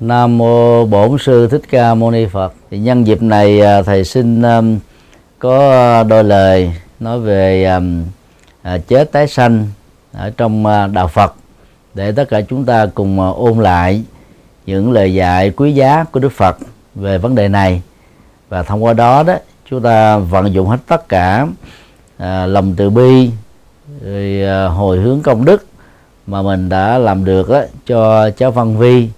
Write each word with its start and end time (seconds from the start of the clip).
Nam 0.00 0.38
mô 0.38 0.86
Bổn 0.86 1.18
sư 1.18 1.48
Thích 1.48 1.62
Ca 1.70 1.94
Mâu 1.94 2.10
Ni 2.10 2.26
Phật. 2.26 2.54
Thì 2.70 2.78
nhân 2.78 3.06
dịp 3.06 3.22
này 3.22 3.60
à, 3.60 3.82
thầy 3.82 4.04
xin 4.04 4.42
um, 4.42 4.78
có 5.38 6.02
đôi 6.02 6.24
lời 6.24 6.72
nói 7.00 7.20
về 7.20 7.64
um, 7.64 8.04
chết 8.88 9.12
tái 9.12 9.28
sanh 9.28 9.66
ở 10.12 10.30
trong 10.36 10.66
à, 10.66 10.86
đạo 10.86 11.08
Phật 11.08 11.34
để 11.94 12.12
tất 12.12 12.28
cả 12.28 12.40
chúng 12.40 12.64
ta 12.64 12.86
cùng 12.94 13.20
à, 13.20 13.28
ôn 13.28 13.58
lại 13.58 14.02
những 14.66 14.92
lời 14.92 15.14
dạy 15.14 15.50
quý 15.50 15.72
giá 15.72 16.04
của 16.04 16.20
Đức 16.20 16.32
Phật 16.32 16.58
về 16.94 17.18
vấn 17.18 17.34
đề 17.34 17.48
này 17.48 17.82
và 18.48 18.62
thông 18.62 18.84
qua 18.84 18.92
đó 18.92 19.22
đó 19.22 19.34
chúng 19.70 19.82
ta 19.82 20.18
vận 20.18 20.54
dụng 20.54 20.68
hết 20.68 20.78
tất 20.86 21.08
cả 21.08 21.46
à, 22.18 22.46
lòng 22.46 22.74
từ 22.76 22.90
bi 22.90 23.30
rồi 24.04 24.42
à, 24.46 24.66
hồi 24.66 24.98
hướng 24.98 25.22
công 25.22 25.44
đức 25.44 25.66
mà 26.26 26.42
mình 26.42 26.68
đã 26.68 26.98
làm 26.98 27.24
được 27.24 27.50
đó, 27.50 27.62
cho 27.86 28.30
cháu 28.30 28.50
Văn 28.50 28.78
Vi 28.78 29.08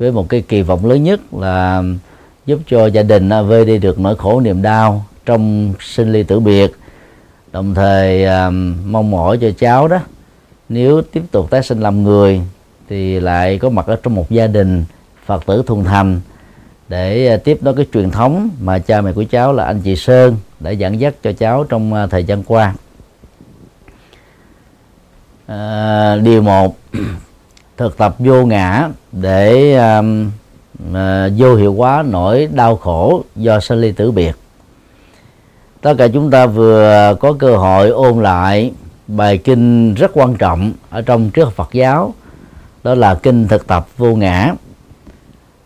với 0.00 0.12
một 0.12 0.28
cái 0.28 0.42
kỳ 0.48 0.62
vọng 0.62 0.86
lớn 0.86 1.04
nhất 1.04 1.20
là 1.34 1.82
giúp 2.46 2.60
cho 2.66 2.86
gia 2.86 3.02
đình 3.02 3.28
vơi 3.28 3.64
đi 3.64 3.78
được 3.78 3.98
nỗi 3.98 4.16
khổ 4.16 4.40
niềm 4.40 4.62
đau 4.62 5.04
trong 5.26 5.72
sinh 5.80 6.12
ly 6.12 6.22
tử 6.22 6.40
biệt. 6.40 6.72
Đồng 7.52 7.74
thời 7.74 8.24
à, 8.24 8.50
mong 8.84 9.10
mỏi 9.10 9.38
cho 9.40 9.50
cháu 9.58 9.88
đó 9.88 9.98
nếu 10.68 11.02
tiếp 11.02 11.22
tục 11.30 11.50
tái 11.50 11.62
sinh 11.62 11.80
làm 11.80 12.02
người 12.02 12.40
thì 12.88 13.20
lại 13.20 13.58
có 13.58 13.70
mặt 13.70 13.86
ở 13.86 13.96
trong 14.02 14.14
một 14.14 14.30
gia 14.30 14.46
đình 14.46 14.84
phật 15.26 15.46
tử 15.46 15.62
thuần 15.66 15.84
thành. 15.84 16.20
Để 16.88 17.26
à, 17.26 17.36
tiếp 17.36 17.58
nối 17.62 17.74
cái 17.74 17.86
truyền 17.92 18.10
thống 18.10 18.50
mà 18.60 18.78
cha 18.78 19.00
mẹ 19.00 19.12
của 19.12 19.24
cháu 19.30 19.52
là 19.52 19.64
anh 19.64 19.80
chị 19.80 19.96
Sơn 19.96 20.36
đã 20.60 20.70
dẫn 20.70 21.00
dắt 21.00 21.14
cho 21.22 21.32
cháu 21.32 21.64
trong 21.64 21.94
à, 21.94 22.06
thời 22.06 22.24
gian 22.24 22.42
qua. 22.42 22.74
À, 25.46 26.16
điều 26.16 26.42
một 26.42 26.76
thực 27.80 27.96
tập 27.96 28.14
vô 28.18 28.46
ngã 28.46 28.88
để 29.12 29.74
um, 29.76 30.30
uh, 30.90 31.32
vô 31.36 31.54
hiệu 31.54 31.74
hóa 31.74 32.04
nỗi 32.08 32.48
đau 32.52 32.76
khổ 32.76 33.24
do 33.36 33.60
sinh 33.60 33.80
ly 33.80 33.92
tử 33.92 34.10
biệt. 34.10 34.36
Tất 35.80 35.94
cả 35.98 36.08
chúng 36.08 36.30
ta 36.30 36.46
vừa 36.46 37.14
có 37.20 37.32
cơ 37.32 37.56
hội 37.56 37.88
ôn 37.88 38.22
lại 38.22 38.72
bài 39.06 39.38
kinh 39.38 39.94
rất 39.94 40.10
quan 40.14 40.34
trọng 40.34 40.72
ở 40.90 41.02
trong 41.02 41.30
trước 41.30 41.52
Phật 41.56 41.68
giáo 41.72 42.14
đó 42.84 42.94
là 42.94 43.14
kinh 43.14 43.48
thực 43.48 43.66
tập 43.66 43.86
vô 43.96 44.14
ngã. 44.14 44.54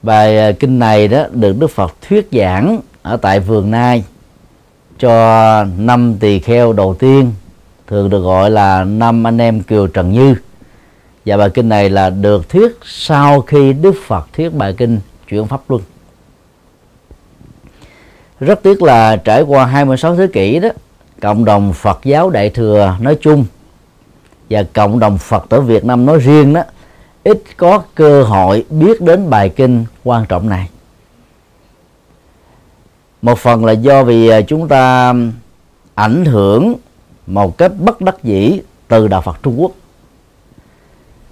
Bài 0.02 0.38
à, 0.38 0.52
kinh 0.52 0.78
này 0.78 1.08
đó 1.08 1.24
được 1.32 1.58
Đức 1.58 1.70
Phật 1.70 1.94
thuyết 2.08 2.28
giảng 2.32 2.80
ở 3.02 3.16
tại 3.16 3.40
vườn 3.40 3.70
Nai 3.70 4.04
cho 4.98 5.64
năm 5.78 6.14
tỳ 6.20 6.38
kheo 6.38 6.72
đầu 6.72 6.94
tiên 6.94 7.32
thường 7.86 8.10
được 8.10 8.20
gọi 8.20 8.50
là 8.50 8.84
năm 8.84 9.26
anh 9.26 9.38
em 9.38 9.62
kiều 9.62 9.86
Trần 9.86 10.12
Như 10.12 10.34
và 11.27 11.36
bài 11.36 11.50
kinh 11.50 11.69
này 11.69 11.91
là 11.91 12.11
được 12.11 12.48
thuyết 12.48 12.78
sau 12.84 13.41
khi 13.41 13.72
Đức 13.72 13.94
Phật 14.06 14.28
thuyết 14.33 14.55
bài 14.55 14.75
kinh 14.78 15.00
chuyển 15.28 15.47
pháp 15.47 15.61
luân. 15.69 15.83
Rất 18.41 18.62
tiếc 18.62 18.83
là 18.83 19.17
trải 19.17 19.42
qua 19.42 19.67
26 19.67 20.17
thế 20.17 20.27
kỷ 20.33 20.58
đó, 20.58 20.69
cộng 21.20 21.45
đồng 21.45 21.72
Phật 21.72 22.00
giáo 22.05 22.30
Đại 22.30 22.50
thừa 22.50 22.97
nói 23.00 23.17
chung 23.20 23.45
và 24.50 24.64
cộng 24.72 24.98
đồng 24.98 25.19
Phật 25.19 25.47
tử 25.48 25.61
Việt 25.61 25.84
Nam 25.84 26.06
nói 26.06 26.19
riêng 26.19 26.52
đó, 26.52 26.62
ít 27.25 27.42
có 27.56 27.83
cơ 27.95 28.22
hội 28.22 28.64
biết 28.70 29.00
đến 29.00 29.30
bài 29.30 29.48
kinh 29.48 29.84
quan 30.05 30.27
trọng 30.27 30.48
này. 30.48 30.69
Một 33.22 33.39
phần 33.39 33.64
là 33.64 33.72
do 33.72 34.05
vì 34.05 34.28
à, 34.28 34.41
chúng 34.41 34.69
ta 34.69 35.14
ảnh 35.95 36.25
hưởng 36.25 36.75
một 37.27 37.58
cách 37.58 37.72
bất 37.78 38.00
đắc 38.00 38.22
dĩ 38.22 38.61
từ 38.89 39.08
đạo 39.08 39.20
Phật 39.20 39.36
Trung 39.42 39.62
Quốc 39.62 39.72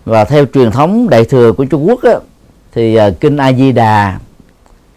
và 0.04 0.24
theo 0.24 0.44
truyền 0.54 0.70
thống 0.70 1.08
đại 1.08 1.24
thừa 1.24 1.52
của 1.52 1.64
Trung 1.64 1.88
Quốc 1.88 2.02
á, 2.02 2.14
thì 2.72 2.98
uh, 2.98 3.20
kinh 3.20 3.36
A 3.36 3.52
Di 3.52 3.72
Đà, 3.72 4.18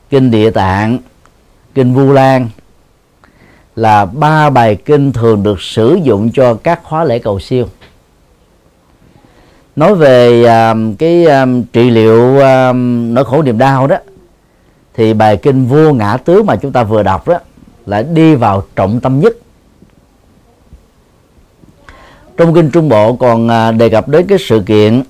kinh 0.09 0.31
Địa 0.31 0.51
Tạng, 0.51 0.99
kinh 1.73 1.93
Vu 1.93 2.11
Lan 2.11 2.49
là 3.75 4.05
ba 4.05 4.49
bài 4.49 4.75
kinh 4.75 5.13
thường 5.13 5.43
được 5.43 5.61
sử 5.61 5.99
dụng 6.03 6.31
cho 6.31 6.53
các 6.53 6.83
khóa 6.83 7.03
lễ 7.03 7.19
cầu 7.19 7.39
siêu. 7.39 7.67
Nói 9.75 9.95
về 9.95 10.41
uh, 10.41 10.99
cái 10.99 11.25
uh, 11.25 11.65
trị 11.73 11.89
liệu 11.89 12.35
uh, 12.37 12.75
nỗi 13.13 13.25
khổ 13.25 13.41
niềm 13.41 13.57
đau 13.57 13.87
đó 13.87 13.97
thì 14.93 15.13
bài 15.13 15.37
kinh 15.37 15.65
vô 15.65 15.93
ngã 15.93 16.17
tướng 16.17 16.45
mà 16.45 16.55
chúng 16.55 16.71
ta 16.71 16.83
vừa 16.83 17.03
đọc 17.03 17.27
đó 17.27 17.39
lại 17.85 18.03
đi 18.03 18.35
vào 18.35 18.63
trọng 18.75 18.99
tâm 18.99 19.19
nhất 19.19 19.37
trong 22.37 22.53
kinh 22.53 22.71
trung 22.71 22.89
bộ 22.89 23.13
còn 23.13 23.47
à, 23.47 23.71
đề 23.71 23.89
cập 23.89 24.07
đến 24.07 24.27
cái 24.27 24.37
sự 24.41 24.63
kiện 24.65 25.03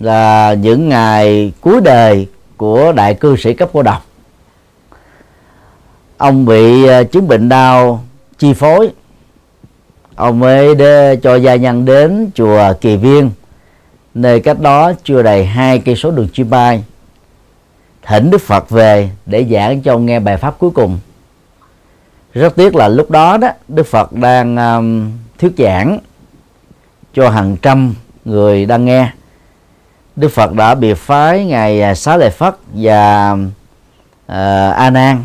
là 0.00 0.54
những 0.54 0.88
ngày 0.88 1.52
cuối 1.60 1.80
đời 1.80 2.26
của 2.56 2.92
đại 2.92 3.14
cư 3.14 3.36
sĩ 3.36 3.54
cấp 3.54 3.70
cô 3.72 3.82
độc. 3.82 4.06
Ông 6.16 6.44
bị 6.44 6.86
à, 6.86 7.02
chứng 7.02 7.28
bệnh 7.28 7.48
đau 7.48 8.04
chi 8.38 8.54
phối. 8.54 8.90
Ông 10.14 10.38
mới 10.38 10.74
để 10.74 11.16
cho 11.16 11.34
gia 11.34 11.54
nhân 11.54 11.84
đến 11.84 12.30
chùa 12.34 12.72
kỳ 12.80 12.96
viên 12.96 13.30
nơi 14.14 14.40
cách 14.40 14.60
đó 14.60 14.92
chưa 15.04 15.22
đầy 15.22 15.44
hai 15.44 15.78
cây 15.78 15.96
số 15.96 16.10
đường 16.10 16.28
chi 16.32 16.42
bay. 16.42 16.84
Thỉnh 18.06 18.30
đức 18.30 18.40
phật 18.40 18.70
về 18.70 19.10
để 19.26 19.46
giảng 19.50 19.82
cho 19.82 19.92
ông 19.92 20.06
nghe 20.06 20.20
bài 20.20 20.36
pháp 20.36 20.58
cuối 20.58 20.70
cùng. 20.70 20.98
Rất 22.32 22.56
tiếc 22.56 22.74
là 22.74 22.88
lúc 22.88 23.10
đó 23.10 23.36
đó 23.36 23.48
đức 23.68 23.86
phật 23.86 24.12
đang 24.12 24.56
um, 24.56 25.10
thuyết 25.38 25.52
giảng 25.58 25.98
cho 27.14 27.30
hàng 27.30 27.56
trăm 27.56 27.94
người 28.24 28.66
đang 28.66 28.84
nghe. 28.84 29.10
Đức 30.16 30.28
Phật 30.28 30.52
đã 30.52 30.74
biệt 30.74 30.94
phái 30.94 31.44
ngài 31.44 31.94
Xá 31.94 32.16
Lợi 32.16 32.30
Phất 32.30 32.56
và 32.74 33.32
uh, 33.32 34.76
A 34.76 34.90
Nan 34.90 35.24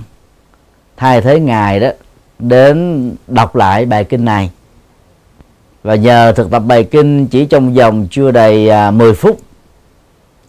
thay 0.97 1.21
thế 1.21 1.39
ngài 1.39 1.79
đó 1.79 1.89
đến 2.39 3.11
đọc 3.27 3.55
lại 3.55 3.85
bài 3.85 4.03
kinh 4.03 4.25
này. 4.25 4.51
Và 5.83 5.95
nhờ 5.95 6.31
thực 6.31 6.51
tập 6.51 6.59
bài 6.59 6.83
kinh 6.83 7.27
chỉ 7.27 7.45
trong 7.45 7.73
vòng 7.73 8.07
chưa 8.11 8.31
đầy 8.31 8.69
à, 8.69 8.87
uh, 8.87 8.93
10 8.93 9.13
phút 9.13 9.39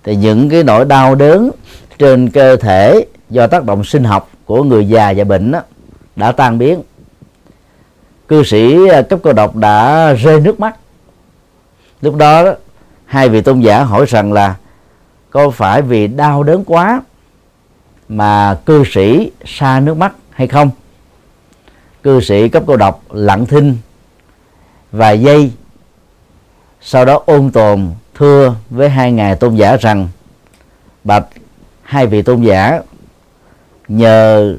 thì 0.04 0.16
những 0.16 0.48
cái 0.48 0.64
nỗi 0.64 0.84
đau 0.84 1.14
đớn 1.14 1.50
trên 1.98 2.30
cơ 2.30 2.56
thể 2.56 3.06
do 3.30 3.46
tác 3.46 3.64
động 3.64 3.84
sinh 3.84 4.04
học 4.04 4.30
của 4.44 4.62
người 4.62 4.88
già 4.88 5.12
và 5.16 5.24
bệnh 5.24 5.52
đó, 5.52 5.60
đã 6.16 6.32
tan 6.32 6.58
biến. 6.58 6.82
Cư 8.28 8.42
sĩ 8.44 8.88
à, 8.88 9.02
cấp 9.02 9.18
cô 9.22 9.32
độc 9.32 9.56
đã 9.56 10.12
rơi 10.12 10.40
nước 10.40 10.60
mắt 10.60 10.76
lúc 12.06 12.16
đó, 12.16 12.54
hai 13.04 13.28
vị 13.28 13.40
tôn 13.40 13.60
giả 13.60 13.82
hỏi 13.82 14.06
rằng 14.08 14.32
là, 14.32 14.54
có 15.30 15.50
phải 15.50 15.82
vì 15.82 16.06
đau 16.06 16.42
đớn 16.42 16.64
quá 16.64 17.02
mà 18.08 18.54
cư 18.66 18.84
sĩ 18.92 19.30
xa 19.44 19.80
nước 19.80 19.96
mắt 19.96 20.12
hay 20.30 20.46
không? 20.46 20.70
Cư 22.02 22.20
sĩ 22.20 22.48
cấp 22.48 22.62
cô 22.66 22.76
độc 22.76 23.02
lặng 23.10 23.46
thinh 23.46 23.76
vài 24.92 25.20
giây, 25.20 25.52
sau 26.80 27.04
đó 27.04 27.22
ôn 27.26 27.50
tồn 27.50 27.90
thưa 28.14 28.54
với 28.70 28.88
hai 28.88 29.12
ngài 29.12 29.36
tôn 29.36 29.54
giả 29.54 29.76
rằng, 29.76 30.08
bạch, 31.04 31.26
hai 31.82 32.06
vị 32.06 32.22
tôn 32.22 32.42
giả 32.42 32.80
nhờ 33.88 34.56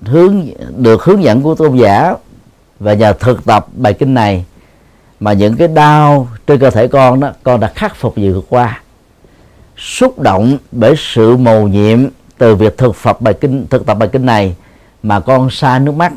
hướng, 0.00 0.46
được 0.76 1.02
hướng 1.02 1.22
dẫn 1.22 1.42
của 1.42 1.54
tôn 1.54 1.76
giả 1.76 2.14
và 2.78 2.94
nhờ 2.94 3.12
thực 3.12 3.44
tập 3.44 3.66
bài 3.72 3.94
kinh 3.94 4.14
này 4.14 4.44
mà 5.22 5.32
những 5.32 5.56
cái 5.56 5.68
đau 5.68 6.28
trên 6.46 6.58
cơ 6.58 6.70
thể 6.70 6.88
con 6.88 7.20
đó, 7.20 7.32
con 7.42 7.60
đã 7.60 7.72
khắc 7.74 7.96
phục 7.96 8.14
vượt 8.16 8.44
qua. 8.48 8.80
Xúc 9.76 10.18
động 10.18 10.58
bởi 10.72 10.94
sự 10.98 11.36
mầu 11.36 11.68
nhiệm 11.68 12.06
từ 12.38 12.54
việc 12.54 12.78
thực 12.78 12.96
phật 12.96 13.20
bài 13.20 13.34
kinh, 13.34 13.66
thực 13.70 13.86
tập 13.86 13.94
bài 13.94 14.08
kinh 14.12 14.26
này 14.26 14.56
mà 15.02 15.20
con 15.20 15.50
xa 15.50 15.78
nước 15.78 15.94
mắt. 15.94 16.12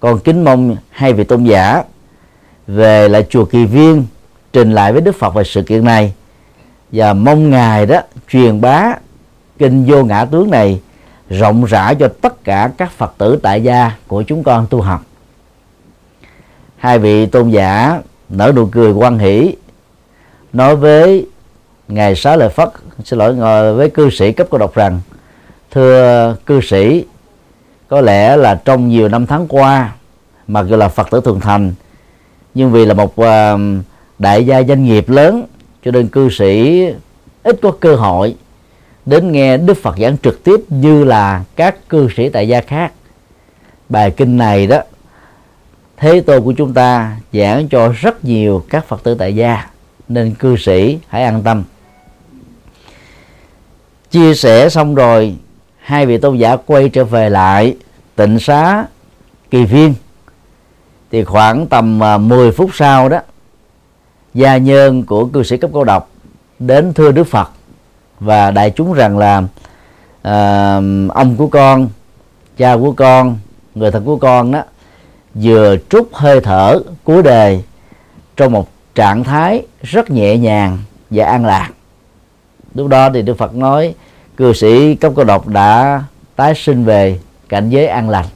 Con 0.00 0.18
kính 0.18 0.44
mong 0.44 0.76
hai 0.90 1.12
vị 1.12 1.24
tôn 1.24 1.44
giả 1.44 1.82
về 2.66 3.08
lại 3.08 3.26
chùa 3.30 3.44
kỳ 3.44 3.64
viên 3.64 4.04
trình 4.52 4.72
lại 4.72 4.92
với 4.92 5.00
đức 5.00 5.16
phật 5.18 5.34
về 5.34 5.44
sự 5.44 5.62
kiện 5.62 5.84
này. 5.84 6.12
Và 6.92 7.12
mong 7.12 7.50
ngài 7.50 7.86
đó 7.86 8.00
truyền 8.30 8.60
bá 8.60 8.92
kinh 9.58 9.84
vô 9.86 10.04
ngã 10.04 10.24
tướng 10.24 10.50
này 10.50 10.80
rộng 11.28 11.64
rãi 11.64 11.94
cho 11.94 12.08
tất 12.20 12.44
cả 12.44 12.70
các 12.76 12.92
phật 12.92 13.14
tử 13.18 13.38
tại 13.42 13.62
gia 13.62 13.92
của 14.06 14.22
chúng 14.22 14.42
con 14.42 14.66
tu 14.70 14.80
học 14.80 15.04
hai 16.80 16.98
vị 16.98 17.26
tôn 17.26 17.50
giả 17.50 18.00
nở 18.28 18.52
nụ 18.56 18.66
cười 18.66 18.92
quan 18.92 19.18
hỷ, 19.18 19.56
nói 20.52 20.76
với 20.76 21.26
ngài 21.88 22.16
xá 22.16 22.36
lợi 22.36 22.48
phất, 22.48 22.68
xin 23.04 23.18
lỗi 23.18 23.34
ngồi 23.34 23.74
với 23.74 23.90
cư 23.90 24.10
sĩ 24.10 24.32
cấp 24.32 24.46
cô 24.50 24.58
độc 24.58 24.74
rằng, 24.74 25.00
thưa 25.70 26.36
cư 26.46 26.60
sĩ, 26.60 27.04
có 27.88 28.00
lẽ 28.00 28.36
là 28.36 28.54
trong 28.64 28.88
nhiều 28.88 29.08
năm 29.08 29.26
tháng 29.26 29.48
qua 29.48 29.92
mặc 30.46 30.66
dù 30.68 30.76
là 30.76 30.88
phật 30.88 31.10
tử 31.10 31.20
thường 31.24 31.40
thành, 31.40 31.74
nhưng 32.54 32.72
vì 32.72 32.86
là 32.86 32.94
một 32.94 33.16
ờ, 33.16 33.58
đại 34.18 34.46
gia 34.46 34.62
doanh 34.62 34.84
nghiệp 34.84 35.08
lớn, 35.08 35.44
cho 35.84 35.90
nên 35.90 36.08
cư 36.08 36.30
sĩ 36.30 36.84
ít 37.42 37.58
có 37.62 37.72
cơ 37.80 37.96
hội 37.96 38.36
đến 39.06 39.32
nghe 39.32 39.56
đức 39.56 39.76
phật 39.82 39.98
giảng 39.98 40.16
trực 40.18 40.44
tiếp 40.44 40.60
như 40.68 41.04
là 41.04 41.44
các 41.56 41.88
cư 41.88 42.08
sĩ 42.16 42.28
tại 42.28 42.48
gia 42.48 42.60
khác. 42.60 42.92
Bài 43.88 44.10
kinh 44.10 44.36
này 44.36 44.66
đó 44.66 44.80
thế 46.00 46.20
tôn 46.20 46.44
của 46.44 46.52
chúng 46.52 46.74
ta 46.74 47.16
giảng 47.32 47.68
cho 47.68 47.88
rất 47.88 48.24
nhiều 48.24 48.64
các 48.70 48.84
phật 48.84 49.02
tử 49.02 49.14
tại 49.14 49.34
gia 49.34 49.66
nên 50.08 50.34
cư 50.34 50.56
sĩ 50.56 50.98
hãy 51.08 51.22
an 51.22 51.42
tâm. 51.42 51.64
Chia 54.10 54.34
sẻ 54.34 54.68
xong 54.68 54.94
rồi 54.94 55.36
hai 55.78 56.06
vị 56.06 56.18
tôn 56.18 56.36
giả 56.36 56.56
quay 56.56 56.88
trở 56.88 57.04
về 57.04 57.30
lại 57.30 57.76
tịnh 58.16 58.38
xá 58.38 58.84
kỳ 59.50 59.64
viên. 59.64 59.94
Thì 61.10 61.24
khoảng 61.24 61.66
tầm 61.66 62.02
à, 62.02 62.18
10 62.18 62.52
phút 62.52 62.70
sau 62.74 63.08
đó 63.08 63.18
gia 64.34 64.56
nhân 64.56 65.02
của 65.02 65.26
cư 65.26 65.42
sĩ 65.42 65.56
cấp 65.56 65.70
cô 65.72 65.84
độc 65.84 66.10
đến 66.58 66.92
thưa 66.94 67.12
đức 67.12 67.24
phật 67.24 67.50
và 68.20 68.50
đại 68.50 68.70
chúng 68.70 68.92
rằng 68.92 69.18
là 69.18 69.38
uh, 69.38 71.14
ông 71.14 71.36
của 71.36 71.46
con 71.46 71.88
cha 72.56 72.76
của 72.76 72.92
con 72.92 73.38
người 73.74 73.90
thân 73.90 74.04
của 74.04 74.16
con 74.16 74.52
đó 74.52 74.62
vừa 75.34 75.76
trút 75.88 76.08
hơi 76.12 76.40
thở 76.40 76.80
cuối 77.04 77.22
đời 77.22 77.64
trong 78.36 78.52
một 78.52 78.68
trạng 78.94 79.24
thái 79.24 79.66
rất 79.82 80.10
nhẹ 80.10 80.36
nhàng 80.36 80.78
và 81.10 81.24
an 81.26 81.44
lạc. 81.44 81.70
Lúc 82.74 82.88
đó 82.88 83.10
thì 83.14 83.22
đức 83.22 83.38
phật 83.38 83.54
nói, 83.54 83.94
cư 84.36 84.52
sĩ 84.52 84.94
cấp 84.94 85.12
cô 85.16 85.24
độc 85.24 85.48
đã 85.48 86.02
tái 86.36 86.54
sinh 86.54 86.84
về 86.84 87.18
cảnh 87.48 87.70
giới 87.70 87.86
an 87.86 88.10
lành. 88.10 88.26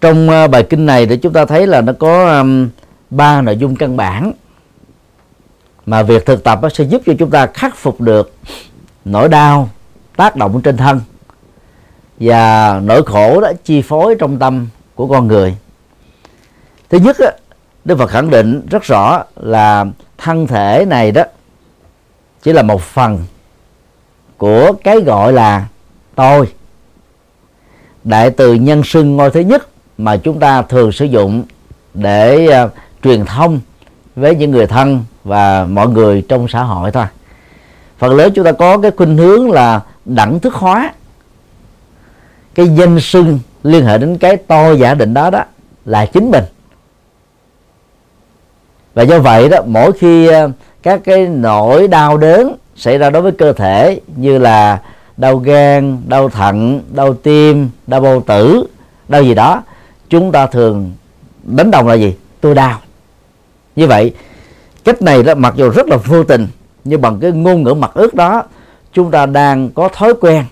Trong 0.00 0.30
ờ, 0.30 0.48
bài 0.48 0.66
kinh 0.70 0.86
này 0.86 1.06
để 1.06 1.16
chúng 1.16 1.32
ta 1.32 1.44
thấy 1.44 1.66
là 1.66 1.80
nó 1.80 1.92
có 1.92 2.44
ba 3.10 3.42
nội 3.42 3.56
dung 3.56 3.76
căn 3.76 3.96
bản 3.96 4.32
mà 5.86 6.02
việc 6.02 6.26
thực 6.26 6.44
tập 6.44 6.60
sẽ 6.74 6.84
giúp 6.84 7.02
cho 7.06 7.12
chúng 7.18 7.30
ta 7.30 7.46
khắc 7.46 7.76
phục 7.76 8.00
được 8.00 8.34
nỗi 9.04 9.28
đau 9.28 9.70
tác 10.16 10.36
động 10.36 10.60
trên 10.62 10.76
thân 10.76 11.00
và 12.20 12.80
nỗi 12.84 13.02
khổ 13.06 13.40
đó 13.40 13.52
chi 13.64 13.82
phối 13.82 14.14
trong 14.18 14.38
tâm 14.38 14.68
của 14.94 15.06
con 15.06 15.26
người. 15.26 15.56
Thứ 16.90 16.98
nhất 16.98 17.16
đó, 17.20 17.30
đức 17.84 17.98
phật 17.98 18.10
khẳng 18.10 18.30
định 18.30 18.66
rất 18.70 18.82
rõ 18.82 19.24
là 19.36 19.86
thân 20.18 20.46
thể 20.46 20.84
này 20.88 21.12
đó 21.12 21.22
chỉ 22.42 22.52
là 22.52 22.62
một 22.62 22.82
phần 22.82 23.24
của 24.36 24.72
cái 24.84 25.00
gọi 25.00 25.32
là 25.32 25.66
tôi. 26.14 26.52
Đại 28.04 28.30
từ 28.30 28.54
nhân 28.54 28.82
xưng 28.84 29.16
ngôi 29.16 29.30
thứ 29.30 29.40
nhất 29.40 29.68
mà 29.98 30.16
chúng 30.16 30.40
ta 30.40 30.62
thường 30.62 30.92
sử 30.92 31.04
dụng 31.04 31.42
để 31.94 32.48
uh, 32.64 32.70
truyền 33.02 33.24
thông 33.24 33.60
với 34.16 34.34
những 34.34 34.50
người 34.50 34.66
thân 34.66 35.04
và 35.24 35.64
mọi 35.64 35.88
người 35.88 36.24
trong 36.28 36.48
xã 36.48 36.62
hội 36.62 36.90
thôi. 36.90 37.04
Phần 37.98 38.14
lớn 38.14 38.32
chúng 38.34 38.44
ta 38.44 38.52
có 38.52 38.78
cái 38.78 38.90
khuynh 38.96 39.16
hướng 39.16 39.50
là 39.50 39.80
đẳng 40.04 40.40
thức 40.40 40.54
hóa 40.54 40.92
cái 42.58 42.68
danh 42.68 43.00
xưng 43.00 43.38
liên 43.62 43.84
hệ 43.84 43.98
đến 43.98 44.18
cái 44.18 44.36
tôi 44.36 44.78
giả 44.78 44.94
định 44.94 45.14
đó 45.14 45.30
đó 45.30 45.44
là 45.84 46.06
chính 46.06 46.30
mình. 46.30 46.44
Và 48.94 49.02
do 49.02 49.18
vậy 49.18 49.48
đó, 49.48 49.58
mỗi 49.66 49.92
khi 49.92 50.26
ờ, 50.26 50.50
các 50.82 51.00
cái 51.04 51.26
nỗi 51.28 51.88
đau 51.88 52.16
đớn 52.16 52.56
xảy 52.76 52.98
ra 52.98 53.10
đối 53.10 53.22
với 53.22 53.32
cơ 53.32 53.52
thể 53.52 54.00
như 54.16 54.38
là 54.38 54.80
đau 55.16 55.36
gan, 55.36 56.02
đau 56.06 56.28
thận, 56.28 56.82
đau 56.94 57.14
tim, 57.14 57.70
đau 57.86 58.00
bao 58.00 58.20
tử, 58.20 58.66
đau 59.08 59.22
gì 59.22 59.34
đó, 59.34 59.62
chúng 60.08 60.32
ta 60.32 60.46
thường 60.46 60.92
đánh 61.42 61.70
đồng 61.70 61.88
là 61.88 61.94
gì? 61.94 62.14
Tôi 62.40 62.54
đau. 62.54 62.78
Như 63.76 63.86
vậy, 63.86 64.14
cách 64.84 65.02
này 65.02 65.22
đó 65.22 65.34
mặc 65.34 65.54
dù 65.56 65.70
rất 65.70 65.86
là 65.86 65.96
vô 65.96 66.24
tình, 66.24 66.48
nhưng 66.84 67.00
bằng 67.00 67.20
cái 67.20 67.32
ngôn 67.32 67.62
ngữ 67.62 67.74
mặt 67.74 67.90
ước 67.94 68.14
đó, 68.14 68.42
chúng 68.92 69.10
ta 69.10 69.26
đang 69.26 69.70
có 69.70 69.88
thói 69.88 70.14
quen 70.20 70.44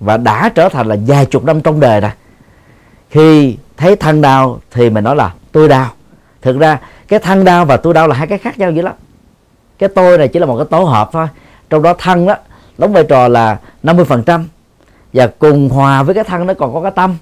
và 0.00 0.16
đã 0.16 0.48
trở 0.54 0.68
thành 0.68 0.86
là 0.86 0.96
vài 1.06 1.26
chục 1.26 1.44
năm 1.44 1.60
trong 1.60 1.80
đời 1.80 2.00
rồi. 2.00 2.10
Khi 3.10 3.56
thấy 3.76 3.96
thân 3.96 4.20
đau 4.20 4.60
thì 4.70 4.90
mình 4.90 5.04
nói 5.04 5.16
là 5.16 5.34
tôi 5.52 5.68
đau. 5.68 5.90
Thực 6.42 6.58
ra 6.58 6.78
cái 7.08 7.18
thân 7.18 7.44
đau 7.44 7.64
và 7.64 7.76
tôi 7.76 7.94
đau 7.94 8.08
là 8.08 8.16
hai 8.16 8.26
cái 8.26 8.38
khác 8.38 8.58
nhau 8.58 8.70
dữ 8.70 8.82
lắm. 8.82 8.94
Cái 9.78 9.88
tôi 9.88 10.18
này 10.18 10.28
chỉ 10.28 10.38
là 10.38 10.46
một 10.46 10.56
cái 10.56 10.66
tổ 10.70 10.84
hợp 10.84 11.10
thôi. 11.12 11.26
Trong 11.70 11.82
đó 11.82 11.94
thân 11.98 12.26
đó 12.26 12.36
đóng 12.78 12.92
vai 12.92 13.04
trò 13.04 13.28
là 13.28 13.58
50% 13.82 14.44
và 15.12 15.26
cùng 15.26 15.68
hòa 15.68 16.02
với 16.02 16.14
cái 16.14 16.24
thân 16.24 16.46
nó 16.46 16.54
còn 16.54 16.74
có 16.74 16.80
cái 16.82 16.90
tâm. 16.90 17.16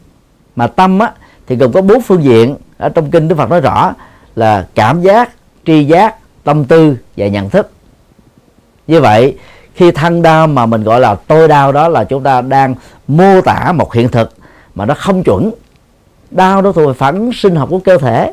Mà 0.56 0.66
tâm 0.66 0.98
á, 0.98 1.12
thì 1.46 1.56
gồm 1.56 1.72
có 1.72 1.82
bốn 1.82 2.02
phương 2.02 2.24
diện. 2.24 2.56
Ở 2.78 2.88
trong 2.88 3.10
kinh 3.10 3.28
Đức 3.28 3.36
Phật 3.36 3.50
nói 3.50 3.60
rõ 3.60 3.92
là 4.36 4.66
cảm 4.74 5.02
giác, 5.02 5.30
tri 5.66 5.84
giác, 5.84 6.16
tâm 6.44 6.64
tư 6.64 6.96
và 7.16 7.26
nhận 7.26 7.50
thức. 7.50 7.70
Như 8.86 9.00
vậy 9.00 9.38
khi 9.74 9.90
thân 9.90 10.22
đau 10.22 10.46
mà 10.46 10.66
mình 10.66 10.82
gọi 10.84 11.00
là 11.00 11.14
tôi 11.14 11.48
đau 11.48 11.72
đó 11.72 11.88
là 11.88 12.04
chúng 12.04 12.22
ta 12.22 12.40
đang 12.40 12.74
mô 13.08 13.40
tả 13.40 13.72
một 13.72 13.94
hiện 13.94 14.08
thực 14.08 14.34
mà 14.74 14.84
nó 14.86 14.94
không 14.94 15.22
chuẩn. 15.22 15.50
Đau 16.30 16.62
đó 16.62 16.72
thuộc 16.72 16.96
phản 16.96 17.30
sinh 17.34 17.56
học 17.56 17.68
của 17.70 17.78
cơ 17.78 17.98
thể. 17.98 18.32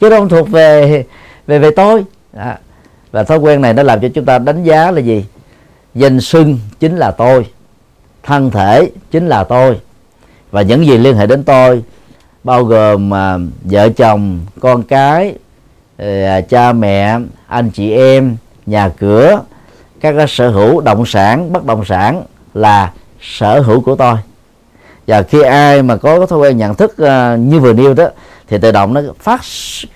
Chứ 0.00 0.10
không 0.10 0.28
thuộc 0.28 0.50
về 0.50 1.04
về 1.46 1.58
về 1.58 1.70
tôi. 1.70 2.04
À, 2.32 2.58
và 3.12 3.24
thói 3.24 3.38
quen 3.38 3.60
này 3.60 3.74
nó 3.74 3.82
làm 3.82 4.00
cho 4.00 4.08
chúng 4.14 4.24
ta 4.24 4.38
đánh 4.38 4.64
giá 4.64 4.90
là 4.90 5.00
gì? 5.00 5.24
Danh 5.94 6.20
xưng 6.20 6.58
chính 6.80 6.96
là 6.96 7.10
tôi. 7.10 7.46
Thân 8.22 8.50
thể 8.50 8.90
chính 9.10 9.26
là 9.26 9.44
tôi. 9.44 9.80
Và 10.50 10.62
những 10.62 10.86
gì 10.86 10.98
liên 10.98 11.16
hệ 11.16 11.26
đến 11.26 11.44
tôi 11.44 11.82
bao 12.44 12.64
gồm 12.64 13.08
mà 13.08 13.38
vợ 13.62 13.88
chồng 13.88 14.40
con 14.60 14.82
cái 14.82 15.34
à, 15.96 16.40
cha 16.40 16.72
mẹ 16.72 17.18
anh 17.46 17.70
chị 17.70 17.92
em 17.92 18.36
nhà 18.66 18.88
cửa 18.88 19.40
các 20.00 20.14
cái 20.16 20.26
sở 20.28 20.50
hữu 20.50 20.80
động 20.80 21.06
sản 21.06 21.52
bất 21.52 21.64
động 21.64 21.84
sản 21.84 22.22
là 22.54 22.92
sở 23.20 23.60
hữu 23.60 23.80
của 23.80 23.96
tôi. 23.96 24.16
Và 25.06 25.22
khi 25.22 25.42
ai 25.42 25.82
mà 25.82 25.96
có 25.96 26.18
cái 26.18 26.26
thói 26.26 26.38
quen 26.38 26.56
nhận 26.56 26.74
thức 26.74 26.92
uh, 26.92 27.38
như 27.38 27.60
vừa 27.60 27.72
nêu 27.72 27.94
đó 27.94 28.08
thì 28.48 28.58
tự 28.58 28.72
động 28.72 28.94
nó 28.94 29.00
phát 29.20 29.40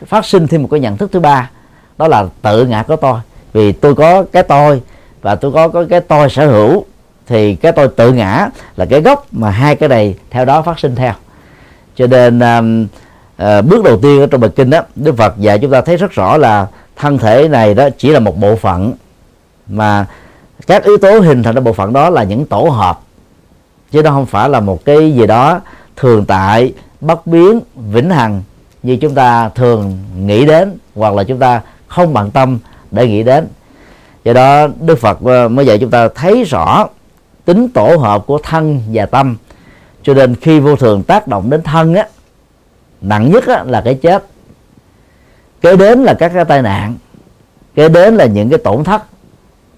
phát 0.07 0.25
sinh 0.27 0.47
thêm 0.47 0.63
một 0.63 0.69
cái 0.71 0.81
nhận 0.81 0.97
thức 0.97 1.13
thứ 1.13 1.21
ba 1.21 1.51
đó 1.99 2.09
là 2.09 2.27
tự 2.43 2.67
ngã 2.67 2.83
của 2.83 2.97
tôi. 2.97 3.21
Vì 3.53 3.73
tôi 3.73 3.95
có 3.95 4.25
cái 4.33 4.43
tôi 4.43 4.83
và 5.23 5.35
tôi 5.35 5.53
có, 5.53 5.69
có 5.69 5.85
cái 5.91 6.01
tôi 6.01 6.31
sở 6.31 6.47
hữu 6.47 6.85
thì 7.27 7.55
cái 7.55 7.73
tôi 7.73 7.89
tự 7.89 8.13
ngã 8.13 8.49
là 8.77 8.87
cái 8.87 9.01
gốc 9.01 9.27
mà 9.33 9.51
hai 9.51 9.77
cái 9.77 9.89
này 9.89 10.15
theo 10.31 10.45
đó 10.45 10.63
phát 10.63 10.79
sinh 10.79 10.95
theo. 10.95 11.13
Cho 11.97 12.07
nên 12.07 12.39
uh, 12.39 12.89
uh, 13.43 13.65
bước 13.65 13.85
đầu 13.85 13.99
tiên 14.03 14.21
ở 14.21 14.27
trong 14.27 14.41
bài 14.41 14.51
kinh 14.57 14.71
đó 14.71 14.81
đức 14.95 15.17
phật 15.17 15.39
dạy 15.39 15.59
chúng 15.59 15.71
ta 15.71 15.81
thấy 15.81 15.97
rất 15.97 16.13
rõ 16.13 16.37
là 16.37 16.67
thân 16.99 17.19
thể 17.19 17.49
này 17.49 17.75
đó 17.75 17.89
chỉ 17.99 18.11
là 18.11 18.21
một 18.21 18.39
bộ 18.39 18.57
phận 18.57 18.93
mà 19.67 20.07
các 20.67 20.85
yếu 20.85 20.99
tố 20.99 21.19
hình 21.21 21.43
thành 21.43 21.55
ra 21.55 21.61
bộ 21.61 21.73
phận 21.73 21.93
đó 21.93 22.11
là 22.11 22.23
những 22.23 22.47
tổ 22.47 22.63
hợp. 22.63 23.01
Chứ 23.91 24.03
nó 24.03 24.11
không 24.11 24.27
phải 24.27 24.49
là 24.49 24.61
một 24.61 24.85
cái 24.85 25.13
gì 25.13 25.27
đó 25.27 25.61
thường 25.97 26.25
tại 26.25 26.73
bất 27.01 27.27
biến 27.27 27.61
vĩnh 27.75 28.11
hằng 28.11 28.43
như 28.83 28.97
chúng 28.97 29.15
ta 29.15 29.49
thường 29.49 29.99
nghĩ 30.17 30.47
đến 30.47 30.77
hoặc 30.95 31.15
là 31.15 31.25
chúng 31.25 31.39
ta 31.39 31.61
không 31.89 32.15
bằng 32.15 32.31
tâm 32.31 32.59
để 32.91 33.09
nghĩ 33.09 33.23
đến. 33.23 33.47
Do 34.25 34.33
đó 34.33 34.67
đức 34.81 34.99
phật 34.99 35.19
ờ, 35.25 35.49
mới 35.49 35.67
dạy 35.67 35.79
chúng 35.79 35.91
ta 35.91 36.09
thấy 36.15 36.45
rõ 36.45 36.89
tính 37.45 37.69
tổ 37.69 37.97
hợp 37.97 38.27
của 38.27 38.39
thân 38.43 38.81
và 38.93 39.07
tâm. 39.07 39.37
Cho 40.03 40.15
nên 40.15 40.35
khi 40.35 40.61
vô 40.61 40.77
thường 40.77 41.03
tác 41.03 41.29
động 41.29 41.51
đến 41.51 41.63
thân 41.63 41.95
á 41.95 42.07
nặng 43.01 43.31
nhất 43.31 43.47
á, 43.47 43.65
là 43.67 43.81
cái 43.81 43.95
chết 43.95 44.25
kế 45.61 45.77
đến 45.77 46.05
là 46.05 46.15
các 46.15 46.33
cái 46.35 46.45
tai 46.45 46.63
nạn 46.63 46.95
kế 47.75 47.89
đến 47.89 48.17
là 48.17 48.27
những 48.27 48.49
cái 48.51 48.59
tổn 48.59 48.85
thất 48.85 49.03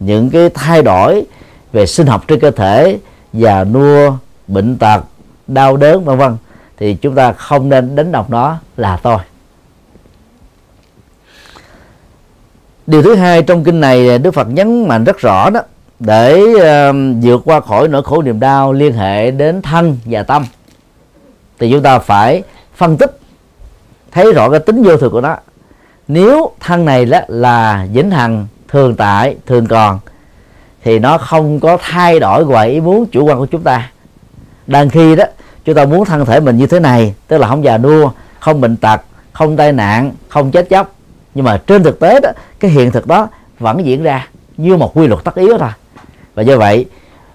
những 0.00 0.30
cái 0.30 0.50
thay 0.54 0.82
đổi 0.82 1.24
về 1.72 1.86
sinh 1.86 2.06
học 2.06 2.24
trên 2.28 2.40
cơ 2.40 2.50
thể 2.50 2.98
già 3.32 3.64
nua 3.64 4.12
bệnh 4.46 4.76
tật 4.78 5.04
đau 5.46 5.76
đớn 5.76 6.04
vân 6.04 6.18
vân 6.18 6.36
thì 6.76 6.94
chúng 6.94 7.14
ta 7.14 7.32
không 7.32 7.68
nên 7.68 7.96
đánh 7.96 8.12
đồng 8.12 8.26
nó 8.28 8.56
là 8.76 8.96
tôi 8.96 9.18
điều 12.86 13.02
thứ 13.02 13.14
hai 13.14 13.42
trong 13.42 13.64
kinh 13.64 13.80
này 13.80 14.18
đức 14.18 14.34
phật 14.34 14.48
nhấn 14.48 14.88
mạnh 14.88 15.04
rất 15.04 15.18
rõ 15.18 15.50
đó 15.50 15.60
để 15.98 16.42
uh, 16.42 16.96
vượt 17.22 17.42
qua 17.44 17.60
khỏi 17.60 17.88
nỗi 17.88 18.02
khổ 18.02 18.22
niềm 18.22 18.40
đau 18.40 18.72
liên 18.72 18.92
hệ 18.92 19.30
đến 19.30 19.62
thân 19.62 19.98
và 20.04 20.22
tâm 20.22 20.44
thì 21.58 21.70
chúng 21.70 21.82
ta 21.82 21.98
phải 21.98 22.42
phân 22.74 22.96
tích 22.96 23.20
thấy 24.12 24.32
rõ 24.32 24.50
cái 24.50 24.60
tính 24.60 24.82
vô 24.82 24.96
thường 24.96 25.12
của 25.12 25.20
nó 25.20 25.36
nếu 26.12 26.50
thân 26.60 26.84
này 26.84 27.04
đó 27.04 27.20
là 27.28 27.86
vĩnh 27.92 28.10
hằng, 28.10 28.46
thường 28.68 28.96
tại, 28.96 29.36
thường 29.46 29.66
còn, 29.66 29.98
thì 30.84 30.98
nó 30.98 31.18
không 31.18 31.60
có 31.60 31.78
thay 31.80 32.20
đổi 32.20 32.46
ngoài 32.46 32.70
ý 32.70 32.80
muốn 32.80 33.06
chủ 33.06 33.24
quan 33.24 33.38
của 33.38 33.46
chúng 33.46 33.62
ta. 33.62 33.90
Đang 34.66 34.90
khi 34.90 35.16
đó, 35.16 35.24
chúng 35.64 35.74
ta 35.74 35.84
muốn 35.84 36.04
thân 36.04 36.26
thể 36.26 36.40
mình 36.40 36.56
như 36.56 36.66
thế 36.66 36.80
này, 36.80 37.14
tức 37.28 37.38
là 37.38 37.48
không 37.48 37.64
già 37.64 37.78
nua, 37.78 38.10
không 38.40 38.60
bệnh 38.60 38.76
tật, 38.76 39.00
không 39.32 39.56
tai 39.56 39.72
nạn, 39.72 40.12
không 40.28 40.50
chết 40.50 40.68
chóc. 40.70 40.94
Nhưng 41.34 41.44
mà 41.44 41.60
trên 41.66 41.82
thực 41.82 42.00
tế 42.00 42.20
đó, 42.20 42.30
cái 42.60 42.70
hiện 42.70 42.90
thực 42.90 43.06
đó 43.06 43.28
vẫn 43.58 43.84
diễn 43.84 44.02
ra 44.02 44.28
như 44.56 44.76
một 44.76 44.96
quy 44.96 45.06
luật 45.06 45.24
tất 45.24 45.34
yếu 45.34 45.58
thôi. 45.58 45.70
Và 46.34 46.42
do 46.42 46.56
vậy, 46.56 46.86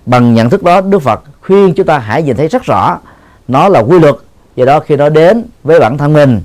bằng 0.05 0.33
nhận 0.33 0.49
thức 0.49 0.63
đó, 0.63 0.81
đức 0.81 0.99
phật 0.99 1.23
khuyên 1.41 1.73
chúng 1.73 1.85
ta 1.85 1.97
hãy 1.97 2.23
nhìn 2.23 2.37
thấy 2.37 2.47
rất 2.47 2.63
rõ, 2.63 2.99
nó 3.47 3.69
là 3.69 3.79
quy 3.79 3.99
luật. 3.99 4.15
Do 4.55 4.65
đó 4.65 4.79
khi 4.79 4.95
nó 4.95 5.09
đến 5.09 5.45
với 5.63 5.79
bản 5.79 5.97
thân 5.97 6.13
mình 6.13 6.41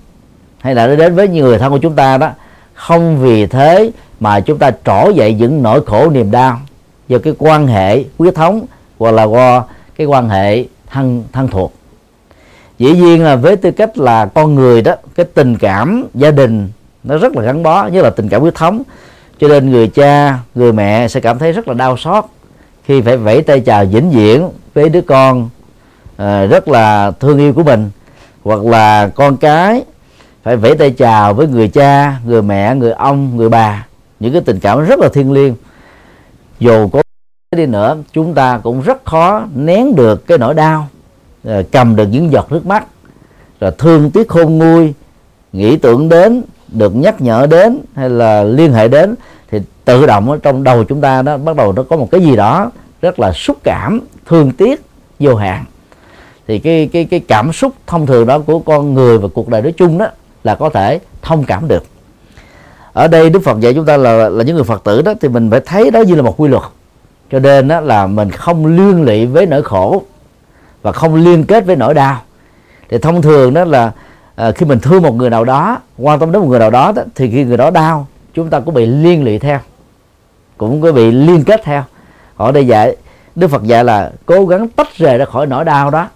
hay 0.60 0.74
là 0.74 0.86
nó 0.86 0.96
đến 0.96 1.14
với 1.14 1.28
những 1.28 1.44
người 1.44 1.58
thân 1.58 1.72
của 1.72 1.78
chúng 1.78 1.94
ta 1.94 2.18
đó 2.18 2.30
không 2.74 3.18
vì 3.20 3.46
thế 3.46 3.90
mà 4.20 4.40
chúng 4.40 4.58
ta 4.58 4.70
trổ 4.84 5.10
dậy 5.14 5.34
những 5.34 5.62
nỗi 5.62 5.86
khổ 5.86 6.10
niềm 6.10 6.30
đau 6.30 6.60
do 7.08 7.18
cái 7.18 7.34
quan 7.38 7.66
hệ 7.66 8.04
huyết 8.18 8.34
thống 8.34 8.66
hoặc 8.98 9.10
là 9.10 9.24
qua 9.24 9.62
cái 9.96 10.06
quan 10.06 10.28
hệ 10.28 10.64
thân 10.86 11.24
thân 11.32 11.48
thuộc. 11.48 11.72
Dĩ 12.78 12.92
nhiên 12.92 13.24
là 13.24 13.36
với 13.36 13.56
tư 13.56 13.70
cách 13.70 13.98
là 13.98 14.26
con 14.26 14.54
người 14.54 14.82
đó 14.82 14.94
cái 15.14 15.26
tình 15.34 15.56
cảm 15.56 16.04
gia 16.14 16.30
đình 16.30 16.68
nó 17.04 17.16
rất 17.16 17.36
là 17.36 17.42
gắn 17.42 17.62
bó 17.62 17.86
như 17.86 18.02
là 18.02 18.10
tình 18.10 18.28
cảm 18.28 18.40
huyết 18.40 18.54
thống. 18.54 18.82
Cho 19.40 19.48
nên 19.48 19.70
người 19.70 19.88
cha 19.88 20.38
người 20.54 20.72
mẹ 20.72 21.08
sẽ 21.08 21.20
cảm 21.20 21.38
thấy 21.38 21.52
rất 21.52 21.68
là 21.68 21.74
đau 21.74 21.96
xót 21.96 22.24
khi 22.84 23.00
phải 23.00 23.16
vẫy 23.16 23.42
tay 23.42 23.60
chào 23.60 23.84
vĩnh 23.84 24.10
viễn 24.10 24.48
với 24.74 24.88
đứa 24.88 25.00
con 25.00 25.42
uh, 25.42 26.50
rất 26.50 26.68
là 26.68 27.10
thương 27.10 27.38
yêu 27.38 27.52
của 27.52 27.62
mình. 27.62 27.90
Hoặc 28.44 28.64
là 28.64 29.10
con 29.14 29.36
cái 29.36 29.82
phải 30.50 30.56
vẫy 30.56 30.74
tay 30.74 30.90
chào 30.90 31.34
với 31.34 31.46
người 31.46 31.68
cha, 31.68 32.20
người 32.26 32.42
mẹ, 32.42 32.74
người 32.74 32.92
ông, 32.92 33.36
người 33.36 33.48
bà. 33.48 33.86
Những 34.20 34.32
cái 34.32 34.42
tình 34.44 34.60
cảm 34.60 34.84
rất 34.84 34.98
là 34.98 35.08
thiêng 35.08 35.32
liêng. 35.32 35.54
Dù 36.58 36.88
có 36.88 37.02
đi 37.56 37.66
nữa, 37.66 37.96
chúng 38.12 38.34
ta 38.34 38.58
cũng 38.58 38.82
rất 38.82 39.04
khó 39.04 39.42
nén 39.54 39.96
được 39.96 40.26
cái 40.26 40.38
nỗi 40.38 40.54
đau 40.54 40.88
ờ, 41.44 41.62
cầm 41.72 41.96
được 41.96 42.06
những 42.06 42.32
giọt 42.32 42.52
nước 42.52 42.66
mắt. 42.66 42.86
Rồi 43.60 43.70
thương 43.78 44.10
tiếc 44.10 44.28
khôn 44.28 44.58
nguôi, 44.58 44.94
nghĩ 45.52 45.76
tưởng 45.76 46.08
đến, 46.08 46.42
được 46.68 46.96
nhắc 46.96 47.20
nhở 47.20 47.46
đến, 47.50 47.80
hay 47.94 48.10
là 48.10 48.42
liên 48.42 48.72
hệ 48.72 48.88
đến, 48.88 49.14
thì 49.50 49.58
tự 49.84 50.06
động 50.06 50.30
ở 50.30 50.38
trong 50.42 50.64
đầu 50.64 50.84
chúng 50.84 51.00
ta 51.00 51.22
đó, 51.22 51.36
bắt 51.36 51.56
đầu 51.56 51.72
nó 51.72 51.82
có 51.82 51.96
một 51.96 52.08
cái 52.10 52.20
gì 52.20 52.36
đó 52.36 52.70
rất 53.02 53.18
là 53.18 53.32
xúc 53.32 53.56
cảm, 53.62 54.00
thương 54.26 54.52
tiếc, 54.52 54.82
vô 55.20 55.34
hạn. 55.34 55.64
Thì 56.46 56.58
cái 56.58 56.88
cái 56.92 57.04
cái 57.04 57.20
cảm 57.20 57.52
xúc 57.52 57.72
thông 57.86 58.06
thường 58.06 58.26
đó 58.26 58.38
của 58.38 58.58
con 58.58 58.94
người 58.94 59.18
và 59.18 59.28
cuộc 59.34 59.48
đời 59.48 59.62
nói 59.62 59.72
chung 59.72 59.98
đó 59.98 60.06
là 60.44 60.54
có 60.54 60.70
thể 60.70 61.00
thông 61.22 61.44
cảm 61.44 61.68
được. 61.68 61.84
Ở 62.92 63.08
đây 63.08 63.30
đức 63.30 63.40
phật 63.44 63.60
dạy 63.60 63.74
chúng 63.74 63.86
ta 63.86 63.96
là 63.96 64.28
là 64.28 64.44
những 64.44 64.56
người 64.56 64.64
phật 64.64 64.84
tử 64.84 65.02
đó 65.02 65.14
thì 65.20 65.28
mình 65.28 65.50
phải 65.50 65.60
thấy 65.60 65.90
đó 65.90 66.00
như 66.00 66.14
là 66.14 66.22
một 66.22 66.40
quy 66.40 66.48
luật. 66.48 66.62
Cho 67.30 67.38
nên 67.38 67.68
đó 67.68 67.80
là 67.80 68.06
mình 68.06 68.30
không 68.30 68.66
liên 68.66 69.02
lụy 69.02 69.26
với 69.26 69.46
nỗi 69.46 69.62
khổ 69.62 70.02
và 70.82 70.92
không 70.92 71.14
liên 71.14 71.44
kết 71.44 71.66
với 71.66 71.76
nỗi 71.76 71.94
đau. 71.94 72.22
Thì 72.88 72.98
thông 72.98 73.22
thường 73.22 73.54
đó 73.54 73.64
là 73.64 73.92
à, 74.34 74.52
khi 74.52 74.66
mình 74.66 74.80
thương 74.80 75.02
một 75.02 75.14
người 75.14 75.30
nào 75.30 75.44
đó 75.44 75.78
quan 75.98 76.20
tâm 76.20 76.32
đến 76.32 76.42
một 76.42 76.48
người 76.48 76.58
nào 76.58 76.70
đó, 76.70 76.92
đó 76.92 77.02
thì 77.14 77.30
khi 77.30 77.44
người 77.44 77.56
đó 77.56 77.70
đau 77.70 78.06
chúng 78.34 78.50
ta 78.50 78.60
cũng 78.60 78.74
bị 78.74 78.86
liên 78.86 79.24
lụy 79.24 79.38
theo 79.38 79.58
cũng 80.56 80.80
có 80.80 80.92
bị 80.92 81.10
liên 81.10 81.44
kết 81.44 81.60
theo. 81.64 81.82
Họ 82.34 82.52
đây 82.52 82.66
dạy 82.66 82.96
đức 83.34 83.48
phật 83.48 83.62
dạy 83.62 83.84
là 83.84 84.12
cố 84.26 84.46
gắng 84.46 84.68
tách 84.68 84.96
rời 84.96 85.18
ra 85.18 85.24
khỏi 85.24 85.46
nỗi 85.46 85.64
đau 85.64 85.90
đó 85.90 86.08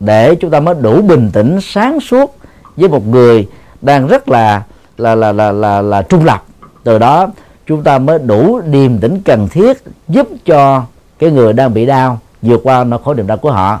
để 0.00 0.34
chúng 0.34 0.50
ta 0.50 0.60
mới 0.60 0.74
đủ 0.80 1.02
bình 1.02 1.30
tĩnh 1.32 1.58
sáng 1.62 2.00
suốt 2.00 2.36
với 2.76 2.88
một 2.88 3.06
người 3.06 3.48
đang 3.82 4.06
rất 4.06 4.28
là 4.28 4.62
là 4.96 5.14
là 5.14 5.32
là 5.32 5.52
là, 5.52 5.82
là 5.82 6.02
trung 6.02 6.24
lập. 6.24 6.44
Từ 6.84 6.98
đó 6.98 7.28
chúng 7.66 7.82
ta 7.82 7.98
mới 7.98 8.18
đủ 8.18 8.60
điềm 8.60 8.98
tĩnh 8.98 9.20
cần 9.24 9.48
thiết 9.48 9.82
giúp 10.08 10.28
cho 10.44 10.84
cái 11.18 11.30
người 11.30 11.52
đang 11.52 11.74
bị 11.74 11.86
đau 11.86 12.20
vượt 12.42 12.60
qua 12.64 12.84
nỗi 12.84 13.00
khổ 13.04 13.14
niềm 13.14 13.26
đau 13.26 13.36
của 13.36 13.50
họ. 13.50 13.80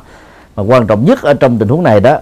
Mà 0.56 0.62
quan 0.62 0.86
trọng 0.86 1.04
nhất 1.04 1.22
ở 1.22 1.34
trong 1.34 1.58
tình 1.58 1.68
huống 1.68 1.82
này 1.82 2.00
đó 2.00 2.18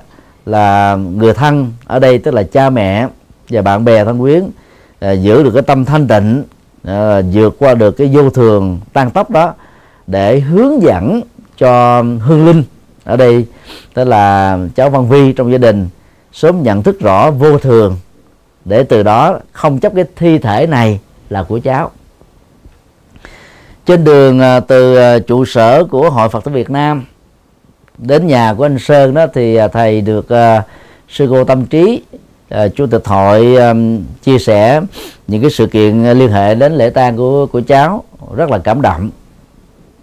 là 0.46 0.96
người 0.96 1.34
thân 1.34 1.72
ở 1.86 1.98
đây 1.98 2.18
tức 2.18 2.34
là 2.34 2.42
cha 2.42 2.70
mẹ 2.70 3.08
và 3.48 3.62
bạn 3.62 3.84
bè 3.84 4.04
thân 4.04 4.20
quyến 4.20 4.44
à, 5.00 5.12
giữ 5.12 5.42
được 5.42 5.50
cái 5.54 5.62
tâm 5.62 5.84
thanh 5.84 6.08
tịnh 6.08 6.42
à, 6.84 7.20
vượt 7.32 7.56
qua 7.58 7.74
được 7.74 7.90
cái 7.90 8.10
vô 8.12 8.30
thường 8.30 8.80
tan 8.92 9.10
tóc 9.10 9.30
đó 9.30 9.54
để 10.06 10.40
hướng 10.40 10.82
dẫn 10.82 11.20
cho 11.58 12.02
hương 12.02 12.46
linh 12.46 12.62
ở 13.04 13.16
đây 13.16 13.46
tức 13.94 14.04
là 14.04 14.58
cháu 14.74 14.90
văn 14.90 15.08
vi 15.08 15.32
trong 15.32 15.52
gia 15.52 15.58
đình 15.58 15.88
sớm 16.34 16.62
nhận 16.62 16.82
thức 16.82 17.00
rõ 17.00 17.30
vô 17.30 17.58
thường, 17.58 17.96
để 18.64 18.82
từ 18.82 19.02
đó 19.02 19.38
không 19.52 19.78
chấp 19.78 19.92
cái 19.94 20.04
thi 20.16 20.38
thể 20.38 20.66
này 20.66 21.00
là 21.30 21.42
của 21.42 21.60
cháu. 21.64 21.90
Trên 23.86 24.04
đường 24.04 24.40
à, 24.40 24.60
từ 24.60 24.96
à, 24.96 25.18
trụ 25.18 25.44
sở 25.44 25.84
của 25.84 26.10
hội 26.10 26.28
phật 26.28 26.44
tử 26.44 26.50
việt 26.50 26.70
nam 26.70 27.04
đến 27.98 28.26
nhà 28.26 28.54
của 28.54 28.64
anh 28.64 28.78
sơn 28.78 29.14
đó 29.14 29.26
thì 29.34 29.56
à, 29.56 29.68
thầy 29.68 30.00
được 30.00 30.26
sư 31.08 31.26
cô 31.30 31.44
tâm 31.44 31.66
trí 31.66 32.02
chủ 32.74 32.86
tịch 32.86 33.02
hội 33.06 33.56
chia 34.22 34.38
sẻ 34.38 34.80
những 35.26 35.40
cái 35.40 35.50
sự 35.50 35.66
kiện 35.66 36.04
liên 36.04 36.30
hệ 36.30 36.54
đến 36.54 36.74
lễ 36.74 36.90
tang 36.90 37.16
của 37.16 37.46
của 37.46 37.60
cháu, 37.66 38.04
rất 38.36 38.50
là 38.50 38.58
cảm 38.58 38.82
động. 38.82 39.10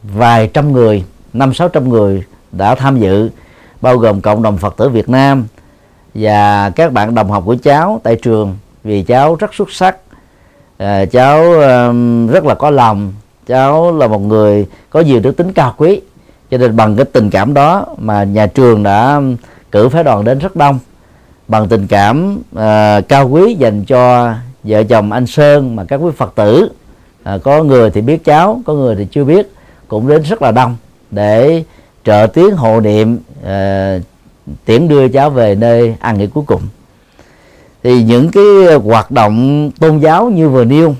Vài 0.03 0.49
trăm 0.53 0.71
người, 0.71 1.03
năm 1.33 1.53
sáu 1.53 1.69
trăm 1.69 1.89
người 1.89 2.23
đã 2.51 2.75
tham 2.75 2.99
dự, 2.99 3.29
bao 3.81 3.97
gồm 3.97 4.21
cộng 4.21 4.41
đồng 4.41 4.57
phật 4.57 4.77
tử 4.77 4.89
việt 4.89 5.09
nam 5.09 5.47
và 6.13 6.69
các 6.69 6.93
bạn 6.93 7.15
đồng 7.15 7.31
học 7.31 7.43
của 7.45 7.55
cháu 7.63 8.01
tại 8.03 8.15
trường 8.15 8.57
vì 8.83 9.03
cháu 9.03 9.35
rất 9.35 9.53
xuất 9.53 9.71
sắc. 9.71 9.97
À, 10.77 11.05
cháu 11.05 11.43
um, 11.53 12.27
rất 12.27 12.45
là 12.45 12.55
có 12.55 12.69
lòng. 12.69 13.13
Cháu 13.47 13.97
là 13.97 14.07
một 14.07 14.19
người 14.19 14.67
có 14.89 14.99
nhiều 14.99 15.19
đức 15.19 15.37
tính 15.37 15.53
cao 15.53 15.73
quý. 15.77 16.01
Cho 16.51 16.57
nên 16.57 16.75
bằng 16.75 16.95
cái 16.95 17.05
tình 17.05 17.29
cảm 17.29 17.53
đó 17.53 17.85
mà 17.97 18.23
nhà 18.23 18.47
trường 18.47 18.83
đã 18.83 19.15
um, 19.15 19.35
cử 19.71 19.89
phái 19.89 20.03
đoàn 20.03 20.23
đến 20.23 20.39
rất 20.39 20.55
đông. 20.55 20.79
Bằng 21.47 21.67
tình 21.67 21.87
cảm 21.87 22.39
uh, 22.55 23.07
cao 23.07 23.29
quý 23.29 23.55
dành 23.55 23.85
cho 23.85 24.33
vợ 24.63 24.83
chồng 24.83 25.11
anh 25.11 25.27
Sơn 25.27 25.75
mà 25.75 25.83
các 25.83 25.95
quý 25.95 26.11
Phật 26.17 26.33
tử 26.35 26.69
uh, 27.35 27.43
có 27.43 27.63
người 27.63 27.91
thì 27.91 28.01
biết 28.01 28.23
cháu 28.23 28.61
có 28.65 28.73
người 28.73 28.95
thì 28.95 29.07
chưa 29.11 29.23
biết 29.23 29.51
cũng 29.87 30.07
đến 30.07 30.21
rất 30.23 30.41
là 30.41 30.51
đông 30.51 30.75
để 31.11 31.63
trợ 32.03 32.27
tiếng 32.33 32.55
hộ 32.55 32.79
niệm 32.79 33.19
uh, 33.41 34.01
tiễn 34.65 34.87
đưa 34.87 35.07
cháu 35.07 35.29
về 35.29 35.55
nơi 35.55 35.95
an 35.99 36.17
nghỉ 36.17 36.27
cuối 36.27 36.43
cùng. 36.47 36.61
Thì 37.83 38.03
những 38.03 38.31
cái 38.31 38.75
hoạt 38.83 39.11
động 39.11 39.71
tôn 39.79 39.99
giáo 39.99 40.29
như 40.29 40.49
vừa 40.49 40.65
nêu 40.65 40.95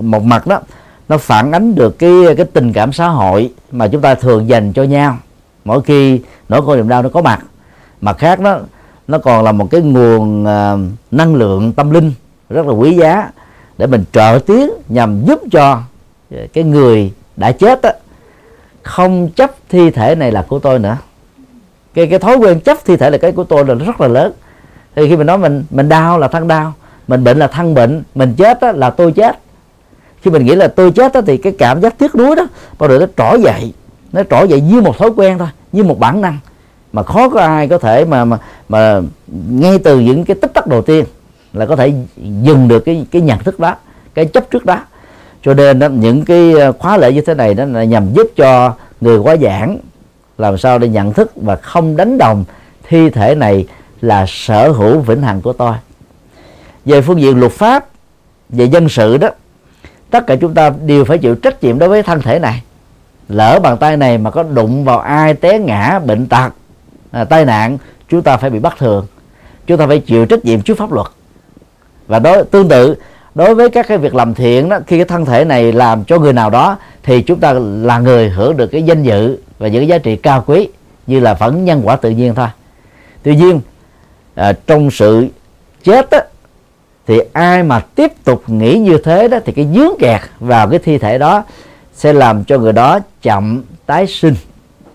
một 0.00 0.22
mặt 0.22 0.46
đó 0.46 0.60
nó 1.08 1.18
phản 1.18 1.52
ánh 1.52 1.74
được 1.74 1.98
cái 1.98 2.12
cái 2.36 2.46
tình 2.52 2.72
cảm 2.72 2.92
xã 2.92 3.08
hội 3.08 3.52
mà 3.72 3.88
chúng 3.88 4.00
ta 4.00 4.14
thường 4.14 4.48
dành 4.48 4.72
cho 4.72 4.82
nhau. 4.82 5.16
Mỗi 5.64 5.82
khi 5.82 6.20
nỗi 6.48 6.62
khổ 6.66 6.76
niềm 6.76 6.88
đau 6.88 7.02
nó 7.02 7.08
có 7.08 7.22
mặt. 7.22 7.40
Mặt 8.00 8.18
khác 8.18 8.40
đó 8.40 8.58
nó 9.08 9.18
còn 9.18 9.44
là 9.44 9.52
một 9.52 9.70
cái 9.70 9.80
nguồn 9.80 10.42
uh, 10.42 10.80
năng 11.10 11.34
lượng 11.34 11.72
tâm 11.72 11.90
linh 11.90 12.12
rất 12.48 12.66
là 12.66 12.72
quý 12.72 12.96
giá 12.96 13.30
để 13.78 13.86
mình 13.86 14.04
trợ 14.12 14.38
tiếng 14.46 14.70
nhằm 14.88 15.24
giúp 15.26 15.40
cho 15.52 15.82
cái 16.52 16.64
người 16.64 17.12
đã 17.36 17.52
chết 17.52 17.82
đó, 17.82 17.90
không 18.82 19.28
chấp 19.36 19.50
thi 19.68 19.90
thể 19.90 20.14
này 20.14 20.32
là 20.32 20.42
của 20.48 20.58
tôi 20.58 20.78
nữa 20.78 20.96
cái 21.94 22.06
cái 22.06 22.18
thói 22.18 22.36
quen 22.36 22.60
chấp 22.60 22.78
thi 22.84 22.96
thể 22.96 23.10
là 23.10 23.18
cái 23.18 23.32
của 23.32 23.44
tôi 23.44 23.64
là 23.64 23.74
rất 23.74 24.00
là 24.00 24.08
lớn. 24.08 24.32
Thì 24.94 25.08
khi 25.08 25.16
mình 25.16 25.26
nói 25.26 25.38
mình 25.38 25.64
mình 25.70 25.88
đau 25.88 26.18
là 26.18 26.28
thân 26.28 26.48
đau 26.48 26.72
mình 27.08 27.24
bệnh 27.24 27.38
là 27.38 27.46
thân 27.46 27.74
bệnh 27.74 28.02
mình 28.14 28.34
chết 28.36 28.60
đó, 28.60 28.72
là 28.72 28.90
tôi 28.90 29.12
chết. 29.12 29.38
Khi 30.22 30.30
mình 30.30 30.44
nghĩ 30.44 30.54
là 30.54 30.68
tôi 30.68 30.90
chết 30.90 31.12
đó, 31.12 31.20
thì 31.26 31.36
cái 31.36 31.52
cảm 31.58 31.80
giác 31.80 31.98
tiếc 31.98 32.14
nuối 32.14 32.36
đó 32.36 32.46
bao 32.78 32.90
giờ 32.90 32.98
nó 32.98 33.06
trỗi 33.16 33.42
dậy 33.42 33.72
nó 34.12 34.22
trỗi 34.30 34.48
dậy 34.48 34.60
như 34.60 34.80
một 34.80 34.98
thói 34.98 35.10
quen 35.16 35.38
thôi 35.38 35.48
như 35.72 35.84
một 35.84 35.98
bản 35.98 36.20
năng. 36.20 36.38
Mà 36.92 37.02
khó 37.02 37.28
có 37.28 37.40
ai 37.40 37.68
có 37.68 37.78
thể 37.78 38.04
mà 38.04 38.24
mà 38.24 38.38
mà 38.68 39.00
ngay 39.50 39.78
từ 39.78 40.00
những 40.00 40.24
cái 40.24 40.36
tích 40.42 40.54
tắc 40.54 40.66
đầu 40.66 40.82
tiên 40.82 41.04
là 41.52 41.66
có 41.66 41.76
thể 41.76 41.92
dừng 42.16 42.68
được 42.68 42.80
cái 42.80 43.06
cái 43.10 43.22
nhận 43.22 43.38
thức 43.38 43.60
đó 43.60 43.74
cái 44.14 44.24
chấp 44.24 44.50
trước 44.50 44.66
đó. 44.66 44.78
Cho 45.42 45.54
nên 45.54 45.78
đó, 45.78 45.88
những 45.88 46.24
cái 46.24 46.52
ờ, 46.52 46.72
khóa 46.72 46.96
lễ 46.96 47.12
như 47.12 47.20
thế 47.20 47.34
này 47.34 47.54
đó 47.54 47.64
là 47.64 47.84
nhằm 47.84 48.12
giúp 48.12 48.26
cho 48.36 48.74
người 49.00 49.18
quá 49.18 49.36
giảng 49.36 49.78
làm 50.40 50.58
sao 50.58 50.78
để 50.78 50.88
nhận 50.88 51.12
thức 51.12 51.32
và 51.36 51.56
không 51.56 51.96
đánh 51.96 52.18
đồng 52.18 52.44
thi 52.88 53.10
thể 53.10 53.34
này 53.34 53.66
là 54.00 54.24
sở 54.28 54.70
hữu 54.70 54.98
vĩnh 54.98 55.22
hằng 55.22 55.40
của 55.40 55.52
tôi. 55.52 55.74
Về 56.84 57.00
phương 57.00 57.20
diện 57.20 57.40
luật 57.40 57.52
pháp 57.52 57.86
về 58.48 58.64
dân 58.64 58.88
sự 58.88 59.16
đó 59.16 59.28
tất 60.10 60.26
cả 60.26 60.36
chúng 60.36 60.54
ta 60.54 60.70
đều 60.86 61.04
phải 61.04 61.18
chịu 61.18 61.34
trách 61.34 61.62
nhiệm 61.62 61.78
đối 61.78 61.88
với 61.88 62.02
thân 62.02 62.22
thể 62.22 62.38
này. 62.38 62.62
Lỡ 63.28 63.60
bàn 63.62 63.76
tay 63.76 63.96
này 63.96 64.18
mà 64.18 64.30
có 64.30 64.42
đụng 64.42 64.84
vào 64.84 64.98
ai 64.98 65.34
té 65.34 65.58
ngã 65.58 65.98
bệnh 66.06 66.26
tật 66.26 66.52
à, 67.10 67.24
tai 67.24 67.44
nạn 67.44 67.78
chúng 68.08 68.22
ta 68.22 68.36
phải 68.36 68.50
bị 68.50 68.58
bắt 68.58 68.74
thường. 68.78 69.06
Chúng 69.66 69.78
ta 69.78 69.86
phải 69.86 69.98
chịu 69.98 70.26
trách 70.26 70.44
nhiệm 70.44 70.62
trước 70.62 70.78
pháp 70.78 70.92
luật. 70.92 71.06
Và 72.06 72.18
đó 72.18 72.42
tương 72.50 72.68
tự 72.68 72.94
đối 73.34 73.54
với 73.54 73.70
các 73.70 73.86
cái 73.88 73.98
việc 73.98 74.14
làm 74.14 74.34
thiện 74.34 74.68
đó 74.68 74.78
khi 74.86 74.96
cái 74.96 75.04
thân 75.04 75.24
thể 75.24 75.44
này 75.44 75.72
làm 75.72 76.04
cho 76.04 76.18
người 76.18 76.32
nào 76.32 76.50
đó 76.50 76.76
thì 77.02 77.22
chúng 77.22 77.40
ta 77.40 77.52
là 77.82 77.98
người 77.98 78.28
hưởng 78.28 78.56
được 78.56 78.66
cái 78.66 78.82
danh 78.82 79.02
dự 79.02 79.38
và 79.58 79.68
những 79.68 79.80
cái 79.80 79.88
giá 79.88 79.98
trị 79.98 80.16
cao 80.16 80.44
quý 80.46 80.68
như 81.06 81.20
là 81.20 81.34
phẫn 81.34 81.64
nhân 81.64 81.80
quả 81.84 81.96
tự 81.96 82.10
nhiên 82.10 82.34
thôi. 82.34 82.48
Tuy 83.22 83.36
nhiên 83.36 83.60
à, 84.34 84.52
trong 84.66 84.90
sự 84.90 85.28
chết 85.84 86.10
đó, 86.10 86.18
thì 87.06 87.20
ai 87.32 87.62
mà 87.62 87.80
tiếp 87.80 88.12
tục 88.24 88.42
nghĩ 88.46 88.78
như 88.78 88.98
thế 89.04 89.28
đó 89.28 89.38
thì 89.44 89.52
cái 89.52 89.68
dướng 89.74 89.92
kẹt 89.98 90.20
vào 90.40 90.68
cái 90.68 90.78
thi 90.78 90.98
thể 90.98 91.18
đó 91.18 91.44
sẽ 91.94 92.12
làm 92.12 92.44
cho 92.44 92.58
người 92.58 92.72
đó 92.72 92.98
chậm 93.22 93.62
tái 93.86 94.06
sinh. 94.06 94.34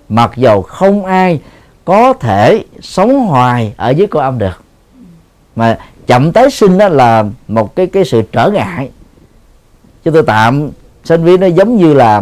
Mặc 0.09 0.31
dầu 0.35 0.61
không 0.61 1.05
ai 1.05 1.39
có 1.85 2.13
thể 2.13 2.63
sống 2.81 3.25
hoài 3.25 3.73
ở 3.77 3.89
dưới 3.89 4.07
cõi 4.07 4.23
âm 4.23 4.39
được. 4.39 4.63
Mà 5.55 5.77
chậm 6.07 6.31
tái 6.31 6.49
sinh 6.49 6.77
đó 6.77 6.87
là 6.87 7.23
một 7.47 7.75
cái 7.75 7.87
cái 7.87 8.05
sự 8.05 8.21
trở 8.31 8.49
ngại. 8.49 8.89
Chúng 10.03 10.13
tôi 10.13 10.23
tạm 10.23 10.69
sinh 11.03 11.23
viên 11.23 11.39
nó 11.39 11.47
giống 11.47 11.77
như 11.77 11.93
là 11.93 12.21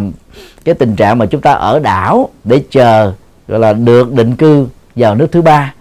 cái 0.66 0.76
tình 0.76 0.96
trạng 0.96 1.18
mà 1.18 1.26
chúng 1.26 1.42
ta 1.42 1.52
ở 1.54 1.80
đảo 1.80 2.30
để 2.44 2.64
chờ 2.72 3.14
gọi 3.48 3.60
là 3.60 3.74
được 3.74 4.14
định 4.14 4.36
cư 4.36 4.68
vào 4.96 5.16
nước 5.16 5.32
thứ 5.32 5.42
ba. 5.42 5.74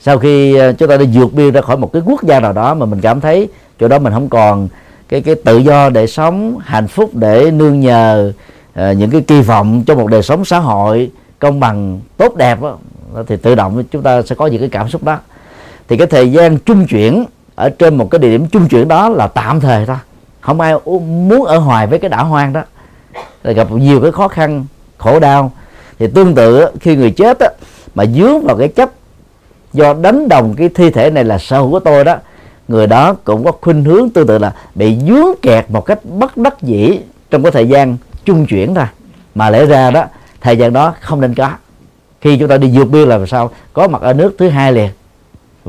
Sau 0.00 0.18
khi 0.18 0.54
ờ, 0.54 0.72
chúng 0.72 0.88
ta 0.88 0.96
đã 0.96 1.04
vượt 1.12 1.32
biên 1.34 1.52
ra 1.52 1.60
khỏi 1.60 1.76
một 1.76 1.92
cái 1.92 2.02
quốc 2.06 2.22
gia 2.22 2.40
nào 2.40 2.52
đó 2.52 2.74
mà 2.74 2.86
mình 2.86 3.00
cảm 3.00 3.20
thấy 3.20 3.48
chỗ 3.80 3.88
đó 3.88 3.98
mình 3.98 4.12
không 4.12 4.28
còn 4.28 4.68
cái 5.08 5.20
cái 5.20 5.34
tự 5.34 5.58
do 5.58 5.90
để 5.90 6.06
sống 6.06 6.58
hạnh 6.64 6.88
phúc 6.88 7.10
để 7.14 7.50
nương 7.50 7.80
nhờ 7.80 8.32
uh, 8.72 8.96
những 8.96 9.10
cái 9.10 9.20
kỳ 9.20 9.40
vọng 9.40 9.84
cho 9.86 9.94
một 9.94 10.06
đời 10.06 10.22
sống 10.22 10.44
xã 10.44 10.58
hội 10.58 11.10
công 11.38 11.60
bằng 11.60 12.00
tốt 12.16 12.36
đẹp 12.36 12.62
đó, 12.62 12.78
thì 13.26 13.36
tự 13.36 13.54
động 13.54 13.84
chúng 13.90 14.02
ta 14.02 14.22
sẽ 14.22 14.34
có 14.34 14.46
những 14.46 14.60
cái 14.60 14.68
cảm 14.68 14.88
xúc 14.88 15.04
đó 15.04 15.18
thì 15.90 15.96
cái 15.96 16.06
thời 16.06 16.32
gian 16.32 16.58
trung 16.58 16.86
chuyển 16.86 17.24
ở 17.54 17.70
trên 17.70 17.96
một 17.96 18.10
cái 18.10 18.18
địa 18.18 18.28
điểm 18.28 18.46
trung 18.46 18.68
chuyển 18.68 18.88
đó 18.88 19.08
là 19.08 19.26
tạm 19.26 19.60
thời 19.60 19.86
thôi. 19.86 19.96
Không 20.40 20.60
ai 20.60 20.74
muốn 21.28 21.44
ở 21.44 21.58
hoài 21.58 21.86
với 21.86 21.98
cái 21.98 22.08
đảo 22.08 22.24
hoang 22.24 22.52
đó. 22.52 22.62
Là 23.42 23.52
gặp 23.52 23.70
nhiều 23.70 24.00
cái 24.00 24.12
khó 24.12 24.28
khăn 24.28 24.64
khổ 24.98 25.20
đau. 25.20 25.52
Thì 25.98 26.06
tương 26.06 26.34
tự 26.34 26.66
khi 26.80 26.96
người 26.96 27.10
chết 27.10 27.38
á, 27.38 27.48
mà 27.94 28.04
dướng 28.06 28.40
vào 28.40 28.56
cái 28.56 28.68
chấp 28.68 28.90
do 29.72 29.94
đánh 29.94 30.28
đồng 30.28 30.54
cái 30.56 30.68
thi 30.68 30.90
thể 30.90 31.10
này 31.10 31.24
là 31.24 31.38
sở 31.38 31.60
hữu 31.60 31.70
của 31.70 31.80
tôi 31.80 32.04
đó 32.04 32.16
người 32.68 32.86
đó 32.86 33.14
cũng 33.24 33.44
có 33.44 33.52
khuynh 33.60 33.84
hướng 33.84 34.10
tương 34.10 34.26
tự 34.26 34.38
là 34.38 34.52
bị 34.74 34.98
dướng 35.08 35.28
kẹt 35.42 35.70
một 35.70 35.80
cách 35.80 35.98
bất 36.04 36.36
đắc 36.36 36.62
dĩ 36.62 37.00
trong 37.30 37.42
cái 37.42 37.52
thời 37.52 37.68
gian 37.68 37.96
trung 38.24 38.46
chuyển 38.46 38.74
thôi. 38.74 38.86
Mà 39.34 39.50
lẽ 39.50 39.66
ra 39.66 39.90
đó 39.90 40.04
thời 40.40 40.56
gian 40.56 40.72
đó 40.72 40.94
không 41.00 41.20
nên 41.20 41.34
có. 41.34 41.50
Khi 42.20 42.38
chúng 42.38 42.48
ta 42.48 42.56
đi 42.56 42.70
vượt 42.78 42.84
biên 42.84 43.08
là 43.08 43.26
sao? 43.26 43.50
Có 43.72 43.88
mặt 43.88 44.02
ở 44.02 44.12
nước 44.12 44.34
thứ 44.38 44.48
hai 44.48 44.72
liền 44.72 44.90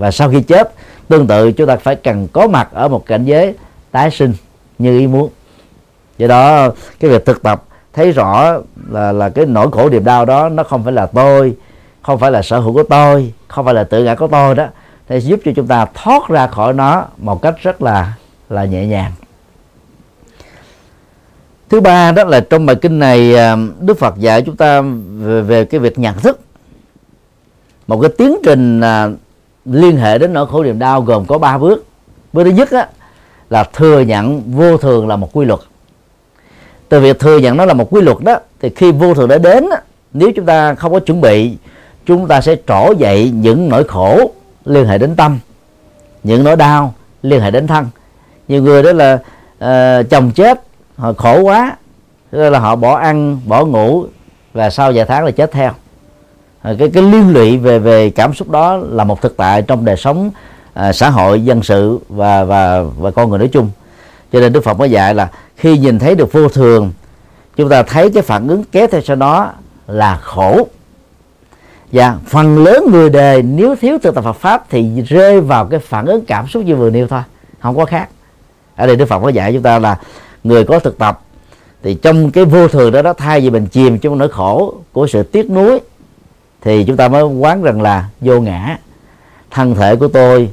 và 0.02 0.12
sau 0.12 0.30
khi 0.30 0.42
chết 0.42 0.74
tương 1.08 1.28
tự 1.28 1.52
chúng 1.52 1.68
ta 1.68 1.76
phải 1.76 1.96
cần 1.96 2.28
có 2.34 2.48
mặt 2.48 2.70
ở 2.74 2.88
một 2.88 3.06
cảnh 3.06 3.26
giới 3.26 3.56
tái 3.92 4.12
sinh 4.12 4.34
như 4.80 5.00
ý 5.00 5.08
muốn. 5.08 5.30
Do 6.18 6.28
đó 6.28 6.70
cái 7.00 7.12
việc 7.12 7.26
thực 7.26 7.44
tập 7.44 7.64
thấy 7.94 8.12
rõ 8.12 8.58
là 8.90 9.12
là 9.12 9.30
cái 9.30 9.46
nỗi 9.46 9.72
khổ 9.72 9.90
niềm 9.90 10.04
đau 10.04 10.26
đó 10.26 10.50
nó 10.50 10.64
không 10.64 10.84
phải 10.84 10.94
là 10.94 11.06
tôi 11.06 11.56
không 12.02 12.20
phải 12.20 12.32
là 12.32 12.42
sở 12.42 12.60
hữu 12.60 12.74
của 12.74 12.84
tôi 12.84 13.34
không 13.48 13.66
phải 13.66 13.74
là 13.74 13.84
tự 13.84 14.04
ngã 14.04 14.16
của 14.16 14.28
tôi 14.28 14.56
đó 14.56 14.68
thì 15.08 15.20
giúp 15.20 15.40
cho 15.46 15.52
chúng 15.56 15.68
ta 15.68 15.86
thoát 15.94 16.28
ra 16.30 16.48
khỏi 16.48 16.74
nó 16.74 17.06
một 17.18 17.42
cách 17.42 17.56
rất 17.62 17.82
là 17.82 18.14
là 18.50 18.66
nhẹ 18.66 18.86
nhàng. 18.86 19.12
Thứ 21.70 21.82
ba 21.82 22.12
đó 22.12 22.24
là 22.24 22.40
trong 22.40 22.66
bài 22.66 22.76
kinh 22.76 23.00
này 23.00 23.36
à, 23.36 23.56
đức 23.80 24.00
phật 24.00 24.18
dạy 24.18 24.42
chúng 24.42 24.58
ta 24.58 24.82
về, 25.18 25.42
về 25.42 25.66
cái 25.66 25.80
việc 25.80 26.00
nhận 26.00 26.20
thức. 26.20 26.40
Một 27.88 28.02
cái 28.02 28.12
tiến 28.18 28.38
trình 28.44 28.82
à, 28.82 29.10
liên 29.66 29.98
hệ 29.98 30.18
đến 30.18 30.34
nỗi 30.34 30.48
khổ 30.48 30.64
niềm 30.64 30.80
đau 30.80 31.02
gồm 31.02 31.26
có 31.26 31.38
ba 31.38 31.58
bước. 31.58 31.86
Bước 32.34 32.44
thứ 32.44 32.50
nhất 32.50 32.72
á, 32.72 32.88
là 33.50 33.64
thừa 33.64 34.00
nhận 34.00 34.42
vô 34.52 34.78
thường 34.78 35.08
là 35.08 35.16
một 35.16 35.30
quy 35.34 35.46
luật. 35.46 35.60
Từ 36.90 37.00
việc 37.00 37.20
thừa 37.20 37.38
nhận 37.38 37.58
nó 37.58 37.66
là 37.66 37.74
một 37.74 37.94
quy 37.94 38.02
luật 38.02 38.18
đó 38.20 38.36
thì 38.60 38.70
khi 38.70 38.92
vô 38.92 39.14
thường 39.14 39.28
đã 39.28 39.38
đến 39.38 39.70
á, 39.70 39.82
nếu 40.14 40.32
chúng 40.36 40.46
ta 40.46 40.76
không 40.76 40.94
có 40.94 41.00
chuẩn 41.00 41.22
bị 41.22 41.58
chúng 42.06 42.28
ta 42.28 42.42
sẽ 42.42 42.56
trổ 42.68 42.94
dậy 42.98 43.32
những 43.36 43.70
nỗi 43.70 43.84
khổ 43.84 44.32
liên 44.66 44.86
hệ 44.86 44.98
đến 44.98 45.16
tâm 45.16 45.40
những 46.24 46.44
nỗi 46.44 46.56
đau 46.56 46.94
liên 47.22 47.42
hệ 47.42 47.52
đến 47.52 47.68
thân. 47.68 47.88
Nhiều 48.48 48.62
người 48.62 48.84
đó 48.84 48.92
là 48.92 49.14
uh, 49.64 50.10
chồng 50.10 50.32
chết 50.32 50.64
họ 50.98 51.14
khổ 51.14 51.42
quá 51.42 51.76
là 52.32 52.60
họ 52.60 52.76
bỏ 52.76 52.96
ăn 52.96 53.40
bỏ 53.46 53.66
ngủ 53.66 54.06
và 54.54 54.70
sau 54.70 54.92
vài 54.96 55.06
tháng 55.06 55.26
là 55.26 55.32
chết 55.32 55.52
theo. 55.52 55.72
Ờ, 56.62 56.76
cái 56.80 56.90
cái 56.94 57.04
liên 57.04 57.34
lụy 57.34 57.58
về 57.58 57.80
về 57.80 58.10
cảm 58.10 58.34
xúc 58.34 58.50
đó 58.50 58.78
là 58.78 59.04
một 59.04 59.22
thực 59.22 59.38
tại 59.38 59.62
trong 59.62 59.86
đời 59.86 59.98
sống 59.98 60.32
à, 60.74 60.94
xã 60.94 61.10
hội 61.10 61.42
dân 61.42 61.64
sự 61.64 62.00
và 62.10 62.44
và 62.44 62.82
và 62.82 63.12
con 63.12 63.30
người 63.30 63.40
nói 63.40 63.48
chung. 63.48 63.70
Cho 64.32 64.40
nên 64.40 64.54
đức 64.54 64.64
phật 64.64 64.80
mới 64.80 64.92
dạy 64.92 65.16
là 65.16 65.30
khi 65.56 65.78
nhìn 65.78 66.00
thấy 66.00 66.16
được 66.16 66.34
vô 66.34 66.50
thường 66.50 66.92
chúng 67.56 67.70
ta 67.70 67.84
thấy 67.84 68.12
cái 68.12 68.24
phản 68.24 68.48
ứng 68.48 68.64
kéo 68.72 68.88
theo 68.92 69.02
sau 69.02 69.16
đó 69.16 69.52
là 69.88 70.18
khổ. 70.22 70.68
Và 71.92 72.16
phần 72.28 72.64
lớn 72.64 72.86
người 72.92 73.10
đời 73.10 73.42
nếu 73.42 73.76
thiếu 73.76 73.98
thực 74.04 74.16
tập 74.16 74.24
Phật 74.24 74.34
pháp 74.34 74.66
thì 74.70 75.02
rơi 75.02 75.42
vào 75.42 75.66
cái 75.66 75.80
phản 75.80 76.06
ứng 76.06 76.26
cảm 76.26 76.48
xúc 76.48 76.64
như 76.64 76.76
vừa 76.76 76.90
nêu 76.90 77.08
thôi 77.08 77.22
không 77.60 77.78
có 77.78 77.86
khác. 77.86 78.10
Ở 78.76 78.88
đây 78.88 78.96
Đức 78.96 79.06
Phật 79.06 79.20
có 79.20 79.30
dạy 79.30 79.54
chúng 79.54 79.64
ta 79.64 79.80
là 79.80 80.00
người 80.44 80.64
có 80.64 80.80
thực 80.80 80.98
tập 80.98 81.22
thì 81.84 81.94
trong 81.94 82.32
cái 82.32 82.46
vô 82.46 82.68
thường 82.68 82.92
đó 82.92 83.02
đó 83.02 83.14
thay 83.14 83.42
vì 83.42 83.50
mình 83.50 83.66
chìm 83.66 84.00
trong 84.00 84.18
nỗi 84.18 84.30
khổ 84.30 84.74
của 84.92 85.08
sự 85.08 85.24
tiếc 85.24 85.52
nuối 85.52 85.80
thì 86.62 86.84
chúng 86.84 86.98
ta 86.98 87.08
mới 87.08 87.24
quán 87.24 87.64
rằng 87.64 87.82
là 87.82 88.10
vô 88.22 88.42
ngã. 88.42 88.78
Thân 89.52 89.76
thể 89.76 89.96
của 89.96 90.08
tôi 90.08 90.50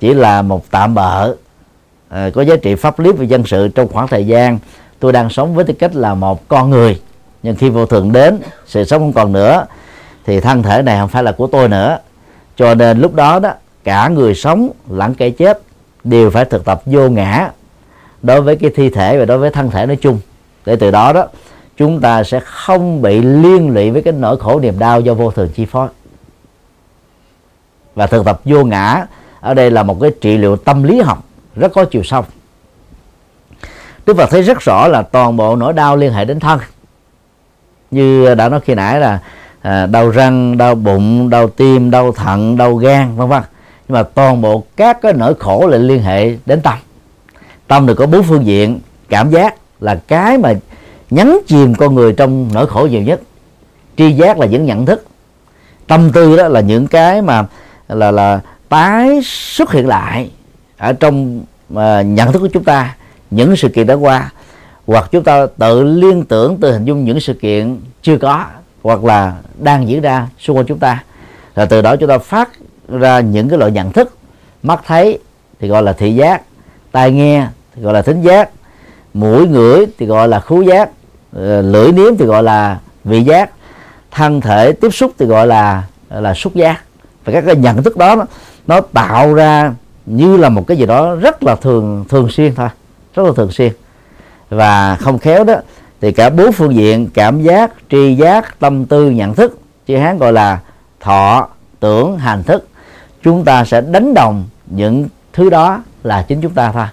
chỉ 0.00 0.14
là 0.14 0.42
một 0.42 0.70
tạm 0.70 0.94
bợ 0.94 1.34
à, 2.08 2.30
có 2.34 2.42
giá 2.42 2.56
trị 2.56 2.74
pháp 2.74 2.98
lý 2.98 3.12
và 3.12 3.24
dân 3.24 3.44
sự 3.46 3.68
trong 3.68 3.88
khoảng 3.88 4.08
thời 4.08 4.26
gian 4.26 4.58
tôi 4.98 5.12
đang 5.12 5.30
sống 5.30 5.54
với 5.54 5.64
tư 5.64 5.74
cách 5.78 5.94
là 5.94 6.14
một 6.14 6.48
con 6.48 6.70
người. 6.70 7.00
Nhưng 7.42 7.56
khi 7.56 7.70
vô 7.70 7.86
thường 7.86 8.12
đến 8.12 8.38
sự 8.66 8.84
sống 8.84 9.00
không 9.00 9.12
còn 9.12 9.32
nữa 9.32 9.66
thì 10.26 10.40
thân 10.40 10.62
thể 10.62 10.82
này 10.82 10.98
không 10.98 11.08
phải 11.08 11.22
là 11.22 11.32
của 11.32 11.46
tôi 11.46 11.68
nữa. 11.68 11.98
Cho 12.56 12.74
nên 12.74 13.00
lúc 13.00 13.14
đó 13.14 13.38
đó 13.38 13.52
cả 13.84 14.08
người 14.08 14.34
sống 14.34 14.70
lẫn 14.90 15.14
kẻ 15.14 15.30
chết 15.30 15.60
đều 16.04 16.30
phải 16.30 16.44
thực 16.44 16.64
tập 16.64 16.82
vô 16.86 17.08
ngã 17.08 17.50
đối 18.22 18.40
với 18.40 18.56
cái 18.56 18.70
thi 18.74 18.90
thể 18.90 19.18
và 19.18 19.24
đối 19.24 19.38
với 19.38 19.50
thân 19.50 19.70
thể 19.70 19.86
nói 19.86 19.96
chung. 19.96 20.18
Để 20.66 20.76
từ 20.76 20.90
đó 20.90 21.12
đó 21.12 21.26
chúng 21.76 22.00
ta 22.00 22.24
sẽ 22.24 22.40
không 22.40 23.02
bị 23.02 23.22
liên 23.22 23.74
lụy 23.74 23.90
với 23.90 24.02
cái 24.02 24.12
nỗi 24.12 24.36
khổ 24.36 24.60
niềm 24.60 24.78
đau 24.78 25.00
do 25.00 25.14
vô 25.14 25.30
thường 25.30 25.48
chi 25.54 25.66
phối. 25.66 25.88
Và 27.94 28.06
thực 28.06 28.24
tập 28.24 28.40
vô 28.44 28.64
ngã 28.64 29.06
ở 29.40 29.54
đây 29.54 29.70
là 29.70 29.82
một 29.82 29.98
cái 30.00 30.10
trị 30.20 30.36
liệu 30.36 30.56
tâm 30.56 30.82
lý 30.82 31.00
học 31.00 31.24
rất 31.56 31.72
có 31.72 31.84
chiều 31.84 32.02
sâu. 32.02 32.24
Đức 34.06 34.16
Phật 34.16 34.30
thấy 34.30 34.42
rất 34.42 34.60
rõ 34.60 34.88
là 34.88 35.02
toàn 35.02 35.36
bộ 35.36 35.56
nỗi 35.56 35.72
đau 35.72 35.96
liên 35.96 36.12
hệ 36.12 36.24
đến 36.24 36.40
thân. 36.40 36.60
Như 37.90 38.34
đã 38.34 38.48
nói 38.48 38.60
khi 38.60 38.74
nãy 38.74 39.00
là 39.00 39.20
à, 39.62 39.86
đau 39.86 40.10
răng 40.10 40.58
đau 40.58 40.74
bụng 40.74 41.30
đau 41.30 41.48
tim 41.48 41.90
đau 41.90 42.12
thận 42.12 42.56
đau 42.56 42.76
gan 42.76 43.16
vân 43.16 43.28
vân. 43.28 43.42
Nhưng 43.88 43.94
mà 43.94 44.02
toàn 44.02 44.42
bộ 44.42 44.64
các 44.76 45.02
cái 45.02 45.12
nỗi 45.12 45.34
khổ 45.34 45.66
lại 45.66 45.80
liên 45.80 46.02
hệ 46.02 46.36
đến 46.46 46.60
tâm. 46.60 46.78
Tâm 47.66 47.86
được 47.86 47.94
có 47.94 48.06
bốn 48.06 48.22
phương 48.22 48.46
diện 48.46 48.80
cảm 49.08 49.30
giác 49.30 49.54
là 49.80 50.00
cái 50.08 50.38
mà 50.38 50.52
nhấn 51.12 51.38
chìm 51.46 51.74
con 51.74 51.94
người 51.94 52.12
trong 52.12 52.48
nỗi 52.54 52.66
khổ 52.66 52.86
nhiều 52.90 53.02
nhất. 53.02 53.20
Tri 53.96 54.12
giác 54.12 54.38
là 54.38 54.46
những 54.46 54.66
nhận 54.66 54.86
thức. 54.86 55.04
Tâm 55.86 56.12
tư 56.12 56.36
đó 56.36 56.48
là 56.48 56.60
những 56.60 56.86
cái 56.86 57.22
mà 57.22 57.46
là 57.88 58.10
là 58.10 58.40
tái 58.68 59.20
xuất 59.24 59.72
hiện 59.72 59.88
lại 59.88 60.30
ở 60.76 60.92
trong 60.92 61.40
uh, 61.72 61.78
nhận 62.04 62.32
thức 62.32 62.38
của 62.38 62.48
chúng 62.52 62.64
ta 62.64 62.96
những 63.30 63.56
sự 63.56 63.68
kiện 63.68 63.86
đã 63.86 63.94
qua. 63.94 64.30
Hoặc 64.86 65.08
chúng 65.12 65.24
ta 65.24 65.46
tự 65.58 65.82
liên 65.82 66.24
tưởng 66.24 66.56
từ 66.60 66.72
hình 66.72 66.84
dung 66.84 67.04
những 67.04 67.20
sự 67.20 67.34
kiện 67.34 67.80
chưa 68.02 68.18
có 68.18 68.44
hoặc 68.82 69.04
là 69.04 69.36
đang 69.58 69.88
diễn 69.88 70.00
ra 70.00 70.28
xung 70.38 70.56
quanh 70.56 70.66
chúng 70.66 70.78
ta. 70.78 71.04
Là 71.54 71.66
từ 71.66 71.82
đó 71.82 71.96
chúng 71.96 72.08
ta 72.08 72.18
phát 72.18 72.50
ra 72.88 73.20
những 73.20 73.48
cái 73.48 73.58
loại 73.58 73.70
nhận 73.70 73.92
thức. 73.92 74.16
Mắt 74.62 74.80
thấy 74.86 75.18
thì 75.60 75.68
gọi 75.68 75.82
là 75.82 75.92
thị 75.92 76.14
giác 76.14 76.42
tai 76.92 77.10
nghe 77.10 77.46
thì 77.74 77.82
gọi 77.82 77.94
là 77.94 78.02
thính 78.02 78.22
giác. 78.22 78.50
Mũi 79.14 79.48
ngửi 79.48 79.86
thì 79.98 80.06
gọi 80.06 80.28
là 80.28 80.40
khứu 80.40 80.62
giác. 80.62 80.90
Ờ, 81.32 81.62
lưỡi 81.62 81.92
nếm 81.92 82.16
thì 82.16 82.24
gọi 82.24 82.42
là 82.42 82.78
vị 83.04 83.22
giác 83.22 83.50
thân 84.10 84.40
thể 84.40 84.72
tiếp 84.72 84.90
xúc 84.90 85.12
thì 85.18 85.26
gọi 85.26 85.46
là 85.46 85.82
là 86.08 86.34
xúc 86.34 86.54
giác. 86.54 86.82
Và 87.24 87.32
các 87.32 87.44
cái 87.46 87.56
nhận 87.56 87.82
thức 87.82 87.96
đó 87.96 88.14
nó, 88.16 88.24
nó 88.66 88.80
tạo 88.80 89.34
ra 89.34 89.74
như 90.06 90.36
là 90.36 90.48
một 90.48 90.66
cái 90.66 90.76
gì 90.76 90.86
đó 90.86 91.14
rất 91.14 91.42
là 91.42 91.56
thường 91.56 92.04
thường 92.08 92.28
xuyên 92.30 92.54
thôi 92.54 92.68
rất 93.14 93.22
là 93.26 93.32
thường 93.36 93.50
xuyên. 93.50 93.72
Và 94.50 94.96
không 94.96 95.18
khéo 95.18 95.44
đó 95.44 95.54
thì 96.00 96.12
cả 96.12 96.30
bốn 96.30 96.52
phương 96.52 96.74
diện 96.74 97.08
cảm 97.14 97.42
giác 97.42 97.72
tri 97.90 98.14
giác 98.14 98.60
tâm 98.60 98.86
tư 98.86 99.10
nhận 99.10 99.34
thức 99.34 99.58
chữ 99.86 99.96
hán 99.96 100.18
gọi 100.18 100.32
là 100.32 100.58
thọ 101.00 101.48
tưởng 101.80 102.18
hành 102.18 102.42
thức 102.42 102.68
chúng 103.22 103.44
ta 103.44 103.64
sẽ 103.64 103.80
đánh 103.80 104.14
đồng 104.14 104.44
những 104.66 105.08
thứ 105.32 105.50
đó 105.50 105.82
là 106.02 106.22
chính 106.22 106.40
chúng 106.40 106.54
ta 106.54 106.72
thôi. 106.72 106.86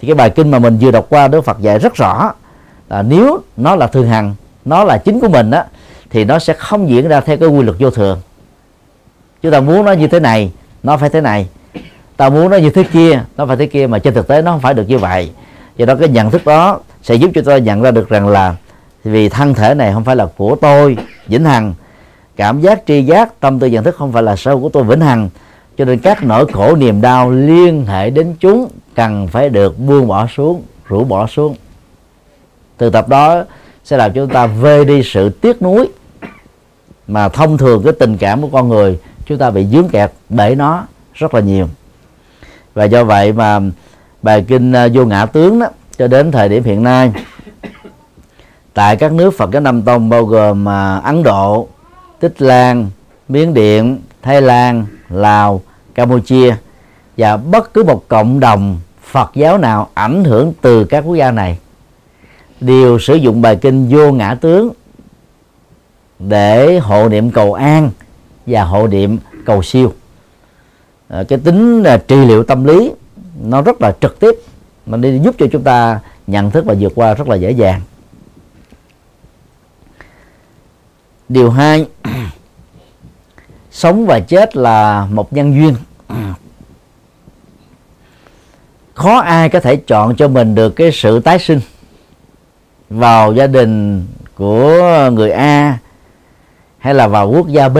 Thì 0.00 0.08
cái 0.08 0.14
bài 0.14 0.30
kinh 0.30 0.50
mà 0.50 0.58
mình 0.58 0.78
vừa 0.80 0.90
đọc 0.90 1.06
qua 1.08 1.28
Đức 1.28 1.44
Phật 1.44 1.60
dạy 1.60 1.78
rất 1.78 1.94
rõ 1.94 2.32
là 2.88 3.02
nếu 3.02 3.40
nó 3.56 3.76
là 3.76 3.86
thường 3.86 4.08
hằng 4.08 4.34
nó 4.64 4.84
là 4.84 4.98
chính 4.98 5.20
của 5.20 5.28
mình 5.28 5.50
đó, 5.50 5.62
thì 6.10 6.24
nó 6.24 6.38
sẽ 6.38 6.52
không 6.52 6.88
diễn 6.88 7.08
ra 7.08 7.20
theo 7.20 7.36
cái 7.36 7.48
quy 7.48 7.62
luật 7.62 7.76
vô 7.78 7.90
thường. 7.90 8.20
Chúng 9.42 9.52
ta 9.52 9.60
muốn 9.60 9.84
nó 9.84 9.92
như 9.92 10.06
thế 10.06 10.20
này 10.20 10.52
nó 10.82 10.96
phải 10.96 11.10
thế 11.10 11.20
này. 11.20 11.48
Ta 12.16 12.28
muốn 12.28 12.50
nó 12.50 12.56
như 12.56 12.70
thế 12.70 12.82
kia 12.92 13.22
nó 13.36 13.46
phải 13.46 13.56
thế 13.56 13.66
kia 13.66 13.86
mà 13.86 13.98
trên 13.98 14.14
thực 14.14 14.28
tế 14.28 14.42
nó 14.42 14.50
không 14.50 14.60
phải 14.60 14.74
được 14.74 14.88
như 14.88 14.98
vậy. 14.98 15.30
Do 15.76 15.86
đó 15.86 15.94
cái 15.94 16.08
nhận 16.08 16.30
thức 16.30 16.44
đó 16.44 16.80
sẽ 17.02 17.14
giúp 17.14 17.30
cho 17.34 17.42
ta 17.42 17.58
nhận 17.58 17.82
ra 17.82 17.90
được 17.90 18.08
rằng 18.08 18.28
là 18.28 18.54
vì 19.04 19.28
thân 19.28 19.54
thể 19.54 19.74
này 19.74 19.92
không 19.92 20.04
phải 20.04 20.16
là 20.16 20.26
của 20.36 20.56
tôi 20.60 20.96
vĩnh 21.26 21.44
hằng. 21.44 21.74
Cảm 22.36 22.60
giác 22.60 22.82
tri 22.86 23.02
giác 23.02 23.40
tâm 23.40 23.58
tư 23.58 23.66
nhận 23.66 23.84
thức 23.84 23.96
không 23.96 24.12
phải 24.12 24.22
là 24.22 24.36
sâu 24.36 24.60
của 24.60 24.68
tôi 24.68 24.84
vĩnh 24.84 25.00
hằng. 25.00 25.30
Cho 25.78 25.84
nên 25.84 25.98
các 25.98 26.24
nỗi 26.24 26.46
khổ 26.52 26.76
niềm 26.76 27.00
đau 27.00 27.30
liên 27.30 27.86
hệ 27.86 28.10
đến 28.10 28.34
chúng 28.40 28.68
cần 28.94 29.28
phải 29.28 29.48
được 29.48 29.78
buông 29.78 30.08
bỏ 30.08 30.26
xuống 30.36 30.62
rũ 30.86 31.04
bỏ 31.04 31.26
xuống 31.26 31.56
từ 32.78 32.90
tập 32.90 33.08
đó 33.08 33.44
sẽ 33.84 33.96
làm 33.96 34.12
cho 34.12 34.22
chúng 34.22 34.34
ta 34.34 34.46
vơi 34.46 34.84
đi 34.84 35.02
sự 35.02 35.28
tiếc 35.28 35.62
nuối 35.62 35.88
mà 37.08 37.28
thông 37.28 37.58
thường 37.58 37.82
cái 37.84 37.92
tình 37.92 38.16
cảm 38.16 38.42
của 38.42 38.48
con 38.48 38.68
người 38.68 38.98
chúng 39.26 39.38
ta 39.38 39.50
bị 39.50 39.66
dướng 39.66 39.88
kẹt 39.88 40.12
bởi 40.28 40.54
nó 40.54 40.84
rất 41.14 41.34
là 41.34 41.40
nhiều. 41.40 41.68
Và 42.74 42.84
do 42.84 43.04
vậy 43.04 43.32
mà 43.32 43.60
bài 44.22 44.44
kinh 44.48 44.72
à, 44.72 44.88
vô 44.92 45.04
ngã 45.04 45.26
tướng 45.26 45.58
đó 45.58 45.66
cho 45.98 46.08
đến 46.08 46.32
thời 46.32 46.48
điểm 46.48 46.64
hiện 46.64 46.82
nay 46.82 47.12
tại 48.74 48.96
các 48.96 49.12
nước 49.12 49.34
Phật 49.38 49.50
giáo 49.50 49.62
Nam 49.62 49.82
Tông 49.82 50.08
bao 50.08 50.24
gồm 50.24 50.64
mà 50.64 50.98
Ấn 50.98 51.22
Độ, 51.22 51.68
Tích 52.20 52.42
Lan, 52.42 52.90
Miến 53.28 53.54
Điện, 53.54 54.00
Thái 54.22 54.42
Lan, 54.42 54.86
Lào, 55.08 55.60
Campuchia 55.94 56.56
và 57.16 57.36
bất 57.36 57.74
cứ 57.74 57.84
một 57.84 58.08
cộng 58.08 58.40
đồng 58.40 58.80
Phật 59.02 59.30
giáo 59.34 59.58
nào 59.58 59.88
ảnh 59.94 60.24
hưởng 60.24 60.52
từ 60.60 60.84
các 60.84 61.04
quốc 61.06 61.14
gia 61.14 61.30
này 61.30 61.58
đều 62.60 62.98
sử 62.98 63.14
dụng 63.14 63.42
bài 63.42 63.56
kinh 63.56 63.88
vô 63.88 64.12
ngã 64.12 64.34
tướng 64.34 64.72
để 66.18 66.78
hộ 66.78 67.08
niệm 67.08 67.30
cầu 67.30 67.54
an 67.54 67.90
và 68.46 68.64
hộ 68.64 68.86
niệm 68.86 69.18
cầu 69.44 69.62
siêu. 69.62 69.92
À, 71.08 71.22
cái 71.28 71.38
tính 71.38 71.82
là 71.82 71.96
trị 71.96 72.16
liệu 72.16 72.42
tâm 72.42 72.64
lý 72.64 72.92
nó 73.42 73.62
rất 73.62 73.80
là 73.80 73.92
trực 74.00 74.20
tiếp 74.20 74.34
nó 74.86 74.96
đi 74.96 75.18
giúp 75.18 75.34
cho 75.38 75.46
chúng 75.52 75.62
ta 75.62 76.00
nhận 76.26 76.50
thức 76.50 76.64
và 76.64 76.74
vượt 76.80 76.92
qua 76.94 77.14
rất 77.14 77.28
là 77.28 77.36
dễ 77.36 77.50
dàng. 77.50 77.80
Điều 81.28 81.50
hai 81.50 81.86
sống 83.70 84.06
và 84.06 84.20
chết 84.20 84.56
là 84.56 85.06
một 85.10 85.32
nhân 85.32 85.54
duyên. 85.54 85.74
Khó 88.94 89.18
ai 89.18 89.48
có 89.48 89.60
thể 89.60 89.76
chọn 89.76 90.16
cho 90.16 90.28
mình 90.28 90.54
được 90.54 90.70
cái 90.70 90.90
sự 90.92 91.20
tái 91.20 91.38
sinh 91.38 91.60
vào 92.90 93.32
gia 93.32 93.46
đình 93.46 94.06
của 94.34 95.10
người 95.12 95.30
A 95.30 95.78
hay 96.78 96.94
là 96.94 97.08
vào 97.08 97.30
quốc 97.30 97.48
gia 97.48 97.68
B. 97.68 97.78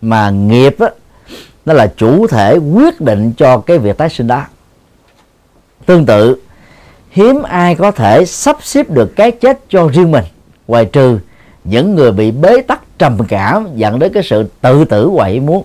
Mà 0.00 0.30
nghiệp 0.30 0.76
á, 0.78 0.88
nó 1.64 1.72
là 1.72 1.92
chủ 1.96 2.26
thể 2.26 2.56
quyết 2.56 3.00
định 3.00 3.32
cho 3.36 3.58
cái 3.58 3.78
việc 3.78 3.98
tái 3.98 4.08
sinh 4.08 4.26
đó. 4.26 4.44
Tương 5.86 6.06
tự 6.06 6.36
hiếm 7.10 7.42
ai 7.42 7.74
có 7.74 7.90
thể 7.90 8.24
sắp 8.24 8.56
xếp 8.60 8.90
được 8.90 9.16
cái 9.16 9.30
chết 9.30 9.60
cho 9.68 9.88
riêng 9.88 10.10
mình 10.10 10.24
ngoài 10.68 10.84
trừ 10.84 11.18
những 11.64 11.94
người 11.94 12.12
bị 12.12 12.30
bế 12.30 12.62
tắc 12.62 12.98
trầm 12.98 13.18
cảm 13.28 13.68
dẫn 13.74 13.98
đến 13.98 14.12
cái 14.12 14.22
sự 14.22 14.48
tự 14.60 14.84
tử 14.84 15.10
quậy 15.16 15.40
muốn. 15.40 15.64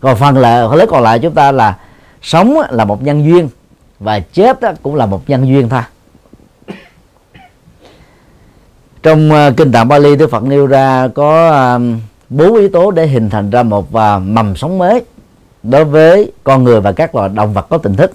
Còn 0.00 0.16
phần 0.16 0.36
là 0.36 0.68
lấy 0.74 0.86
còn 0.86 1.02
lại 1.02 1.18
chúng 1.18 1.34
ta 1.34 1.52
là 1.52 1.78
sống 2.22 2.56
là 2.70 2.84
một 2.84 3.02
nhân 3.02 3.24
duyên 3.24 3.48
và 4.00 4.20
chết 4.20 4.58
cũng 4.82 4.94
là 4.94 5.06
một 5.06 5.30
nhân 5.30 5.48
duyên 5.48 5.68
thôi. 5.68 5.82
Trong 9.02 9.30
uh, 9.32 9.56
kinh 9.56 9.72
tạng 9.72 9.88
Bali 9.88 10.16
Đức 10.16 10.30
Phật 10.30 10.42
nêu 10.42 10.66
ra 10.66 11.08
có 11.08 11.50
bốn 12.28 12.52
bốn 12.52 12.54
yếu 12.54 12.68
tố 12.68 12.90
để 12.90 13.06
hình 13.06 13.30
thành 13.30 13.50
ra 13.50 13.62
một 13.62 13.92
và 13.92 14.18
mầm 14.18 14.56
sống 14.56 14.78
mới 14.78 15.04
đối 15.62 15.84
với 15.84 16.32
con 16.44 16.64
người 16.64 16.80
và 16.80 16.92
các 16.92 17.14
loài 17.14 17.28
động 17.28 17.52
vật 17.52 17.66
có 17.68 17.78
tình 17.78 17.96
thức. 17.96 18.12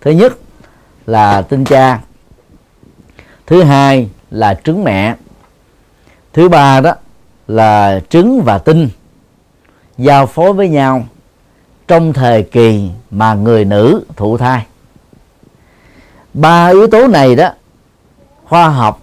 Thứ 0.00 0.10
nhất 0.10 0.32
là 1.06 1.42
tinh 1.42 1.64
cha. 1.64 2.00
Thứ 3.46 3.62
hai 3.62 4.08
là 4.30 4.60
trứng 4.64 4.84
mẹ. 4.84 5.16
Thứ 6.32 6.48
ba 6.48 6.80
đó 6.80 6.94
là 7.48 8.00
trứng 8.08 8.42
và 8.42 8.58
tinh 8.58 8.88
giao 9.98 10.26
phối 10.26 10.52
với 10.52 10.68
nhau 10.68 11.04
trong 11.88 12.12
thời 12.12 12.42
kỳ 12.42 12.90
mà 13.10 13.34
người 13.34 13.64
nữ 13.64 14.04
thụ 14.16 14.36
thai. 14.36 14.66
Ba 16.34 16.66
yếu 16.66 16.86
tố 16.86 17.06
này 17.06 17.36
đó 17.36 17.48
khoa 18.44 18.68
học 18.68 19.00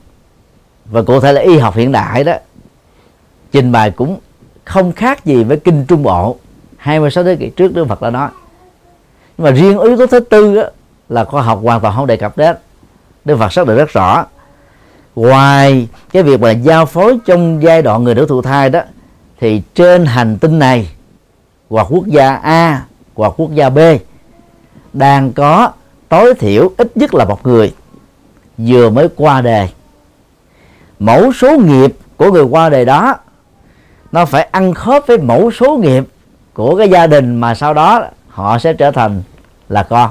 và 0.85 1.01
cụ 1.01 1.19
thể 1.19 1.33
là 1.33 1.41
y 1.41 1.57
học 1.57 1.75
hiện 1.75 1.91
đại 1.91 2.23
đó 2.23 2.33
trình 3.51 3.71
bày 3.71 3.91
cũng 3.91 4.19
không 4.65 4.91
khác 4.91 5.25
gì 5.25 5.43
với 5.43 5.57
kinh 5.57 5.85
trung 5.85 6.03
bộ 6.03 6.37
26 6.77 7.23
thế 7.23 7.35
kỷ 7.35 7.49
trước 7.49 7.73
Đức 7.73 7.87
Phật 7.87 8.01
đã 8.01 8.09
nói. 8.09 8.29
Nhưng 9.37 9.45
mà 9.45 9.51
riêng 9.51 9.79
yếu 9.79 9.97
tố 9.97 10.07
thứ 10.07 10.19
tư 10.19 10.55
đó, 10.55 10.63
là 11.09 11.25
khoa 11.25 11.41
học 11.41 11.59
hoàn 11.63 11.81
toàn 11.81 11.95
không 11.95 12.07
đề 12.07 12.17
cập 12.17 12.37
đến. 12.37 12.55
Đức 13.25 13.37
Phật 13.37 13.53
xác 13.53 13.67
định 13.67 13.77
rất 13.77 13.89
rõ 13.89 14.25
ngoài 15.15 15.87
cái 16.11 16.23
việc 16.23 16.39
mà 16.39 16.51
giao 16.51 16.85
phối 16.85 17.17
trong 17.25 17.63
giai 17.63 17.81
đoạn 17.81 18.03
người 18.03 18.15
nữ 18.15 18.25
thụ 18.29 18.41
thai 18.41 18.69
đó 18.69 18.81
thì 19.39 19.61
trên 19.75 20.05
hành 20.05 20.37
tinh 20.37 20.59
này 20.59 20.89
hoặc 21.69 21.87
quốc 21.89 22.07
gia 22.07 22.35
A 22.35 22.85
hoặc 23.15 23.33
quốc 23.37 23.53
gia 23.53 23.69
B 23.69 23.79
đang 24.93 25.33
có 25.33 25.71
tối 26.09 26.33
thiểu 26.39 26.71
ít 26.77 26.97
nhất 26.97 27.13
là 27.13 27.25
một 27.25 27.45
người 27.45 27.73
vừa 28.57 28.89
mới 28.89 29.09
qua 29.15 29.41
đời 29.41 29.69
mẫu 30.99 31.33
số 31.33 31.57
nghiệp 31.57 31.95
của 32.17 32.31
người 32.31 32.43
qua 32.43 32.69
đời 32.69 32.85
đó, 32.85 33.15
nó 34.11 34.25
phải 34.25 34.47
ăn 34.51 34.73
khớp 34.73 35.07
với 35.07 35.17
mẫu 35.17 35.51
số 35.51 35.77
nghiệp 35.77 36.03
của 36.53 36.75
cái 36.77 36.89
gia 36.89 37.07
đình 37.07 37.35
mà 37.35 37.55
sau 37.55 37.73
đó 37.73 38.05
họ 38.27 38.59
sẽ 38.59 38.73
trở 38.73 38.91
thành 38.91 39.21
là 39.69 39.83
con. 39.83 40.09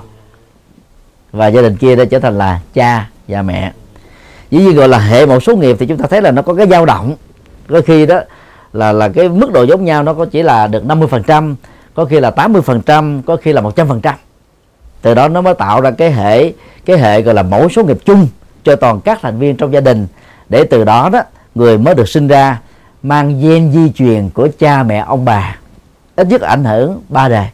Và 1.32 1.46
gia 1.46 1.62
đình 1.62 1.76
kia 1.76 1.96
đã 1.96 2.04
trở 2.04 2.18
thành 2.18 2.38
là 2.38 2.60
cha 2.74 3.08
và 3.28 3.42
mẹ. 3.42 3.72
Dĩ 4.50 4.58
nhiên 4.58 4.76
gọi 4.76 4.88
là 4.88 4.98
hệ 4.98 5.26
mẫu 5.26 5.40
số 5.40 5.56
nghiệp 5.56 5.76
thì 5.78 5.86
chúng 5.86 5.98
ta 5.98 6.06
thấy 6.10 6.22
là 6.22 6.30
nó 6.30 6.42
có 6.42 6.54
cái 6.54 6.66
dao 6.68 6.86
động. 6.86 7.16
Có 7.68 7.80
khi 7.86 8.06
đó 8.06 8.20
là 8.72 8.92
là 8.92 9.08
cái 9.08 9.28
mức 9.28 9.52
độ 9.52 9.62
giống 9.62 9.84
nhau 9.84 10.02
nó 10.02 10.14
có 10.14 10.24
chỉ 10.24 10.42
là 10.42 10.66
được 10.66 10.84
50% 10.84 11.54
có 11.94 12.04
khi 12.04 12.20
là 12.20 12.30
80% 12.30 13.22
có 13.22 13.36
khi 13.36 13.52
là 13.52 13.62
100% 13.62 14.12
từ 15.02 15.14
đó 15.14 15.28
nó 15.28 15.40
mới 15.40 15.54
tạo 15.54 15.80
ra 15.80 15.90
cái 15.90 16.12
hệ 16.12 16.52
cái 16.84 16.98
hệ 16.98 17.22
gọi 17.22 17.34
là 17.34 17.42
mẫu 17.42 17.68
số 17.68 17.84
nghiệp 17.84 17.98
chung 18.04 18.28
cho 18.64 18.76
toàn 18.76 19.00
các 19.00 19.18
thành 19.22 19.38
viên 19.38 19.56
trong 19.56 19.72
gia 19.72 19.80
đình. 19.80 20.06
Để 20.48 20.64
từ 20.64 20.84
đó 20.84 21.08
đó 21.12 21.22
người 21.54 21.78
mới 21.78 21.94
được 21.94 22.08
sinh 22.08 22.28
ra 22.28 22.60
mang 23.02 23.40
gen 23.40 23.72
di 23.72 23.92
truyền 23.92 24.30
của 24.30 24.48
cha 24.58 24.82
mẹ 24.82 25.04
ông 25.06 25.24
bà 25.24 25.58
ít 26.16 26.26
nhất 26.26 26.40
ảnh 26.40 26.64
hưởng 26.64 27.02
ba 27.08 27.28
đời 27.28 27.46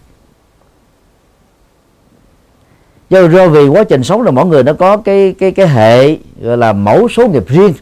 do, 3.11 3.29
do 3.29 3.49
vì 3.49 3.69
quá 3.69 3.85
trình 3.85 4.05
sống 4.05 4.23
là 4.23 4.31
mỗi 4.31 4.47
người 4.47 4.63
nó 4.63 4.73
có 4.73 4.97
cái 4.97 5.35
cái 5.39 5.51
cái 5.51 5.69
hệ 5.69 6.17
gọi 6.41 6.57
là 6.57 6.73
mẫu 6.73 7.09
số 7.09 7.29
nghiệp 7.29 7.45
riêng. 7.47 7.73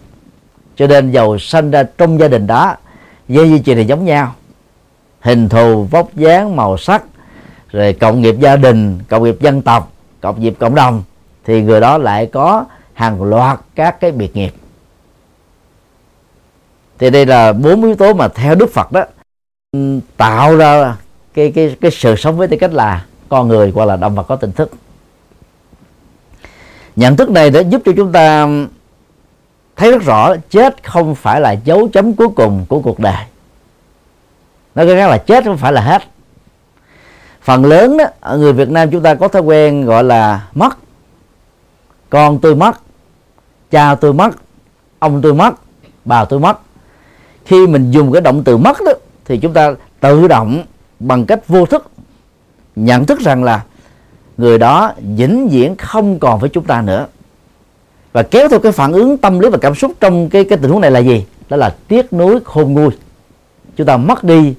Cho 0.77 0.87
nên 0.87 1.11
giàu 1.11 1.39
sanh 1.39 1.71
ra 1.71 1.83
trong 1.99 2.21
gia 2.21 2.29
đình 2.29 2.47
đó 2.47 2.77
dây 3.29 3.49
di 3.49 3.59
trì 3.59 3.75
thì 3.75 3.85
giống 3.85 4.05
nhau. 4.05 4.35
Hình 5.21 5.49
thù, 5.49 5.85
vóc 5.85 6.15
dáng, 6.15 6.57
màu 6.57 6.79
sắc, 6.79 7.03
rồi 7.71 7.93
cộng 7.93 8.21
nghiệp 8.21 8.35
gia 8.41 8.57
đình, 8.57 8.99
cộng 9.09 9.25
nghiệp 9.25 9.37
dân 9.41 9.63
tộc, 9.63 9.93
cộng 10.21 10.41
nghiệp 10.41 10.55
cộng 10.59 10.75
đồng, 10.75 11.03
thì 11.45 11.63
người 11.63 11.81
đó 11.81 11.99
lại 11.99 12.27
có 12.27 12.65
hàng 12.93 13.23
loạt 13.23 13.61
các 13.75 14.01
cái 14.01 14.13
biệt 14.13 14.37
nghiệp. 14.37 14.55
Thì 16.99 17.11
đây 17.11 17.27
là 17.27 17.53
bốn 17.53 17.85
yếu 17.85 17.95
tố 17.95 18.15
mà 18.15 18.29
theo 18.29 18.55
đức 18.55 18.71
phật 18.73 18.93
đó, 18.93 19.05
tạo 20.17 20.57
ra 20.57 20.97
cái 21.35 21.53
cái 21.53 21.77
cái 21.81 21.91
sự 21.91 22.17
sống 22.17 22.37
với 22.37 22.49
tư 22.49 22.57
cách 22.61 22.73
là 22.73 23.05
con 23.29 23.49
người 23.49 23.73
hoặc 23.75 23.85
là 23.85 23.97
động 23.97 24.15
vật 24.15 24.23
có 24.23 24.37
tình 24.37 24.53
thức. 24.53 24.71
Nhận 26.97 27.17
thức 27.17 27.31
này 27.31 27.51
đã 27.51 27.61
giúp 27.61 27.83
cho 27.85 27.93
chúng 27.97 28.13
ta 28.13 28.49
thấy 29.83 29.93
rất 29.93 30.03
rõ, 30.03 30.35
chết 30.51 30.91
không 30.91 31.15
phải 31.15 31.41
là 31.41 31.53
dấu 31.53 31.89
chấm 31.93 32.15
cuối 32.15 32.29
cùng 32.37 32.65
của 32.69 32.81
cuộc 32.81 32.99
đời. 32.99 33.25
Nói 34.75 34.87
cái 34.87 34.97
khác 34.97 35.09
là 35.09 35.19
chết 35.19 35.45
không 35.45 35.57
phải 35.57 35.73
là 35.73 35.81
hết. 35.81 36.03
Phần 37.43 37.65
lớn 37.65 37.97
đó, 37.97 38.05
ở 38.21 38.39
người 38.39 38.53
Việt 38.53 38.71
Nam 38.71 38.91
chúng 38.91 39.03
ta 39.03 39.15
có 39.15 39.29
thói 39.29 39.43
quen 39.43 39.85
gọi 39.85 40.05
là 40.05 40.49
mất. 40.55 40.79
Con 42.11 42.39
tôi 42.39 42.55
mất, 42.55 42.81
cha 43.71 43.95
tôi 43.95 44.13
mất, 44.13 44.31
ông 44.99 45.23
tôi 45.23 45.35
mất, 45.35 45.55
bà 46.05 46.25
tôi 46.25 46.41
mất. 46.41 46.59
Khi 47.45 47.67
mình 47.67 47.91
dùng 47.91 48.13
cái 48.13 48.21
động 48.21 48.45
từ 48.45 48.57
mất 48.57 48.77
đó, 48.87 48.93
thì 49.25 49.39
chúng 49.39 49.53
ta 49.53 49.75
tự 50.01 50.29
động 50.29 50.63
bằng 51.01 51.27
cách 51.27 51.49
vô 51.49 51.67
thức 51.67 51.91
nhận 52.77 53.07
thức 53.07 53.21
rằng 53.21 53.45
là 53.45 53.65
người 54.37 54.59
đó 54.59 54.93
vĩnh 55.17 55.49
viễn 55.49 55.77
không 55.77 56.19
còn 56.19 56.41
với 56.41 56.51
chúng 56.51 56.65
ta 56.65 56.83
nữa 56.83 57.07
và 58.13 58.23
kéo 58.23 58.49
theo 58.49 58.61
cái 58.61 58.73
phản 58.73 58.93
ứng 58.93 59.17
tâm 59.17 59.39
lý 59.39 59.49
và 59.49 59.59
cảm 59.59 59.75
xúc 59.75 59.93
trong 60.01 60.29
cái 60.29 60.45
cái 60.45 60.59
tình 60.59 60.71
huống 60.71 60.81
này 60.81 60.91
là 60.91 60.99
gì? 60.99 61.25
Đó 61.49 61.57
là 61.57 61.75
tiếc 61.89 62.13
nuối 62.13 62.41
khôn 62.45 62.73
nguôi. 62.73 62.91
Chúng 63.77 63.87
ta 63.87 63.97
mất 63.97 64.25
đi 64.25 64.55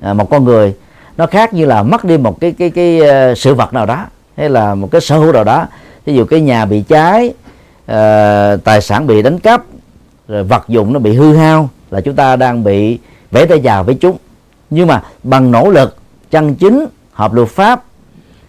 à, 0.00 0.14
một 0.14 0.30
con 0.30 0.44
người 0.44 0.74
nó 1.16 1.26
khác 1.26 1.54
như 1.54 1.64
là 1.64 1.82
mất 1.82 2.04
đi 2.04 2.18
một 2.18 2.40
cái 2.40 2.52
cái 2.52 2.70
cái, 2.70 3.00
ờ, 3.00 3.34
sự 3.34 3.54
vật 3.54 3.72
nào 3.72 3.86
đó 3.86 4.06
hay 4.36 4.48
là 4.48 4.74
một 4.74 4.88
cái 4.90 5.00
sở 5.00 5.18
hữu 5.18 5.32
nào 5.32 5.44
đó. 5.44 5.66
Ví 6.04 6.14
dụ 6.14 6.24
cái 6.24 6.40
nhà 6.40 6.64
bị 6.64 6.82
cháy 6.82 7.26
uh, 7.28 8.64
tài 8.64 8.80
sản 8.80 9.06
bị 9.06 9.22
đánh 9.22 9.38
cắp 9.38 9.62
rồi 10.28 10.44
vật 10.44 10.64
dụng 10.68 10.92
nó 10.92 10.98
bị 10.98 11.14
hư 11.14 11.36
hao 11.36 11.68
là 11.90 12.00
chúng 12.00 12.14
ta 12.14 12.36
đang 12.36 12.64
bị 12.64 12.98
vẽ 13.30 13.46
tay 13.46 13.60
già 13.60 13.82
với 13.82 13.94
chúng. 13.94 14.16
Nhưng 14.70 14.86
mà 14.86 15.02
bằng 15.22 15.50
nỗ 15.50 15.70
lực 15.70 15.96
chân 16.30 16.54
chính 16.54 16.86
hợp 17.12 17.34
luật 17.34 17.48
pháp 17.48 17.82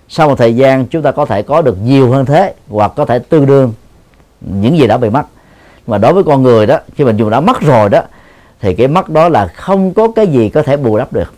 sau 0.10 0.28
một 0.30 0.36
thời 0.36 0.56
gian 0.56 0.86
chúng 0.86 1.02
ta 1.02 1.12
có 1.12 1.26
thể 1.26 1.42
có 1.42 1.62
được 1.62 1.78
nhiều 1.84 2.12
hơn 2.12 2.26
thế 2.26 2.54
hoặc 2.70 2.92
có 2.96 3.06
thể 3.06 3.20
tương 3.20 3.46
đương 3.46 3.74
những 4.42 4.78
gì 4.78 4.88
đã 4.88 4.98
bị 4.98 5.10
mất. 5.10 5.24
Mà 5.88 5.98
đối 5.98 6.14
với 6.14 6.24
con 6.24 6.44
người 6.44 6.66
đó, 6.66 6.78
khi 6.96 7.04
mình 7.04 7.18
dùng 7.18 7.30
đã 7.30 7.40
mất 7.40 7.62
rồi 7.62 7.90
đó, 7.90 8.02
thì 8.60 8.76
cái 8.76 8.88
mất 8.88 9.10
đó 9.10 9.30
là 9.30 9.48
không 9.48 9.94
có 9.94 10.08
cái 10.16 10.28
gì 10.28 10.50
có 10.50 10.62
thể 10.62 10.78
bù 10.78 10.98
đắp 10.98 11.14
được. 11.14 11.34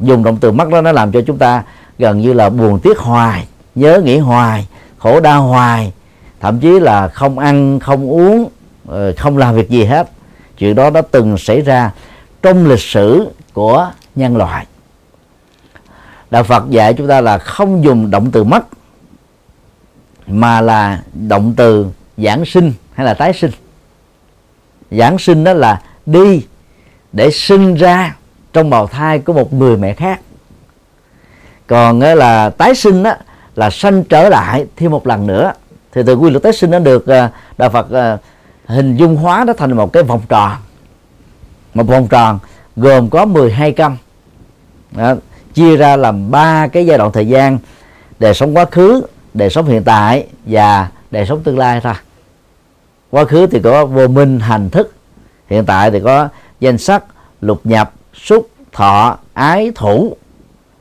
Dùng 0.00 0.24
động 0.24 0.38
từ 0.40 0.52
mất 0.52 0.68
đó 0.68 0.80
nó 0.80 0.92
làm 0.92 1.12
cho 1.12 1.20
chúng 1.26 1.38
ta 1.38 1.62
gần 1.98 2.20
như 2.20 2.32
là 2.32 2.50
buồn 2.50 2.78
tiếc 2.82 2.98
hoài, 2.98 3.46
nhớ 3.74 4.00
nghĩ 4.04 4.18
hoài, 4.18 4.68
khổ 4.98 5.20
đau 5.20 5.42
hoài, 5.42 5.92
thậm 6.40 6.60
chí 6.60 6.80
là 6.80 7.08
không 7.08 7.38
ăn, 7.38 7.80
không 7.80 8.10
uống 8.10 8.48
ờ, 8.88 9.12
không 9.18 9.38
làm 9.38 9.54
việc 9.54 9.70
gì 9.70 9.84
hết. 9.84 10.10
Chuyện 10.58 10.74
đó 10.74 10.90
đã 10.90 11.02
từng 11.10 11.38
xảy 11.38 11.60
ra 11.60 11.90
trong 12.42 12.66
lịch 12.66 12.80
sử 12.80 13.30
của 13.52 13.90
nhân 14.14 14.36
loại. 14.36 14.66
Đạo 16.30 16.44
phật 16.44 16.70
dạy 16.70 16.94
chúng 16.94 17.08
ta 17.08 17.20
là 17.20 17.38
không 17.38 17.84
dùng 17.84 18.10
động 18.10 18.30
từ 18.30 18.44
mất 18.44 18.66
mà 20.32 20.60
là 20.60 21.02
động 21.12 21.54
từ 21.56 21.86
giảng 22.16 22.44
sinh 22.44 22.72
hay 22.94 23.06
là 23.06 23.14
tái 23.14 23.32
sinh. 23.32 23.50
Giảng 24.90 25.18
sinh 25.18 25.44
đó 25.44 25.52
là 25.52 25.82
đi 26.06 26.46
để 27.12 27.30
sinh 27.30 27.74
ra 27.74 28.16
trong 28.52 28.70
bào 28.70 28.86
thai 28.86 29.18
của 29.18 29.32
một 29.32 29.52
người 29.52 29.76
mẹ 29.76 29.94
khác. 29.94 30.20
Còn 31.66 32.00
ờ, 32.00 32.14
là 32.14 32.50
tái 32.50 32.74
sinh 32.74 33.02
đó 33.02 33.14
là 33.54 33.70
sanh 33.70 34.04
trở 34.04 34.28
lại 34.28 34.66
thêm 34.76 34.90
một 34.90 35.06
lần 35.06 35.26
nữa. 35.26 35.52
Thì 35.92 36.02
từ 36.06 36.14
quy 36.14 36.30
luật 36.30 36.42
tái 36.42 36.52
sinh 36.52 36.70
nó 36.70 36.78
được 36.78 37.06
ờ, 37.06 37.28
đạo 37.58 37.70
Phật 37.70 37.90
ờ, 37.90 38.18
hình 38.66 38.96
dung 38.96 39.16
hóa 39.16 39.44
nó 39.46 39.52
thành 39.52 39.72
một 39.72 39.92
cái 39.92 40.02
vòng 40.02 40.22
tròn. 40.28 40.52
Một 41.74 41.86
vòng 41.86 42.08
tròn 42.08 42.38
gồm 42.76 43.10
có 43.10 43.24
12 43.24 43.72
căn. 43.72 43.96
Đó. 44.90 45.14
chia 45.54 45.76
ra 45.76 45.96
làm 45.96 46.30
ba 46.30 46.66
cái 46.66 46.86
giai 46.86 46.98
đoạn 46.98 47.12
thời 47.12 47.28
gian 47.28 47.58
đời 48.18 48.34
sống 48.34 48.56
quá 48.56 48.64
khứ 48.64 49.02
đời 49.34 49.50
sống 49.50 49.66
hiện 49.66 49.84
tại 49.84 50.26
và 50.46 50.88
đời 51.10 51.26
sống 51.26 51.42
tương 51.42 51.58
lai 51.58 51.80
thôi. 51.80 51.94
Quá 53.10 53.24
khứ 53.24 53.46
thì 53.46 53.60
có 53.60 53.86
vô 53.86 54.08
minh 54.08 54.40
hành 54.40 54.70
thức. 54.70 54.94
Hiện 55.46 55.64
tại 55.64 55.90
thì 55.90 56.00
có 56.00 56.28
danh 56.60 56.78
sắc 56.78 57.04
lục 57.40 57.60
nhập 57.64 57.92
xúc 58.14 58.48
thọ 58.72 59.18
ái 59.32 59.72
thủ. 59.74 60.16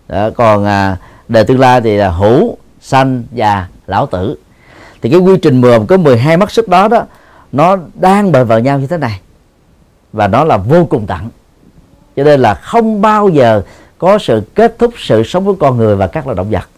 Đó, 0.07 0.29
còn 0.35 0.65
à, 0.65 0.97
đời 1.27 1.43
tương 1.43 1.59
lai 1.59 1.81
thì 1.81 1.97
là 1.97 2.09
hữu 2.09 2.57
sanh 2.81 3.23
và 3.31 3.67
lão 3.87 4.05
tử. 4.05 4.35
Thì 5.01 5.09
cái 5.09 5.19
quy 5.19 5.37
trình 5.41 5.61
mười 5.61 5.79
có 5.87 5.97
12 5.97 6.37
mắt 6.37 6.51
xích 6.51 6.67
đó 6.67 6.87
đó 6.87 7.05
nó 7.51 7.77
đang 7.93 8.31
bền 8.31 8.47
vào 8.47 8.59
nhau 8.59 8.79
như 8.79 8.87
thế 8.87 8.97
này. 8.97 9.19
Và 10.13 10.27
nó 10.27 10.43
là 10.43 10.57
vô 10.57 10.85
cùng 10.85 11.07
tận 11.07 11.29
cho 12.15 12.23
nên 12.23 12.39
là 12.39 12.53
không 12.53 13.01
bao 13.01 13.29
giờ 13.29 13.61
có 13.97 14.17
sự 14.17 14.41
kết 14.55 14.75
thúc 14.79 14.93
sự 14.97 15.23
sống 15.23 15.45
của 15.45 15.53
con 15.53 15.77
người 15.77 15.95
và 15.95 16.07
các 16.07 16.27
loài 16.27 16.35
động 16.35 16.49
vật 16.49 16.69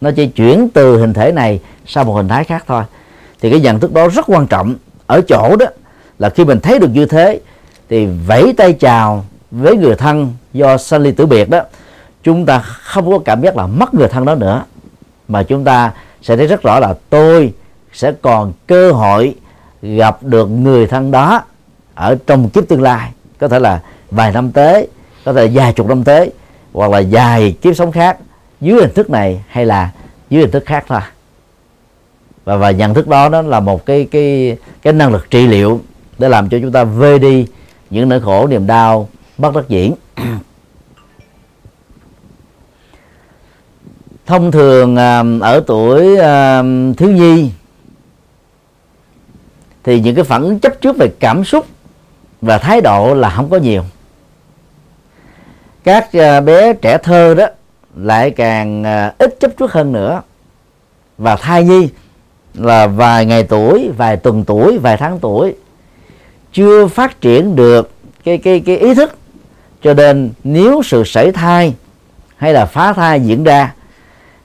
nó 0.00 0.10
chỉ 0.16 0.26
chuyển 0.26 0.68
từ 0.74 0.98
hình 1.00 1.14
thể 1.14 1.32
này 1.32 1.60
sang 1.86 2.06
một 2.06 2.14
hình 2.14 2.28
thái 2.28 2.44
khác 2.44 2.64
thôi. 2.66 2.82
Thì 3.40 3.50
cái 3.50 3.60
nhận 3.60 3.80
thức 3.80 3.92
đó 3.92 4.08
rất 4.08 4.24
quan 4.28 4.46
trọng. 4.46 4.74
Ở 5.06 5.20
chỗ 5.28 5.56
đó 5.56 5.66
là 6.18 6.28
khi 6.28 6.44
mình 6.44 6.60
thấy 6.60 6.78
được 6.78 6.90
như 6.92 7.06
thế, 7.06 7.40
thì 7.88 8.06
vẫy 8.26 8.54
tay 8.56 8.72
chào 8.72 9.24
với 9.50 9.76
người 9.76 9.94
thân 9.94 10.32
do 10.52 10.76
sanh 10.76 11.02
ly 11.02 11.12
tử 11.12 11.26
biệt 11.26 11.50
đó, 11.50 11.60
chúng 12.22 12.46
ta 12.46 12.58
không 12.58 13.10
có 13.10 13.18
cảm 13.24 13.42
giác 13.42 13.56
là 13.56 13.66
mất 13.66 13.94
người 13.94 14.08
thân 14.08 14.24
đó 14.24 14.34
nữa. 14.34 14.64
Mà 15.28 15.42
chúng 15.42 15.64
ta 15.64 15.92
sẽ 16.22 16.36
thấy 16.36 16.46
rất 16.46 16.62
rõ 16.62 16.80
là 16.80 16.94
tôi 17.10 17.52
sẽ 17.92 18.12
còn 18.22 18.52
cơ 18.66 18.92
hội 18.92 19.34
gặp 19.82 20.22
được 20.22 20.46
người 20.46 20.86
thân 20.86 21.10
đó 21.10 21.42
ở 21.94 22.16
trong 22.26 22.48
kiếp 22.48 22.68
tương 22.68 22.82
lai. 22.82 23.10
Có 23.38 23.48
thể 23.48 23.58
là 23.58 23.80
vài 24.10 24.32
năm 24.32 24.52
tới, 24.52 24.88
có 25.24 25.32
thể 25.32 25.46
là 25.46 25.50
vài 25.54 25.72
chục 25.72 25.86
năm 25.86 26.04
tới, 26.04 26.32
hoặc 26.72 26.90
là 26.90 27.02
vài 27.10 27.56
kiếp 27.62 27.76
sống 27.76 27.92
khác 27.92 28.18
dưới 28.60 28.80
hình 28.80 28.94
thức 28.94 29.10
này 29.10 29.44
hay 29.48 29.66
là 29.66 29.90
dưới 30.30 30.42
hình 30.42 30.50
thức 30.50 30.62
khác 30.66 30.84
thôi. 30.88 31.00
Và 32.44 32.56
và 32.56 32.70
nhận 32.70 32.94
thức 32.94 33.08
đó 33.08 33.28
đó 33.28 33.42
là 33.42 33.60
một 33.60 33.86
cái 33.86 34.08
cái 34.10 34.56
cái 34.82 34.92
năng 34.92 35.12
lực 35.12 35.30
trị 35.30 35.46
liệu 35.46 35.80
để 36.18 36.28
làm 36.28 36.48
cho 36.48 36.58
chúng 36.62 36.72
ta 36.72 36.84
vơi 36.84 37.18
đi 37.18 37.46
những 37.90 38.08
nỗi 38.08 38.20
khổ, 38.20 38.46
niềm 38.46 38.66
đau, 38.66 39.08
bất 39.38 39.54
đắc 39.54 39.64
dĩ. 39.68 39.90
Thông 44.26 44.52
thường 44.52 44.96
à, 44.96 45.22
ở 45.40 45.62
tuổi 45.66 46.16
à, 46.16 46.62
thiếu 46.96 47.10
nhi 47.10 47.50
thì 49.84 50.00
những 50.00 50.14
cái 50.14 50.24
phản 50.24 50.42
ứng 50.42 50.58
chấp 50.58 50.80
trước 50.80 50.96
về 50.96 51.08
cảm 51.20 51.44
xúc 51.44 51.66
và 52.40 52.58
thái 52.58 52.80
độ 52.80 53.14
là 53.14 53.30
không 53.30 53.50
có 53.50 53.56
nhiều. 53.56 53.84
Các 55.84 56.12
à, 56.12 56.40
bé 56.40 56.72
trẻ 56.72 56.98
thơ 56.98 57.34
đó 57.34 57.46
lại 57.96 58.30
càng 58.30 58.84
ờ, 58.84 59.12
ít 59.18 59.36
chấp 59.40 59.50
trước 59.58 59.72
hơn 59.72 59.92
nữa. 59.92 60.22
Và 61.18 61.36
thai 61.36 61.64
nhi 61.64 61.88
là 62.54 62.86
vài 62.86 63.26
ngày 63.26 63.42
tuổi, 63.42 63.90
vài 63.96 64.16
tuần 64.16 64.44
tuổi, 64.44 64.78
vài 64.78 64.96
tháng 64.96 65.18
tuổi 65.18 65.54
chưa 66.52 66.86
phát 66.86 67.20
triển 67.20 67.56
được 67.56 67.90
cái 68.24 68.38
cái 68.38 68.60
cái 68.60 68.76
ý 68.76 68.94
thức. 68.94 69.16
Cho 69.82 69.94
nên 69.94 70.30
nếu 70.44 70.82
sự 70.84 71.04
sảy 71.04 71.32
thai 71.32 71.74
hay 72.36 72.52
là 72.52 72.66
phá 72.66 72.92
thai 72.92 73.20
diễn 73.20 73.44
ra 73.44 73.74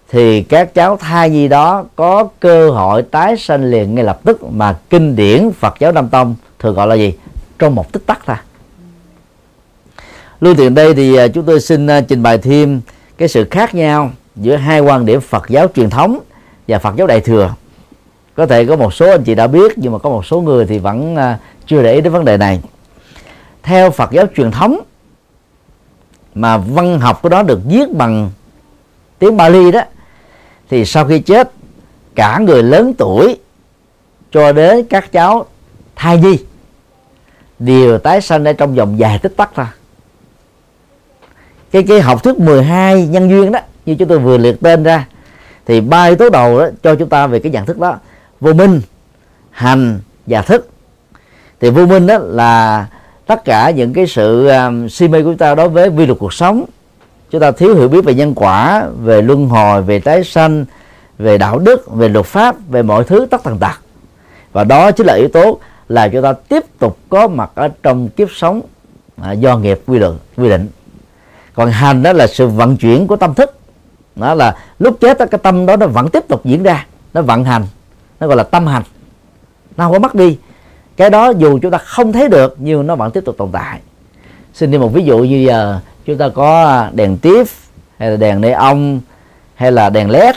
thì 0.10 0.44
các 0.44 0.74
cháu 0.74 0.98
thai 0.98 1.30
nhi 1.30 1.48
đó 1.48 1.86
có 1.96 2.28
cơ 2.40 2.70
hội 2.70 3.02
tái 3.02 3.38
sanh 3.38 3.64
liền 3.64 3.96
ngay 3.96 4.04
lập 4.04 4.20
tức. 4.24 4.44
Mà 4.44 4.78
kinh 4.90 5.16
điển 5.16 5.52
Phật 5.52 5.74
giáo 5.80 5.92
Nam 5.92 6.10
Tông 6.10 6.36
thường 6.60 6.76
gọi 6.76 6.88
là 6.88 6.96
gì? 6.96 7.14
Trong 7.60 7.76
một 7.76 7.92
tích 7.92 8.06
tắc 8.06 8.20
thôi. 8.26 8.36
Lưu 10.42 10.56
tiền 10.56 10.76
đây 10.76 10.94
thì 10.94 11.16
ờ, 11.16 11.28
chúng 11.28 11.46
tôi 11.46 11.60
xin 11.60 11.88
ờ, 11.88 12.02
trình 12.02 12.24
bày 12.24 12.38
thêm 12.38 12.82
cái 13.20 13.28
sự 13.28 13.48
khác 13.52 13.76
nhau 13.76 14.12
giữa 14.36 14.56
hai 14.56 14.80
quan 14.80 15.06
điểm 15.06 15.22
Phật 15.22 15.50
giáo 15.50 15.68
truyền 15.76 15.90
thống 15.90 16.20
và 16.68 16.80
Phật 16.80 16.96
giáo 16.96 17.08
Đại 17.08 17.22
thừa. 17.22 17.54
Có 18.36 18.46
thể 18.46 18.66
có 18.66 18.76
một 18.76 18.94
số 18.94 19.12
anh 19.12 19.24
chị 19.24 19.36
đã 19.36 19.48
biết, 19.48 19.78
nhưng 19.78 19.92
mà 19.92 19.98
có 20.00 20.10
một 20.10 20.26
số 20.26 20.42
người 20.42 20.66
thì 20.66 20.80
vẫn 20.80 21.16
à, 21.16 21.40
chưa 21.68 21.84
để 21.84 21.94
ý 21.94 22.02
đến 22.02 22.14
vấn 22.14 22.26
đề 22.26 22.38
này. 22.38 22.62
Theo 23.64 23.92
Phật 23.92 24.12
giáo 24.12 24.26
truyền 24.36 24.52
thống 24.52 24.80
mà 26.36 26.58
văn 26.58 27.00
học 27.00 27.22
của 27.22 27.30
đó 27.30 27.44
được 27.44 27.60
viết 27.66 27.94
bằng 27.94 28.32
tiếng 29.20 29.38
Bali 29.38 29.72
đó, 29.72 29.82
thì 30.70 30.86
sau 30.86 31.06
khi 31.06 31.20
chết, 31.20 31.52
cả 32.16 32.40
người 32.40 32.64
lớn 32.64 32.94
tuổi 32.98 33.38
cho 34.32 34.52
đến 34.52 34.86
các 34.90 35.12
cháu 35.12 35.46
thai 35.96 36.18
nhi 36.18 36.40
đều 37.60 37.98
tái 37.98 38.22
sanh 38.22 38.46
ở 38.46 38.54
trong 38.54 38.76
vòng 38.76 39.00
dài 39.00 39.20
tích 39.20 39.38
tắc 39.38 39.56
ra 39.56 39.74
cái 41.72 41.84
cái 41.84 42.02
học 42.02 42.24
thuyết 42.24 42.40
12 42.40 43.08
nhân 43.08 43.30
duyên 43.30 43.52
đó 43.52 43.60
như 43.86 43.96
chúng 43.96 44.08
tôi 44.08 44.20
vừa 44.20 44.38
liệt 44.38 44.62
tên 44.62 44.84
ra 44.84 45.06
thì 45.70 45.82
ba 45.82 46.04
yếu 46.04 46.16
tố 46.16 46.30
đầu 46.30 46.60
đó 46.60 46.68
cho 46.84 46.96
chúng 46.96 47.10
ta 47.10 47.28
về 47.28 47.40
cái 47.40 47.52
nhận 47.52 47.66
thức 47.66 47.80
đó. 47.80 47.98
Vô 48.40 48.54
minh 48.54 48.82
hành 49.52 50.00
và 50.26 50.42
thức. 50.42 50.70
Thì 51.60 51.70
vô 51.70 51.86
minh 51.86 52.08
đó 52.08 52.18
là 52.18 52.88
tất 53.26 53.46
cả 53.46 53.70
những 53.70 53.94
cái 53.94 54.08
sự 54.08 54.48
um, 54.48 54.88
si 54.88 55.08
mê 55.08 55.22
của 55.22 55.30
chúng 55.30 55.38
ta 55.38 55.56
đối 55.56 55.70
với 55.70 55.90
vi 55.90 56.06
luật 56.06 56.20
cuộc 56.20 56.34
sống. 56.34 56.66
Chúng 57.32 57.42
ta 57.42 57.52
thiếu 57.52 57.76
hiểu 57.76 57.88
biết 57.88 58.06
về 58.06 58.14
nhân 58.14 58.34
quả 58.36 58.86
về 59.02 59.22
luân 59.22 59.48
hồi 59.48 59.82
về 59.82 60.00
tái 60.00 60.24
sanh 60.24 60.66
về 61.18 61.38
đạo 61.38 61.60
đức 61.60 61.92
về 61.92 62.10
luật 62.10 62.26
pháp 62.26 62.56
về 62.70 62.82
mọi 62.82 63.04
thứ 63.04 63.28
tất 63.32 63.44
tần 63.44 63.58
tật. 63.58 63.80
Và 64.52 64.64
đó 64.64 64.92
chính 64.92 65.08
là 65.08 65.14
yếu 65.14 65.28
tố 65.28 65.60
là 65.90 66.08
chúng 66.08 66.24
ta 66.24 66.34
tiếp 66.34 66.64
tục 66.80 66.98
có 67.10 67.28
mặt 67.28 67.52
ở 67.56 67.70
trong 67.84 68.10
kiếp 68.10 68.28
sống 68.36 68.62
à, 69.22 69.32
do 69.32 69.58
nghiệp 69.58 69.82
quy 69.88 70.00
định 70.00 70.18
quy 70.38 70.50
định 70.50 70.68
còn 71.60 71.72
hành 71.72 72.04
đó 72.04 72.14
là 72.14 72.28
sự 72.28 72.48
vận 72.48 72.78
chuyển 72.78 73.08
của 73.08 73.16
tâm 73.16 73.34
thức. 73.34 73.60
Đó 74.16 74.34
là 74.34 74.58
lúc 74.80 74.98
chết 75.00 75.18
đó, 75.18 75.26
cái 75.32 75.40
tâm 75.44 75.66
đó 75.66 75.76
nó 75.76 75.88
vẫn 75.88 76.10
tiếp 76.10 76.24
tục 76.28 76.46
diễn 76.46 76.64
ra 76.64 76.86
nó 77.14 77.22
vận 77.22 77.44
hành 77.44 77.64
nó 78.20 78.28
gọi 78.28 78.38
là 78.38 78.44
tâm 78.44 78.68
hành. 78.68 78.84
Nó 79.78 79.84
không 79.84 79.94
có 79.94 80.00
mất 80.00 80.16
đi. 80.16 80.38
Cái 80.98 81.10
đó 81.10 81.34
dù 81.38 81.60
chúng 81.62 81.72
ta 81.72 81.78
không 81.78 82.14
thấy 82.14 82.30
được 82.30 82.56
nhưng 82.60 82.88
nó 82.88 82.96
vẫn 82.96 83.12
tiếp 83.12 83.24
tục 83.26 83.38
tồn 83.38 83.50
tại. 83.52 83.80
Xin 84.54 84.72
đi 84.72 84.78
một 84.78 84.88
ví 84.88 85.04
dụ 85.04 85.18
như 85.18 85.46
giờ 85.48 85.80
chúng 86.06 86.18
ta 86.18 86.30
có 86.30 86.88
đèn 86.94 87.18
tiếp 87.18 87.48
hay 87.98 88.10
là 88.10 88.18
đèn 88.18 88.42
neon 88.42 89.00
hay 89.56 89.72
là 89.72 89.90
đèn 89.90 90.10
led 90.10 90.36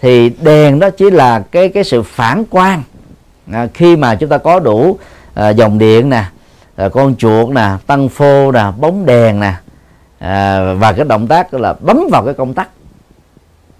thì 0.00 0.30
đèn 0.40 0.78
đó 0.78 0.90
chỉ 0.90 1.10
là 1.10 1.40
cái 1.50 1.68
cái 1.68 1.84
sự 1.84 2.02
phản 2.02 2.44
quang. 2.44 2.82
À, 3.52 3.68
khi 3.74 3.96
mà 3.96 4.14
chúng 4.14 4.28
ta 4.28 4.38
có 4.38 4.60
đủ 4.60 4.98
à, 5.34 5.48
dòng 5.48 5.78
điện 5.78 6.10
nè 6.10 6.24
à, 6.76 6.88
con 6.88 7.16
chuột 7.16 7.48
nè 7.48 7.70
tăng 7.86 8.08
phô 8.08 8.52
nè 8.52 8.64
bóng 8.78 9.06
đèn 9.06 9.40
nè 9.40 9.54
à, 10.18 10.72
và 10.74 10.92
cái 10.92 11.04
động 11.04 11.26
tác 11.26 11.54
là 11.54 11.74
bấm 11.80 12.00
vào 12.12 12.24
cái 12.24 12.34
công 12.34 12.54
tắc. 12.54 12.68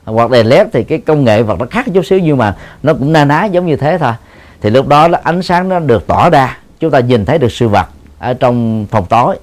Hoặc 0.04 0.30
đèn 0.30 0.46
led 0.46 0.66
thì 0.72 0.84
cái 0.84 0.98
công 0.98 1.24
nghệ 1.24 1.42
vật 1.42 1.60
nó 1.60 1.66
khác 1.70 1.86
chút 1.94 2.06
xíu 2.06 2.18
nhưng 2.18 2.36
mà 2.36 2.56
nó 2.82 2.94
cũng 2.94 3.12
na 3.12 3.24
ná 3.24 3.44
giống 3.44 3.66
như 3.66 3.76
thế 3.76 3.98
thôi. 3.98 4.12
Thì 4.60 4.70
lúc 4.70 4.88
đó 4.88 5.08
là 5.08 5.20
ánh 5.24 5.42
sáng 5.42 5.68
nó 5.68 5.78
được 5.78 6.06
tỏ 6.06 6.30
ra 6.30 6.58
chúng 6.80 6.90
ta 6.90 7.00
nhìn 7.00 7.24
thấy 7.24 7.38
được 7.38 7.52
sự 7.52 7.68
vật 7.68 7.86
ở 8.18 8.34
trong 8.34 8.86
phòng 8.90 9.06
tối. 9.08 9.36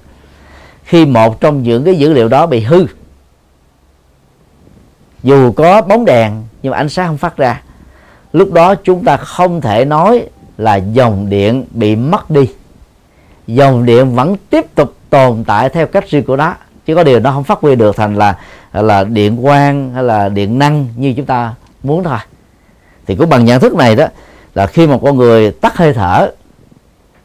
Khi 0.83 1.05
một 1.05 1.41
trong 1.41 1.63
những 1.63 1.83
cái 1.83 1.95
dữ 1.95 2.13
liệu 2.13 2.27
đó 2.27 2.45
bị 2.45 2.59
hư 2.59 2.85
dù 5.23 5.51
có 5.51 5.81
bóng 5.81 6.05
đèn 6.05 6.43
nhưng 6.61 6.71
mà 6.71 6.77
ánh 6.77 6.89
sáng 6.89 7.07
không 7.07 7.17
phát 7.17 7.37
ra 7.37 7.61
lúc 8.33 8.53
đó 8.53 8.75
chúng 8.75 9.03
ta 9.03 9.17
không 9.17 9.61
thể 9.61 9.85
nói 9.85 10.25
là 10.57 10.75
dòng 10.75 11.29
điện 11.29 11.65
bị 11.71 11.95
mất 11.95 12.29
đi. 12.29 12.49
Dòng 13.47 13.85
điện 13.85 14.15
vẫn 14.15 14.35
tiếp 14.49 14.75
tục 14.75 14.93
tồn 15.09 15.43
tại 15.47 15.69
theo 15.69 15.87
cách 15.87 16.09
riêng 16.09 16.23
của 16.23 16.35
nó 16.35 16.55
chứ 16.85 16.95
có 16.95 17.03
điều 17.03 17.19
nó 17.19 17.31
không 17.31 17.43
phát 17.43 17.59
huy 17.59 17.75
được 17.75 17.95
thành 17.95 18.15
là 18.15 18.35
là 18.73 19.03
điện 19.03 19.43
quang 19.43 19.93
hay 19.93 20.03
là 20.03 20.29
điện 20.29 20.59
năng 20.59 20.87
như 20.95 21.13
chúng 21.17 21.25
ta 21.25 21.53
muốn 21.83 22.03
thôi. 22.03 22.17
Thì 23.07 23.15
cũng 23.15 23.29
bằng 23.29 23.45
nhận 23.45 23.61
thức 23.61 23.75
này 23.75 23.95
đó 23.95 24.05
là 24.55 24.67
khi 24.67 24.87
một 24.87 24.99
con 25.03 25.17
người 25.17 25.51
tắt 25.51 25.77
hơi 25.77 25.93
thở 25.93 26.31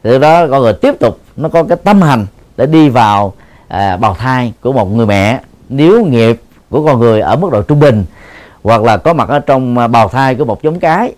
từ 0.01 0.19
đó 0.19 0.47
con 0.47 0.61
người 0.61 0.73
tiếp 0.73 0.99
tục 0.99 1.19
nó 1.35 1.49
có 1.49 1.63
cái 1.63 1.77
tâm 1.83 2.01
hành 2.01 2.25
để 2.57 2.65
đi 2.65 2.89
vào 2.89 3.33
à, 3.67 3.97
bào 3.97 4.13
thai 4.13 4.53
của 4.61 4.73
một 4.73 4.85
người 4.85 5.05
mẹ. 5.05 5.39
Nếu 5.69 6.05
nghiệp 6.05 6.41
của 6.69 6.85
con 6.85 6.99
người 6.99 7.21
ở 7.21 7.35
mức 7.35 7.51
độ 7.51 7.61
trung 7.61 7.79
bình 7.79 8.05
hoặc 8.63 8.83
là 8.83 8.97
có 8.97 9.13
mặt 9.13 9.29
ở 9.29 9.39
trong 9.39 9.77
à, 9.77 9.87
bào 9.87 10.09
thai 10.09 10.35
của 10.35 10.45
một 10.45 10.61
giống 10.63 10.79
cái 10.79 11.13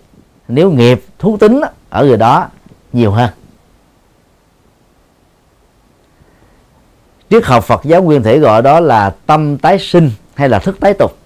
nếu 0.48 0.70
nghiệp 0.70 1.04
thú 1.18 1.36
tính 1.36 1.60
ở 1.90 2.04
người 2.04 2.16
đó 2.16 2.46
nhiều 2.92 3.10
hơn. 3.10 3.30
Triết 7.32 7.44
học 7.44 7.64
Phật 7.64 7.84
giáo 7.84 8.02
nguyên 8.02 8.22
thể 8.22 8.38
gọi 8.38 8.62
đó 8.62 8.80
là 8.80 9.14
tâm 9.26 9.58
tái 9.58 9.78
sinh 9.78 10.10
hay 10.34 10.48
là 10.48 10.58
thức 10.58 10.80
tái 10.80 10.94
tục. 10.94 11.16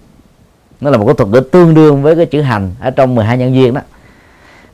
Nó 0.81 0.89
là 0.89 0.97
một 0.97 1.05
cái 1.05 1.15
thuật 1.15 1.29
ngữ 1.29 1.39
tương 1.39 1.73
đương 1.73 2.03
với 2.03 2.15
cái 2.15 2.25
chữ 2.25 2.41
hành 2.41 2.71
ở 2.79 2.89
trong 2.89 3.15
12 3.15 3.37
nhân 3.37 3.55
duyên 3.55 3.73
đó. 3.73 3.81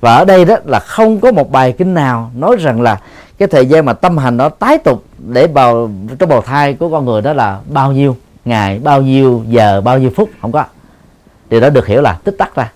Và 0.01 0.15
ở 0.15 0.25
đây 0.25 0.45
đó 0.45 0.55
là 0.65 0.79
không 0.79 1.19
có 1.19 1.31
một 1.31 1.51
bài 1.51 1.71
kinh 1.77 1.93
nào 1.93 2.31
nói 2.35 2.55
rằng 2.59 2.81
là 2.81 3.01
cái 3.37 3.47
thời 3.47 3.65
gian 3.65 3.85
mà 3.85 3.93
tâm 3.93 4.17
hành 4.17 4.37
nó 4.37 4.49
tái 4.49 4.77
tục 4.77 5.03
để 5.17 5.47
vào 5.47 5.91
trong 6.19 6.29
bào 6.29 6.41
thai 6.41 6.73
của 6.73 6.89
con 6.89 7.05
người 7.05 7.21
đó 7.21 7.33
là 7.33 7.59
bao 7.69 7.91
nhiêu 7.91 8.17
ngày, 8.45 8.79
bao 8.79 9.01
nhiêu 9.01 9.43
giờ, 9.47 9.81
bao 9.81 9.99
nhiêu 9.99 10.11
phút, 10.15 10.29
không 10.41 10.51
có. 10.51 10.65
Điều 11.49 11.59
đó 11.59 11.69
được 11.69 11.87
hiểu 11.87 12.01
là 12.01 12.13
tích 12.23 12.35
tắc 12.37 12.55
ra. 12.55 12.71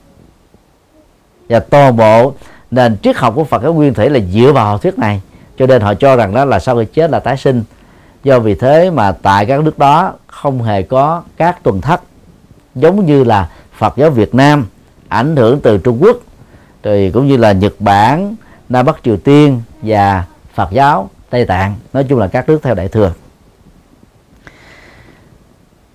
Và 1.50 1.60
toàn 1.60 1.98
bộ 1.98 2.34
nền 2.72 2.98
triết 3.04 3.18
học 3.18 3.34
của 3.36 3.44
Phật 3.44 3.64
giáo 3.64 3.74
nguyên 3.74 3.94
thể 3.94 4.10
là 4.10 4.20
dựa 4.34 4.52
vào 4.52 4.78
thuyết 4.78 5.00
này, 5.00 5.22
cho 5.58 5.68
nên 5.68 5.82
họ 5.82 5.94
cho 5.94 6.16
rằng 6.16 6.34
đó 6.34 6.46
là 6.46 6.60
sau 6.60 6.78
khi 6.78 6.86
chết 6.86 7.12
là 7.12 7.20
tái 7.20 7.38
sinh 7.38 7.64
do 8.28 8.40
vì 8.40 8.56
thế 8.56 8.90
mà 8.90 9.12
tại 9.12 9.46
các 9.46 9.64
nước 9.64 9.80
đó 9.80 10.14
không 10.28 10.64
hề 10.64 10.84
có 10.84 11.24
các 11.38 11.64
tuần 11.64 11.82
thất, 11.82 12.02
giống 12.76 13.06
như 13.06 13.24
là 13.24 13.50
Phật 13.78 13.98
giáo 13.98 14.10
Việt 14.10 14.36
Nam, 14.36 14.68
ảnh 15.08 15.36
hưởng 15.36 15.60
từ 15.60 15.78
Trung 15.78 15.98
Quốc 16.02 16.18
rồi 16.84 17.12
cũng 17.14 17.28
như 17.28 17.38
là 17.38 17.52
Nhật 17.52 17.74
Bản, 17.80 18.36
Nam 18.70 18.86
Bắc 18.86 19.04
Triều 19.04 19.18
Tiên 19.18 19.62
và 19.82 20.26
Phật 20.54 20.72
giáo 20.72 21.10
Tây 21.30 21.46
Tạng. 21.46 21.76
Nói 21.94 22.06
chung 22.10 22.20
là 22.20 22.28
các 22.28 22.50
nước 22.50 22.60
theo 22.64 22.76
Đại 22.76 22.88
thừa. 22.88 23.14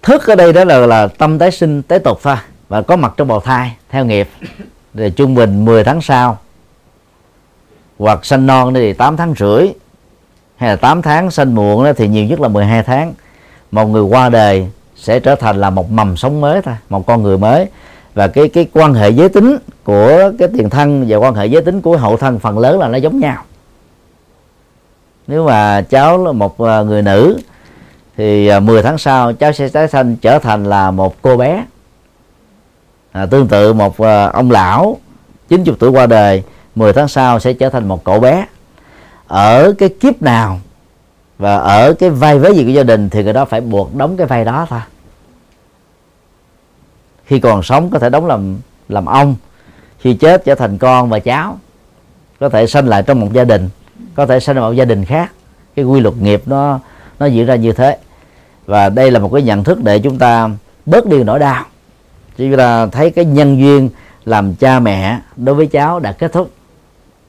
Thức 0.03 0.27
ở 0.27 0.35
đây 0.35 0.53
đó 0.53 0.65
là 0.65 0.79
là 0.79 1.07
tâm 1.07 1.39
tái 1.39 1.51
sinh 1.51 1.83
tái 1.83 1.99
tục 1.99 2.21
thôi, 2.23 2.37
và 2.69 2.83
có 2.83 2.97
mặt 2.97 3.15
trong 3.17 3.29
bào 3.29 3.41
thai, 3.41 3.77
theo 3.91 4.05
nghiệp. 4.05 4.29
Rồi 4.95 5.11
trung 5.11 5.35
bình 5.35 5.65
10 5.65 5.85
tháng 5.85 6.01
sau, 6.01 6.39
hoặc 7.99 8.25
sanh 8.25 8.47
non 8.47 8.75
thì 8.75 8.93
8 8.93 9.17
tháng 9.17 9.35
rưỡi 9.39 9.69
hay 10.63 10.71
là 10.71 10.77
8 10.77 11.03
tháng 11.03 11.31
sanh 11.31 11.55
muộn 11.55 11.85
đó 11.85 11.93
thì 11.97 12.09
nhiều 12.09 12.25
nhất 12.25 12.41
là 12.41 12.49
12 12.49 12.83
tháng. 12.83 13.15
Một 13.71 13.85
người 13.85 14.03
qua 14.03 14.29
đời 14.29 14.67
sẽ 14.97 15.21
trở 15.21 15.35
thành 15.35 15.61
là 15.61 15.71
một 15.71 15.91
mầm 15.91 16.17
sống 16.17 16.41
mới 16.41 16.63
thôi 16.63 16.75
một 16.89 17.07
con 17.07 17.23
người 17.23 17.39
mới. 17.39 17.67
Và 18.15 18.29
cái 18.29 18.49
cái 18.49 18.67
quan 18.73 18.95
hệ 18.95 19.11
giới 19.11 19.29
tính 19.29 19.59
của 19.85 20.33
cái 20.39 20.49
tiền 20.57 20.71
thân 20.71 21.05
và 21.09 21.17
quan 21.17 21.35
hệ 21.35 21.47
giới 21.47 21.63
tính 21.63 21.81
của 21.81 21.97
hậu 21.97 22.17
thân 22.17 22.39
phần 22.39 22.59
lớn 22.59 22.79
là 22.79 22.89
nó 22.89 22.99
giống 22.99 23.21
nhau. 23.21 23.43
Nếu 25.27 25.47
mà 25.47 25.83
cháu 25.83 26.25
là 26.25 26.33
một 26.33 26.61
à, 26.61 26.83
người 26.83 27.03
nữ 27.03 27.39
thì 28.17 28.47
à, 28.47 28.61
10 28.61 28.83
tháng 28.83 28.99
sau 28.99 29.33
cháu 29.33 29.53
sẽ 29.53 29.69
tái 29.69 29.89
sanh 29.89 30.17
trở 30.17 30.39
thành 30.39 30.65
là 30.65 30.91
một 30.91 31.23
cô 31.23 31.37
bé. 31.37 31.65
À, 33.13 33.27
tương 33.27 33.49
tự 33.49 33.73
một 33.73 33.99
à, 33.99 34.27
ông 34.27 34.51
lão 34.51 34.97
90 35.49 35.77
tuổi 35.79 35.91
qua 35.91 36.07
đời 36.07 36.43
10 36.75 36.93
tháng 36.93 37.09
sau 37.09 37.41
sẽ 37.41 37.53
trở 37.53 37.69
thành 37.69 37.89
một 37.89 38.05
cậu 38.05 38.21
bé 38.21 38.47
ở 39.33 39.73
cái 39.79 39.89
kiếp 39.89 40.23
nào 40.23 40.61
và 41.39 41.57
ở 41.57 41.95
cái 41.95 42.11
vay 42.11 42.39
với 42.39 42.57
gì 42.57 42.65
của 42.65 42.71
gia 42.71 42.83
đình 42.83 43.11
thì 43.11 43.25
người 43.25 43.33
đó 43.33 43.45
phải 43.45 43.61
buộc 43.61 43.95
đóng 43.95 44.17
cái 44.17 44.27
vay 44.27 44.45
đó 44.45 44.67
thôi. 44.71 44.81
Khi 47.25 47.41
còn 47.41 47.63
sống 47.63 47.91
có 47.91 47.99
thể 47.99 48.11
đóng 48.11 48.27
làm 48.27 48.57
làm 48.89 49.07
ông, 49.07 49.37
khi 49.99 50.15
chết 50.15 50.45
trở 50.45 50.55
thành 50.55 50.79
con 50.79 51.09
và 51.09 51.19
cháu, 51.19 51.59
có 52.41 52.49
thể 52.49 52.67
sanh 52.67 52.89
lại 52.89 53.03
trong 53.03 53.21
một 53.21 53.33
gia 53.33 53.45
đình, 53.45 53.69
có 54.15 54.27
thể 54.27 54.41
sanh 54.41 54.57
vào 54.57 54.71
một 54.71 54.77
gia 54.77 54.85
đình 54.85 55.05
khác. 55.05 55.33
Cái 55.77 55.85
quy 55.85 56.01
luật 56.01 56.17
nghiệp 56.17 56.43
nó 56.47 56.79
nó 57.19 57.27
diễn 57.27 57.47
ra 57.47 57.55
như 57.55 57.73
thế. 57.73 57.99
Và 58.67 58.89
đây 58.89 59.11
là 59.11 59.19
một 59.19 59.31
cái 59.33 59.43
nhận 59.43 59.65
thức 59.65 59.85
để 59.85 59.99
chúng 59.99 60.19
ta 60.19 60.51
bớt 60.87 61.07
đi 61.07 61.25
nỗi 61.25 61.39
đau. 61.39 61.65
Chúng 62.37 62.57
ta 62.57 62.87
thấy 62.87 63.11
cái 63.11 63.25
nhân 63.25 63.59
duyên 63.59 63.89
làm 64.25 64.55
cha 64.55 64.81
mẹ 64.81 65.19
đối 65.37 65.55
với 65.55 65.67
cháu 65.67 66.01
đã 66.01 66.13
kết 66.13 66.33
thúc 66.33 66.51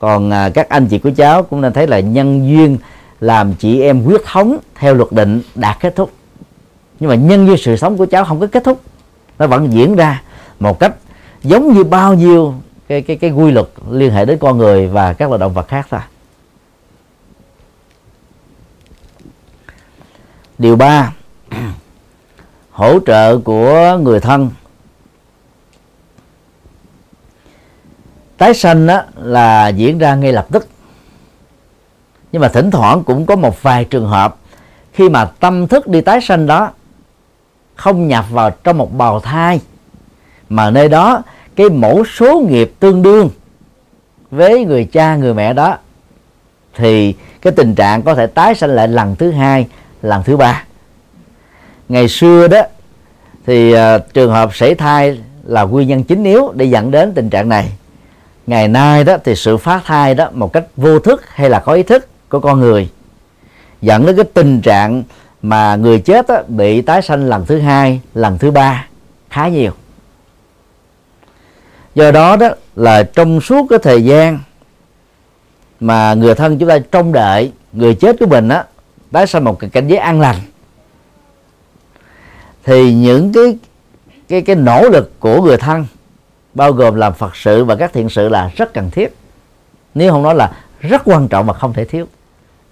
còn 0.03 0.29
à, 0.33 0.49
các 0.49 0.69
anh 0.69 0.87
chị 0.87 0.99
của 0.99 1.11
cháu 1.15 1.43
cũng 1.43 1.61
nên 1.61 1.73
thấy 1.73 1.87
là 1.87 1.99
nhân 1.99 2.49
duyên 2.49 2.77
làm 3.19 3.53
chị 3.53 3.81
em 3.81 4.03
quyết 4.03 4.21
thống 4.25 4.57
theo 4.75 4.93
luật 4.93 5.11
định 5.11 5.41
đã 5.55 5.77
kết 5.79 5.95
thúc. 5.95 6.11
Nhưng 6.99 7.09
mà 7.09 7.15
nhân 7.15 7.47
duyên 7.47 7.57
sự 7.57 7.75
sống 7.75 7.97
của 7.97 8.05
cháu 8.05 8.25
không 8.25 8.39
có 8.39 8.47
kết 8.47 8.63
thúc 8.63 8.81
nó 9.39 9.47
vẫn 9.47 9.73
diễn 9.73 9.95
ra 9.95 10.21
một 10.59 10.79
cách 10.79 10.95
giống 11.43 11.73
như 11.73 11.83
bao 11.83 12.13
nhiêu 12.13 12.53
cái 12.87 13.01
cái 13.01 13.15
cái 13.15 13.31
quy 13.31 13.51
luật 13.51 13.67
liên 13.89 14.11
hệ 14.11 14.25
đến 14.25 14.37
con 14.39 14.57
người 14.57 14.87
và 14.87 15.13
các 15.13 15.29
loài 15.29 15.39
động 15.39 15.53
vật 15.53 15.67
khác 15.67 15.87
thôi. 15.89 15.99
Điều 20.57 20.75
ba 20.75 21.13
hỗ 22.71 22.99
trợ 23.05 23.37
của 23.37 23.99
người 24.01 24.19
thân. 24.19 24.49
Tái 28.43 28.53
sanh 28.53 28.87
đó 28.87 29.01
là 29.21 29.67
diễn 29.67 29.97
ra 29.97 30.15
ngay 30.15 30.33
lập 30.33 30.47
tức. 30.51 30.67
Nhưng 32.31 32.41
mà 32.41 32.47
thỉnh 32.47 32.71
thoảng 32.71 33.03
cũng 33.03 33.25
có 33.25 33.35
một 33.35 33.63
vài 33.63 33.85
trường 33.85 34.07
hợp 34.07 34.35
khi 34.93 35.09
mà 35.09 35.25
tâm 35.25 35.67
thức 35.67 35.87
đi 35.87 36.01
tái 36.01 36.21
sanh 36.21 36.47
đó 36.47 36.71
không 37.75 38.07
nhập 38.07 38.25
vào 38.29 38.49
trong 38.49 38.77
một 38.77 38.97
bào 38.97 39.19
thai 39.19 39.61
mà 40.49 40.69
nơi 40.69 40.89
đó 40.89 41.21
cái 41.55 41.69
mẫu 41.69 42.03
số 42.05 42.39
nghiệp 42.39 42.73
tương 42.79 43.01
đương 43.01 43.29
với 44.31 44.65
người 44.65 44.85
cha 44.85 45.15
người 45.15 45.33
mẹ 45.33 45.53
đó 45.53 45.77
thì 46.75 47.15
cái 47.41 47.53
tình 47.53 47.75
trạng 47.75 48.01
có 48.01 48.15
thể 48.15 48.27
tái 48.27 48.55
sanh 48.55 48.69
lại 48.69 48.87
lần 48.87 49.15
thứ 49.15 49.31
hai 49.31 49.67
lần 50.01 50.23
thứ 50.23 50.37
ba. 50.37 50.63
Ngày 51.89 52.07
xưa 52.07 52.47
đó 52.47 52.61
thì 53.45 53.75
uh, 53.75 54.13
trường 54.13 54.31
hợp 54.31 54.55
sảy 54.55 54.75
thai 54.75 55.21
là 55.43 55.63
nguyên 55.63 55.87
nhân 55.87 56.03
chính 56.03 56.23
yếu 56.23 56.51
để 56.55 56.65
dẫn 56.65 56.91
đến 56.91 57.13
tình 57.13 57.29
trạng 57.29 57.49
này 57.49 57.71
ngày 58.47 58.67
nay 58.67 59.03
đó 59.03 59.17
thì 59.23 59.35
sự 59.35 59.57
phá 59.57 59.81
thai 59.85 60.15
đó 60.15 60.29
một 60.33 60.53
cách 60.53 60.63
vô 60.77 60.99
thức 60.99 61.21
hay 61.27 61.49
là 61.49 61.59
có 61.59 61.73
ý 61.73 61.83
thức 61.83 62.07
của 62.29 62.39
con 62.39 62.59
người 62.59 62.89
dẫn 63.81 64.05
đến 64.05 64.15
cái 64.15 64.25
tình 64.33 64.61
trạng 64.61 65.03
mà 65.41 65.75
người 65.75 65.99
chết 65.99 66.27
đó, 66.27 66.41
bị 66.47 66.81
tái 66.81 67.01
sanh 67.01 67.25
lần 67.25 67.45
thứ 67.45 67.59
hai 67.59 68.01
lần 68.13 68.37
thứ 68.37 68.51
ba 68.51 68.87
khá 69.29 69.47
nhiều. 69.47 69.71
Do 71.95 72.11
đó 72.11 72.35
đó 72.35 72.49
là 72.75 73.03
trong 73.03 73.41
suốt 73.41 73.67
cái 73.69 73.79
thời 73.79 74.03
gian 74.03 74.39
mà 75.79 76.13
người 76.13 76.35
thân 76.35 76.59
chúng 76.59 76.69
ta 76.69 76.79
trông 76.79 77.11
đợi 77.11 77.51
người 77.73 77.95
chết 77.95 78.15
của 78.19 78.25
mình 78.25 78.49
á 78.49 78.65
tái 79.11 79.27
sanh 79.27 79.43
một 79.43 79.59
cái 79.59 79.69
cảnh 79.69 79.87
giới 79.87 79.97
an 79.97 80.21
lành 80.21 80.35
thì 82.63 82.93
những 82.93 83.33
cái 83.33 83.57
cái 84.27 84.41
cái 84.41 84.55
nỗ 84.55 84.89
lực 84.89 85.19
của 85.19 85.41
người 85.41 85.57
thân 85.57 85.85
bao 86.53 86.71
gồm 86.71 86.95
làm 86.95 87.13
phật 87.13 87.35
sự 87.35 87.63
và 87.63 87.75
các 87.75 87.93
thiện 87.93 88.09
sự 88.09 88.29
là 88.29 88.51
rất 88.55 88.73
cần 88.73 88.91
thiết. 88.91 89.15
Nếu 89.95 90.11
không 90.11 90.23
nói 90.23 90.35
là 90.35 90.51
rất 90.79 91.01
quan 91.05 91.27
trọng 91.27 91.45
và 91.45 91.53
không 91.53 91.73
thể 91.73 91.85
thiếu. 91.85 92.05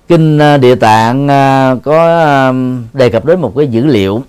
Kinh 0.08 0.38
à, 0.38 0.58
địa 0.58 0.76
tạng 0.76 1.28
à, 1.28 1.76
có 1.84 2.08
à, 2.08 2.54
đề 2.94 3.10
cập 3.10 3.26
đến 3.26 3.41
một 3.41 3.54
cái 3.58 3.67
dữ 3.67 3.86
liệu 3.86 4.24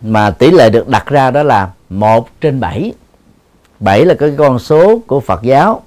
mà 0.00 0.30
tỷ 0.30 0.50
lệ 0.50 0.70
được 0.70 0.88
đặt 0.88 1.06
ra 1.06 1.30
đó 1.30 1.42
là 1.42 1.70
một 1.88 2.40
trên 2.40 2.60
bảy. 2.60 2.92
Bảy 3.80 4.04
là 4.04 4.14
cái 4.14 4.32
con 4.38 4.58
số 4.58 5.00
của 5.06 5.20
Phật 5.20 5.42
giáo, 5.42 5.82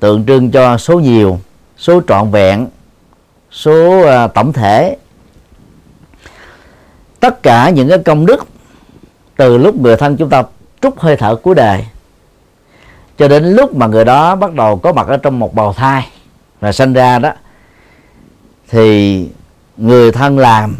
tượng 0.00 0.26
trưng 0.26 0.50
cho 0.50 0.78
số 0.78 1.00
nhiều, 1.00 1.38
số 1.78 2.00
trọn 2.08 2.30
vẹn, 2.30 2.66
số 3.50 4.04
tổng 4.34 4.52
thể. 4.52 4.96
Tất 7.20 7.42
cả 7.42 7.70
những 7.70 7.88
cái 7.88 7.98
công 7.98 8.26
đức 8.26 8.46
từ 9.36 9.58
lúc 9.58 9.80
người 9.80 9.96
thân 9.96 10.16
chúng 10.16 10.30
ta 10.30 10.42
trút 10.80 10.94
hơi 10.96 11.16
thở 11.16 11.36
cuối 11.36 11.54
đời 11.54 11.84
cho 13.18 13.28
đến 13.28 13.44
lúc 13.44 13.74
mà 13.74 13.86
người 13.86 14.04
đó 14.04 14.36
bắt 14.36 14.54
đầu 14.54 14.76
có 14.76 14.92
mặt 14.92 15.06
ở 15.06 15.16
trong 15.16 15.38
một 15.38 15.54
bào 15.54 15.72
thai 15.72 16.08
và 16.60 16.72
sinh 16.72 16.92
ra 16.92 17.18
đó 17.18 17.32
thì 18.68 19.26
người 19.76 20.12
thân 20.12 20.38
làm 20.38 20.76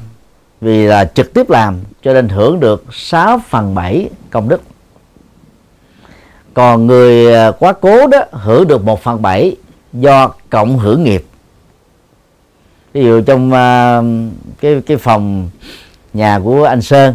vì 0.61 0.87
là 0.87 1.05
trực 1.05 1.35
tiếp 1.35 1.51
làm 1.51 1.81
cho 2.03 2.13
nên 2.13 2.29
hưởng 2.29 2.61
được 2.61 2.85
6 2.93 3.41
phần 3.49 3.75
7 3.75 4.09
công 4.31 4.49
đức. 4.49 4.63
Còn 6.55 6.87
người 6.87 7.35
à, 7.35 7.51
quá 7.51 7.73
cố 7.73 8.07
đó 8.07 8.19
hưởng 8.31 8.69
được 8.69 8.85
1 8.85 9.03
phần 9.03 9.23
7 9.23 9.57
do 9.93 10.29
cộng 10.51 10.79
hưởng 10.79 11.05
nghiệp. 11.05 11.25
Ví 12.93 13.05
dụ 13.05 13.21
trong 13.21 13.49
uh, 13.49 14.05
cái 14.61 14.83
cái 14.87 14.97
phòng 14.97 15.51
nhà 16.13 16.41
của 16.45 16.65
anh 16.65 16.83
Sơn 16.83 17.15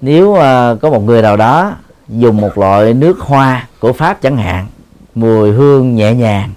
nếu 0.00 0.30
uh, 0.30 0.40
có 0.80 0.90
một 0.90 1.00
người 1.00 1.22
nào 1.22 1.36
đó 1.36 1.72
dùng 2.08 2.40
một 2.40 2.58
loại 2.58 2.94
nước 2.94 3.20
hoa 3.20 3.68
của 3.80 3.92
Pháp 3.92 4.22
chẳng 4.22 4.36
hạn 4.36 4.66
mùi 5.14 5.52
hương 5.52 5.94
nhẹ 5.94 6.14
nhàng 6.14 6.50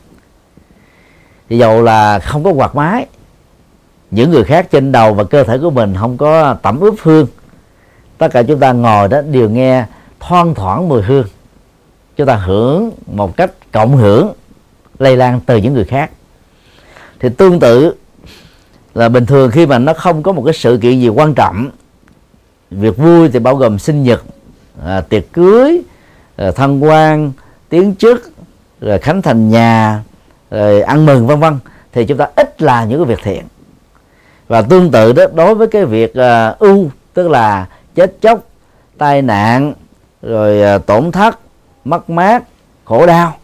thì 1.49 1.58
dầu 1.58 1.84
là 1.84 2.19
không 2.19 2.43
có 2.43 2.52
quạt 2.52 2.75
máy 2.75 3.06
những 4.12 4.32
người 4.32 4.43
khác 4.43 4.67
trên 4.71 4.91
đầu 4.91 5.13
và 5.13 5.23
cơ 5.23 5.43
thể 5.43 5.58
của 5.58 5.69
mình 5.69 5.95
không 5.99 6.17
có 6.17 6.54
tẩm 6.62 6.80
ướp 6.80 6.95
hương 7.02 7.28
tất 8.19 8.28
cả 8.32 8.43
chúng 8.43 8.60
ta 8.60 8.71
ngồi 8.71 9.08
đó 9.08 9.21
đều 9.21 9.49
nghe 9.49 9.86
thoang 10.19 10.56
thoảng 10.56 10.89
mùi 10.89 11.02
hương. 11.02 11.28
Chúng 12.15 12.28
ta 12.28 12.36
hưởng 12.36 12.91
một 13.06 13.38
cách 13.38 13.52
cộng 13.71 13.97
hưởng 13.97 14.34
lây 14.99 15.17
lan 15.17 15.39
từ 15.45 15.58
những 15.58 15.73
người 15.73 15.84
khác. 15.84 16.12
Thì 17.19 17.30
tương 17.30 17.60
tự 17.60 17.95
là 18.94 19.10
bình 19.10 19.25
thường 19.25 19.52
khi 19.52 19.65
mà 19.65 19.79
nó 19.79 19.94
không 19.94 20.23
có 20.23 20.31
một 20.31 20.42
cái 20.46 20.54
sự 20.54 20.79
kiện 20.81 21.00
gì 21.00 21.10
quan 21.10 21.33
trọng 21.33 21.69
việc 22.72 22.98
vui 22.98 23.30
thì 23.30 23.40
bao 23.40 23.56
gồm 23.56 23.80
sinh 23.80 24.04
nhật 24.04 24.24
à, 24.86 25.02
tiệc 25.02 25.34
cưới 25.34 25.82
à, 26.36 26.52
thăng 26.52 26.84
quan 26.84 27.32
tiến 27.70 27.96
chức 27.96 28.32
rồi 28.82 29.00
khánh 29.00 29.22
thành 29.22 29.50
nhà 29.50 30.04
rồi 30.52 30.82
ăn 30.82 31.06
mừng 31.06 31.28
vân 31.28 31.40
vân. 31.40 31.60
Thì 31.94 32.06
chúng 32.06 32.17
ta 32.17 32.28
ít 32.36 32.62
là 32.62 32.86
những 32.86 33.00
cái 33.00 33.15
việc 33.15 33.24
thiện. 33.24 33.44
Và 34.48 34.62
tương 34.62 34.92
tự 34.92 35.13
đó 35.13 35.24
đối 35.34 35.56
với 35.56 35.67
cái 35.67 35.86
việc 35.86 36.13
à, 36.13 36.56
ưu 36.60 36.90
tức 37.13 37.28
là 37.28 37.67
chết 37.96 38.17
chóc 38.22 38.40
tai 38.98 39.22
nạn 39.22 39.74
rồi 40.22 40.62
à, 40.62 40.78
tổn 40.78 41.12
thất 41.12 41.40
mất 41.86 42.10
mát 42.10 42.44
khổ 42.86 43.06
đau 43.06 43.36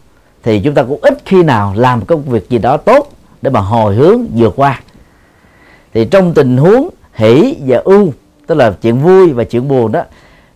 thì 0.42 0.60
chúng 0.60 0.74
ta 0.74 0.82
cũng 0.82 0.98
ít 1.02 1.18
khi 1.24 1.42
nào 1.42 1.74
làm 1.76 2.04
công 2.04 2.22
việc 2.22 2.50
gì 2.50 2.58
đó 2.58 2.76
tốt 2.76 3.12
để 3.42 3.50
mà 3.50 3.60
hồi 3.60 3.94
hướng 3.94 4.26
vượt 4.34 4.52
qua. 4.56 4.80
Thì 5.94 6.04
trong 6.04 6.34
tình 6.34 6.56
huống 6.56 6.88
hỷ 7.14 7.56
và 7.66 7.78
ưu 7.84 8.12
tức 8.46 8.54
là 8.54 8.70
chuyện 8.82 8.98
vui 8.98 9.32
và 9.32 9.44
chuyện 9.44 9.68
buồn 9.68 9.92
đó, 9.92 10.02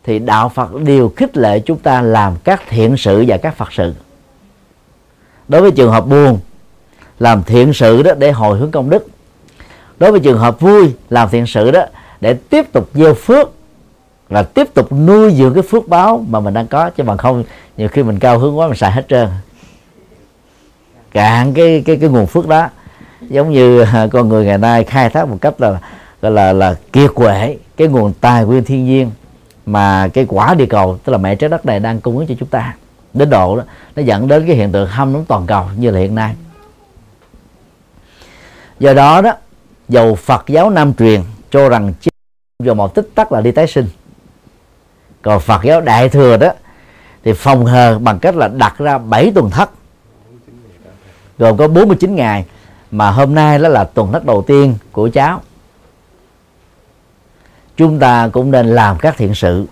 thì 0.04 0.18
đạo 0.18 0.48
Phật 0.48 0.74
đều 0.74 1.12
khích 1.16 1.36
lệ 1.36 1.60
chúng 1.60 1.78
ta 1.78 2.02
làm 2.02 2.36
các 2.44 2.62
thiện 2.68 2.96
sự 2.96 3.24
và 3.28 3.36
các 3.36 3.56
Phật 3.56 3.72
sự. 3.72 3.94
Đối 5.48 5.60
với 5.60 5.70
trường 5.70 5.92
hợp 5.92 6.06
buồn, 6.06 6.38
làm 7.18 7.42
thiện 7.42 7.72
sự 7.72 8.02
đó 8.02 8.14
để 8.18 8.32
hồi 8.32 8.58
hướng 8.58 8.70
công 8.70 8.90
đức. 8.90 9.06
Đối 9.98 10.10
với 10.10 10.20
trường 10.20 10.38
hợp 10.38 10.60
vui, 10.60 10.92
làm 11.10 11.28
thiện 11.28 11.46
sự 11.46 11.70
đó 11.70 11.82
để 12.20 12.34
tiếp 12.34 12.72
tục 12.72 12.90
gieo 12.94 13.14
phước 13.14 13.50
và 14.28 14.42
tiếp 14.42 14.74
tục 14.74 14.92
nuôi 14.92 15.34
dưỡng 15.34 15.54
cái 15.54 15.62
phước 15.62 15.88
báo 15.88 16.24
mà 16.28 16.40
mình 16.40 16.54
đang 16.54 16.66
có. 16.66 16.90
Chứ 16.90 17.02
bằng 17.02 17.18
không, 17.18 17.44
nhiều 17.76 17.88
khi 17.88 18.02
mình 18.02 18.18
cao 18.18 18.38
hướng 18.38 18.58
quá 18.58 18.68
mình 18.68 18.76
xài 18.76 18.92
hết 18.92 19.04
trơn. 19.08 19.28
Cạn 21.10 21.54
cái 21.54 21.82
cái 21.86 21.96
cái 21.96 22.08
nguồn 22.08 22.26
phước 22.26 22.48
đó. 22.48 22.68
Giống 23.20 23.50
như 23.50 23.84
con 24.12 24.28
người 24.28 24.44
ngày 24.44 24.58
nay 24.58 24.84
khai 24.84 25.10
thác 25.10 25.28
một 25.28 25.38
cách 25.40 25.60
là 25.60 25.78
gọi 26.22 26.32
là 26.32 26.52
là 26.52 26.76
kiệt 26.92 27.10
quệ, 27.14 27.56
cái 27.76 27.88
nguồn 27.88 28.12
tài 28.20 28.44
nguyên 28.44 28.64
thiên 28.64 28.84
nhiên 28.84 29.10
mà 29.66 30.08
cái 30.08 30.26
quả 30.28 30.54
địa 30.54 30.66
cầu, 30.66 30.98
tức 31.04 31.12
là 31.12 31.18
mẹ 31.18 31.34
trái 31.34 31.50
đất 31.50 31.66
này 31.66 31.80
đang 31.80 32.00
cung 32.00 32.18
ứng 32.18 32.26
cho 32.26 32.34
chúng 32.38 32.48
ta. 32.48 32.74
Đến 33.14 33.30
độ 33.30 33.56
đó, 33.56 33.62
nó 33.96 34.02
dẫn 34.02 34.28
đến 34.28 34.46
cái 34.46 34.56
hiện 34.56 34.72
tượng 34.72 34.88
hâm 34.88 35.12
nóng 35.12 35.24
toàn 35.24 35.46
cầu 35.46 35.64
như 35.76 35.90
là 35.90 36.00
hiện 36.00 36.14
nay. 36.14 36.34
Do 38.78 38.92
đó 38.94 39.20
đó, 39.20 39.32
dầu 39.88 40.14
Phật 40.14 40.44
giáo 40.48 40.70
Nam 40.70 40.94
truyền 40.94 41.20
cho 41.50 41.68
rằng 41.68 41.92
vào 42.58 42.74
một 42.74 42.94
tích 42.94 43.10
tắc 43.14 43.32
là 43.32 43.40
đi 43.40 43.50
tái 43.50 43.66
sinh. 43.66 43.88
Còn 45.22 45.40
Phật 45.40 45.62
giáo 45.64 45.80
Đại 45.80 46.08
thừa 46.08 46.36
đó, 46.36 46.52
thì 47.24 47.32
phòng 47.32 47.64
hờ 47.66 47.98
bằng 47.98 48.18
cách 48.18 48.36
là 48.36 48.48
đặt 48.48 48.78
ra 48.78 48.98
7 48.98 49.32
tuần 49.34 49.50
thất, 49.50 49.70
gồm 51.38 51.56
có 51.56 51.68
49 51.68 52.14
ngày, 52.14 52.44
mà 52.90 53.10
hôm 53.10 53.34
nay 53.34 53.58
đó 53.58 53.68
là 53.68 53.84
tuần 53.84 54.12
thất 54.12 54.24
đầu 54.24 54.42
tiên 54.46 54.74
của 54.92 55.10
cháu 55.12 55.40
chúng 57.80 57.98
ta 57.98 58.28
cũng 58.32 58.50
nên 58.50 58.66
làm 58.66 58.98
các 58.98 59.16
thiện 59.16 59.34
sự. 59.34 59.66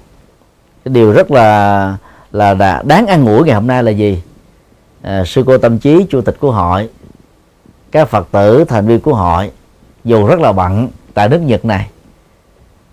Cái 0.84 0.94
điều 0.94 1.12
rất 1.12 1.30
là 1.30 1.96
là, 2.32 2.54
là 2.54 2.82
đáng 2.86 3.06
ăn 3.06 3.24
ngủi 3.24 3.44
ngày 3.44 3.54
hôm 3.54 3.66
nay 3.66 3.82
là 3.82 3.90
gì? 3.90 4.22
À, 5.02 5.24
sư 5.26 5.44
cô 5.46 5.58
tâm 5.58 5.78
trí 5.78 6.06
chủ 6.10 6.20
tịch 6.20 6.36
của 6.40 6.50
hội 6.50 6.88
các 7.90 8.08
phật 8.08 8.28
tử 8.32 8.64
thành 8.64 8.86
viên 8.86 9.00
của 9.00 9.14
hội 9.14 9.50
dù 10.04 10.26
rất 10.26 10.40
là 10.40 10.52
bận 10.52 10.88
tại 11.14 11.28
nước 11.28 11.40
nhật 11.40 11.64
này 11.64 11.88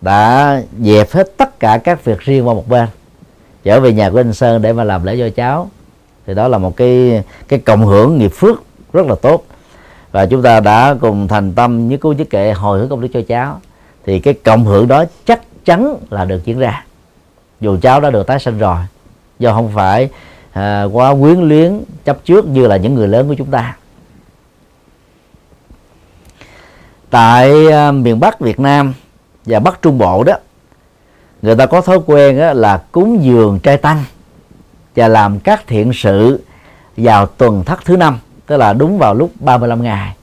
đã 0.02 0.62
dẹp 0.80 1.12
hết 1.12 1.38
tất 1.38 1.60
cả 1.60 1.78
các 1.78 2.06
việc 2.06 2.20
riêng 2.20 2.48
qua 2.48 2.54
một 2.54 2.70
bên. 2.70 2.88
Trở 3.64 3.80
về 3.80 3.94
nhà 3.94 4.10
của 4.10 4.20
anh 4.20 4.34
sơn 4.34 4.62
để 4.62 4.74
mà 4.74 4.84
làm 4.84 5.04
lễ 5.04 5.18
cho 5.20 5.30
cháu. 5.36 5.70
Thì 6.28 6.34
đó 6.34 6.48
là 6.48 6.58
một 6.58 6.78
cái 6.78 7.24
cái 7.48 7.60
cộng 7.60 7.86
hưởng 7.86 8.18
nghiệp 8.18 8.32
phước 8.36 8.64
rất 8.94 9.08
là 9.08 9.16
tốt. 9.16 9.46
Và 10.12 10.26
chúng 10.26 10.42
ta 10.42 10.60
đã 10.60 10.96
cùng 11.02 11.28
thành 11.28 11.54
tâm 11.54 11.88
như 11.88 11.98
cứu 11.98 12.14
chức 12.18 12.30
kệ 12.30 12.52
hồi 12.52 12.80
hướng 12.80 12.90
công 12.90 13.02
đức 13.02 13.10
cho 13.14 13.22
cháu 13.28 13.60
thì 14.06 14.20
cái 14.20 14.34
cộng 14.34 14.66
hưởng 14.66 14.88
đó 14.88 15.04
chắc 15.26 15.42
chắn 15.66 15.96
là 16.10 16.26
được 16.26 16.46
diễn 16.46 16.60
ra. 16.60 16.86
Dù 17.62 17.78
cháu 17.82 18.02
đã 18.02 18.10
được 18.10 18.28
tái 18.28 18.40
sinh 18.40 18.58
rồi 18.58 18.78
do 19.40 19.54
không 19.54 19.72
phải 19.76 20.10
à, 20.54 20.84
quá 20.84 21.14
quyến 21.22 21.40
luyến 21.40 21.84
chấp 22.06 22.18
trước 22.26 22.48
như 22.48 22.68
là 22.68 22.78
những 22.78 22.94
người 22.94 23.08
lớn 23.08 23.28
của 23.28 23.36
chúng 23.38 23.52
ta. 23.52 23.76
Tại 27.10 27.72
à, 27.72 27.92
miền 27.92 28.20
Bắc 28.20 28.40
Việt 28.40 28.60
Nam 28.60 28.94
và 29.46 29.60
Bắc 29.60 29.82
Trung 29.82 29.98
Bộ 29.98 30.24
đó 30.24 30.34
người 31.42 31.56
ta 31.56 31.66
có 31.66 31.82
thói 31.82 32.00
quen 32.06 32.38
đó 32.38 32.54
là 32.54 32.84
cúng 32.92 33.24
dường 33.24 33.60
trai 33.60 33.78
tăng 33.78 34.04
và 34.96 35.08
làm 35.08 35.40
các 35.40 35.64
thiện 35.68 35.92
sự 35.94 36.44
vào 36.98 37.26
tuần 37.26 37.64
thất 37.64 37.86
thứ 37.86 37.98
năm 37.98 38.20
tức 38.46 38.58
là 38.58 38.74
đúng 38.74 38.98
vào 38.98 39.14
lúc 39.14 39.32
35 39.40 39.84
ngày 39.84 40.16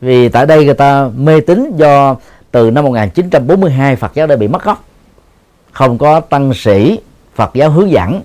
vì 0.00 0.28
tại 0.28 0.46
đây 0.46 0.64
người 0.64 0.74
ta 0.74 1.08
mê 1.16 1.40
tín 1.40 1.76
do 1.76 2.16
từ 2.50 2.70
năm 2.70 2.84
1942 2.84 3.96
Phật 3.96 4.14
giáo 4.14 4.26
đã 4.26 4.36
bị 4.36 4.48
mất 4.48 4.64
gốc. 4.64 4.84
Không 5.72 5.98
có 5.98 6.20
tăng 6.20 6.54
sĩ 6.54 6.98
Phật 7.34 7.50
giáo 7.54 7.70
hướng 7.70 7.90
dẫn. 7.90 8.22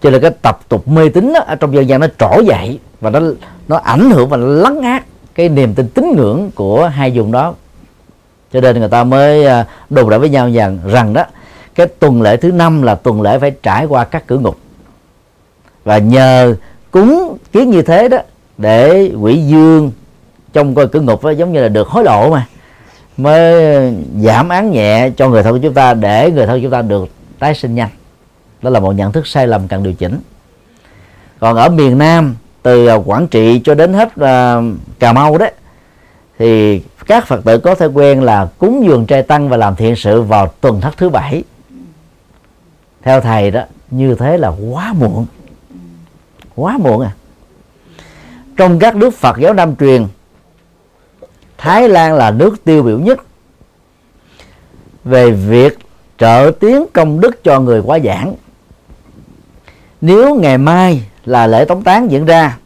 Cho 0.00 0.10
nên 0.10 0.20
cái 0.20 0.30
tập 0.42 0.60
tục 0.68 0.88
mê 0.88 1.08
tín 1.08 1.32
ở 1.46 1.54
trong 1.54 1.74
dân 1.74 1.88
gian 1.88 2.00
nó 2.00 2.06
trỗi 2.18 2.44
dậy 2.46 2.78
và 3.00 3.10
nó 3.10 3.20
nó 3.68 3.76
ảnh 3.76 4.10
hưởng 4.10 4.28
và 4.28 4.36
nó 4.36 4.46
lấn 4.46 4.80
át 4.80 5.04
cái 5.34 5.48
niềm 5.48 5.74
tin 5.74 5.88
tín 5.88 6.12
ngưỡng 6.16 6.50
của 6.54 6.88
hai 6.88 7.10
vùng 7.14 7.32
đó. 7.32 7.54
Cho 8.52 8.60
nên 8.60 8.78
người 8.78 8.88
ta 8.88 9.04
mới 9.04 9.46
à, 9.46 9.66
đồn 9.90 10.10
đại 10.10 10.18
với 10.18 10.28
nhau 10.28 10.50
rằng 10.54 10.78
rằng 10.86 11.12
đó, 11.12 11.24
cái 11.74 11.86
tuần 11.86 12.22
lễ 12.22 12.36
thứ 12.36 12.52
năm 12.52 12.82
là 12.82 12.94
tuần 12.94 13.22
lễ 13.22 13.38
phải 13.38 13.50
trải 13.50 13.86
qua 13.86 14.04
các 14.04 14.26
cửa 14.26 14.38
ngục. 14.38 14.56
Và 15.84 15.98
nhờ 15.98 16.54
cúng 16.90 17.36
kiến 17.52 17.70
như 17.70 17.82
thế 17.82 18.08
đó 18.08 18.18
để 18.58 19.12
quỷ 19.20 19.36
dương 19.36 19.90
trong 20.52 20.74
coi 20.74 20.88
cửa 20.88 21.00
ngục 21.00 21.22
ấy, 21.22 21.36
giống 21.36 21.52
như 21.52 21.62
là 21.62 21.68
được 21.68 21.88
hối 21.88 22.04
lộ 22.04 22.30
mà. 22.30 22.46
Mới 23.16 23.74
ờ, 23.74 23.92
giảm 24.20 24.48
án 24.48 24.70
nhẹ 24.70 25.10
cho 25.16 25.28
người 25.28 25.42
thân 25.42 25.52
của 25.52 25.60
chúng 25.62 25.74
ta 25.74 25.94
để 25.94 26.30
người 26.30 26.46
thân 26.46 26.58
của 26.58 26.62
chúng 26.62 26.72
ta 26.72 26.82
được 26.82 27.08
tái 27.38 27.54
sinh 27.54 27.74
nhanh. 27.74 27.88
Đó 28.62 28.70
là 28.70 28.80
một 28.80 28.92
nhận 28.92 29.12
thức 29.12 29.26
sai 29.26 29.46
lầm 29.46 29.68
cần 29.68 29.82
điều 29.82 29.92
chỉnh. 29.92 30.20
Còn 31.38 31.56
ở 31.56 31.68
miền 31.68 31.98
Nam 31.98 32.36
từ 32.62 32.86
ờ, 32.86 33.02
Quảng 33.06 33.28
Trị 33.28 33.60
cho 33.64 33.74
đến 33.74 33.94
hết 33.94 34.08
uh, 34.08 34.64
Cà 34.98 35.12
Mau 35.12 35.38
đấy 35.38 35.52
thì 36.38 36.82
các 37.06 37.26
Phật 37.26 37.44
tử 37.44 37.58
có 37.58 37.74
thói 37.74 37.88
quen 37.88 38.22
là 38.22 38.48
cúng 38.58 38.84
dường 38.86 39.06
trai 39.06 39.22
tăng 39.22 39.48
và 39.48 39.56
làm 39.56 39.76
thiện 39.76 39.96
sự 39.96 40.22
vào 40.22 40.46
tuần 40.60 40.80
thất 40.80 40.96
thứ 40.96 41.08
bảy. 41.08 41.44
Theo 43.02 43.20
thầy 43.20 43.50
đó 43.50 43.62
như 43.90 44.14
thế 44.14 44.38
là 44.38 44.48
quá 44.70 44.92
muộn. 44.92 45.26
Quá 46.54 46.78
muộn 46.78 47.00
à. 47.00 47.12
Trong 48.56 48.78
các 48.78 48.96
nước 48.96 49.14
Phật 49.14 49.38
giáo 49.38 49.54
Nam 49.54 49.76
truyền 49.76 50.06
Thái 51.62 51.88
Lan 51.88 52.14
là 52.14 52.30
nước 52.30 52.64
tiêu 52.64 52.82
biểu 52.82 52.98
nhất 52.98 53.18
về 55.04 55.30
việc 55.30 55.78
trợ 56.18 56.50
tiến 56.60 56.84
công 56.92 57.20
đức 57.20 57.44
cho 57.44 57.60
người 57.60 57.80
quá 57.80 57.98
giảng. 58.04 58.34
Nếu 60.00 60.34
ngày 60.34 60.58
mai 60.58 61.02
là 61.24 61.46
lễ 61.46 61.64
tống 61.64 61.82
tán 61.82 62.10
diễn 62.10 62.24
ra 62.24 62.58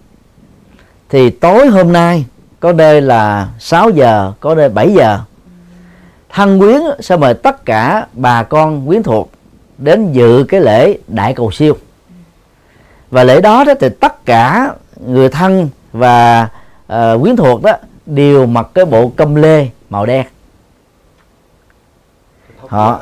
thì 1.09 1.31
tối 1.31 1.67
hôm 1.67 1.93
nay 1.93 2.25
có 2.61 2.73
nơi 2.73 3.01
là 3.01 3.49
6 3.59 3.91
giờ 3.91 4.33
có 4.41 4.55
nơi 4.55 4.69
7 4.69 4.95
giờ. 4.95 5.19
Thân 6.29 6.59
quyến 6.59 6.81
sẽ 7.01 7.17
mời 7.17 7.35
tất 7.35 7.65
cả 7.65 8.07
bà 8.13 8.43
con 8.43 8.87
quyến 8.87 9.03
thuộc 9.03 9.31
đến 9.79 10.13
dự 10.13 10.45
cái 10.49 10.61
lễ 10.61 10.99
đại 11.09 11.35
cầu 11.35 11.51
siêu. 11.51 11.77
Và 13.11 13.25
lễ 13.25 13.41
đó 13.41 13.65
đó 13.65 13.75
thì 13.81 13.89
tất 14.01 14.27
cả 14.27 14.73
người 15.07 15.29
thân 15.29 15.69
và 15.93 16.49
uh, 16.93 17.23
quyến 17.23 17.37
thuộc 17.37 17.63
đó 17.63 17.73
đều 18.07 18.47
mặc 18.47 18.67
cái 18.75 18.85
bộ 18.85 19.13
câm 19.17 19.35
lê 19.35 19.69
màu 19.91 20.07
đen. 20.07 20.27
Họ. 22.69 23.01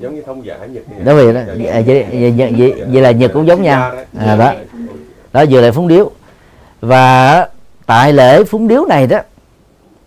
giống 0.00 0.14
như 0.14 0.22
thông 0.22 0.46
giả 0.46 0.66
nhật 0.66 0.82
đó. 1.04 1.14
Vậy 1.14 1.34
đó 1.34 1.40
vậy, 1.46 1.84
vậy, 1.86 2.52
vậy, 2.58 2.84
vậy 2.88 3.02
là 3.02 3.10
nhật 3.10 3.30
cũng 3.34 3.46
giống 3.46 3.62
nhau. 3.62 3.94
à, 4.18 4.36
đó. 4.36 4.52
Đó 5.32 5.44
vừa 5.50 5.60
lại 5.60 5.72
phúng 5.72 5.88
điếu. 5.88 6.10
Và 6.80 7.48
tại 7.86 8.12
lễ 8.12 8.44
phúng 8.44 8.68
điếu 8.68 8.84
này 8.84 9.06
đó 9.06 9.18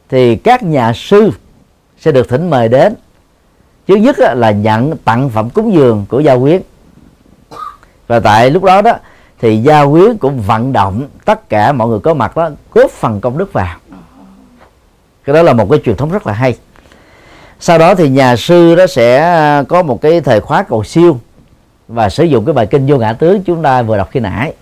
thì 0.09 0.35
các 0.35 0.63
nhà 0.63 0.93
sư 0.95 1.31
sẽ 1.99 2.11
được 2.11 2.29
thỉnh 2.29 2.49
mời 2.49 2.67
đến. 2.67 2.95
Trước 3.87 3.95
nhất 3.95 4.15
là 4.19 4.51
nhận 4.51 4.97
tặng 4.97 5.29
phẩm 5.29 5.49
cúng 5.49 5.73
dường 5.73 6.05
của 6.09 6.19
gia 6.19 6.37
quyến. 6.37 6.61
Và 8.07 8.19
tại 8.19 8.49
lúc 8.49 8.63
đó 8.63 8.81
đó 8.81 8.97
thì 9.39 9.57
gia 9.57 9.85
quyến 9.85 10.17
cũng 10.17 10.41
vận 10.41 10.73
động 10.73 11.07
tất 11.25 11.49
cả 11.49 11.71
mọi 11.71 11.87
người 11.87 11.99
có 11.99 12.13
mặt 12.13 12.37
đó 12.37 12.49
góp 12.73 12.91
phần 12.91 13.21
công 13.21 13.37
đức 13.37 13.53
vào 13.53 13.77
cái 15.25 15.33
đó 15.33 15.41
là 15.41 15.53
một 15.53 15.69
cái 15.69 15.79
truyền 15.85 15.95
thống 15.95 16.11
rất 16.11 16.27
là 16.27 16.33
hay. 16.33 16.57
Sau 17.59 17.77
đó 17.77 17.95
thì 17.95 18.09
nhà 18.09 18.35
sư 18.35 18.75
đó 18.75 18.87
sẽ 18.87 19.17
à, 19.17 19.63
có 19.69 19.83
một 19.83 20.01
cái 20.01 20.21
thời 20.21 20.41
khóa 20.41 20.63
cầu 20.63 20.83
siêu 20.83 21.19
và 21.87 22.09
sử 22.09 22.23
dụng 22.23 22.45
cái 22.45 22.53
bài 22.53 22.65
kinh 22.65 22.85
vô 22.87 22.97
ngã 22.97 23.13
tướng 23.13 23.43
chúng 23.43 23.63
ta 23.63 23.81
vừa 23.81 23.97
đọc 23.97 24.09
khi 24.11 24.19
nãy. 24.19 24.53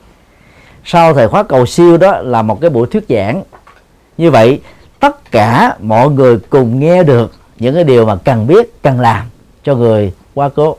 Sau 0.85 1.13
thời 1.13 1.27
khóa 1.27 1.43
cầu 1.43 1.65
siêu 1.65 1.97
đó 1.97 2.21
là 2.21 2.41
một 2.41 2.61
cái 2.61 2.69
buổi 2.69 2.87
thuyết 2.87 3.03
giảng. 3.09 3.43
Như 4.17 4.31
vậy, 4.31 4.61
tất 4.99 5.31
cả 5.31 5.75
mọi 5.79 6.09
người 6.09 6.39
cùng 6.49 6.79
nghe 6.79 7.03
được 7.03 7.31
những 7.59 7.75
cái 7.75 7.83
điều 7.83 8.05
mà 8.05 8.15
cần 8.15 8.47
biết, 8.47 8.81
cần 8.81 8.99
làm 8.99 9.23
cho 9.63 9.75
người 9.75 10.13
qua 10.33 10.49
cố. 10.49 10.77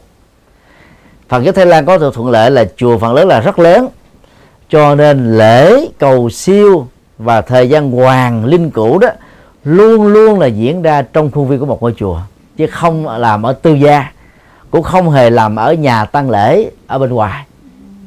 Phật 1.29 1.43
giáo 1.43 1.53
Thái 1.53 1.67
Lan 1.67 1.87
có 1.87 1.99
sự 1.99 2.11
thuận 2.15 2.31
lợi 2.31 2.51
là 2.51 2.65
chùa 2.77 2.99
phần 2.99 3.15
lớn 3.15 3.29
là 3.29 3.41
rất 3.41 3.59
lớn, 3.59 3.89
cho 4.69 4.95
nên 4.95 5.39
lễ 5.39 5.89
cầu 5.99 6.31
siêu 6.31 6.87
và 7.19 7.41
thời 7.41 7.69
gian 7.69 7.91
hoàng 7.91 8.45
linh 8.45 8.71
cửu 8.71 8.99
đó 8.99 9.09
luôn 9.65 10.07
luôn 10.07 10.41
là 10.41 10.47
diễn 10.47 10.83
ra 10.83 11.03
trong 11.03 11.31
khuôn 11.31 11.49
viên 11.49 11.61
của 11.61 11.67
một 11.67 11.83
ngôi 11.83 11.95
chùa, 11.97 12.21
chứ 12.57 12.67
không 12.67 13.07
làm 13.07 13.43
ở 13.43 13.53
tư 13.53 13.75
gia, 13.75 14.13
cũng 14.71 14.83
không 14.83 15.11
hề 15.11 15.31
làm 15.31 15.57
ở 15.57 15.73
nhà 15.73 16.05
tăng 16.05 16.31
lễ 16.31 16.71
ở 16.87 16.99
bên 16.99 17.11
ngoài. 17.11 17.45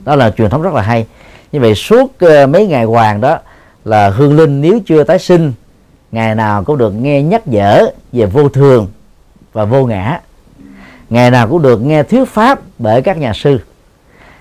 Đó 0.06 0.16
là 0.16 0.30
truyền 0.30 0.50
thống 0.50 0.62
rất 0.62 0.74
là 0.74 0.82
hay. 0.82 1.06
Như 1.52 1.60
vậy 1.60 1.76
suốt 1.76 2.20
ờ, 2.20 2.48
mấy 2.48 2.68
ngày 2.68 2.84
hoàng 2.84 3.22
đó 3.22 3.38
là 3.86 4.10
hương 4.10 4.38
linh 4.38 4.62
nếu 4.62 4.80
chưa 4.86 5.04
tái 5.04 5.20
sinh, 5.20 5.54
ngày 6.12 6.36
nào 6.36 6.64
cũng 6.64 6.78
được 6.78 6.92
nghe 6.92 7.22
nhắc 7.22 7.48
nhở 7.48 7.92
về 8.12 8.26
vô 8.26 8.50
thường 8.50 8.88
và 9.54 9.66
vô 9.66 9.86
ngã. 9.86 10.20
Ngày 11.10 11.32
nào 11.32 11.48
cũng 11.48 11.62
được 11.62 11.82
nghe 11.82 12.04
thuyết 12.04 12.26
pháp 12.26 12.60
bởi 12.80 13.02
các 13.02 13.18
nhà 13.18 13.34
sư. 13.34 13.60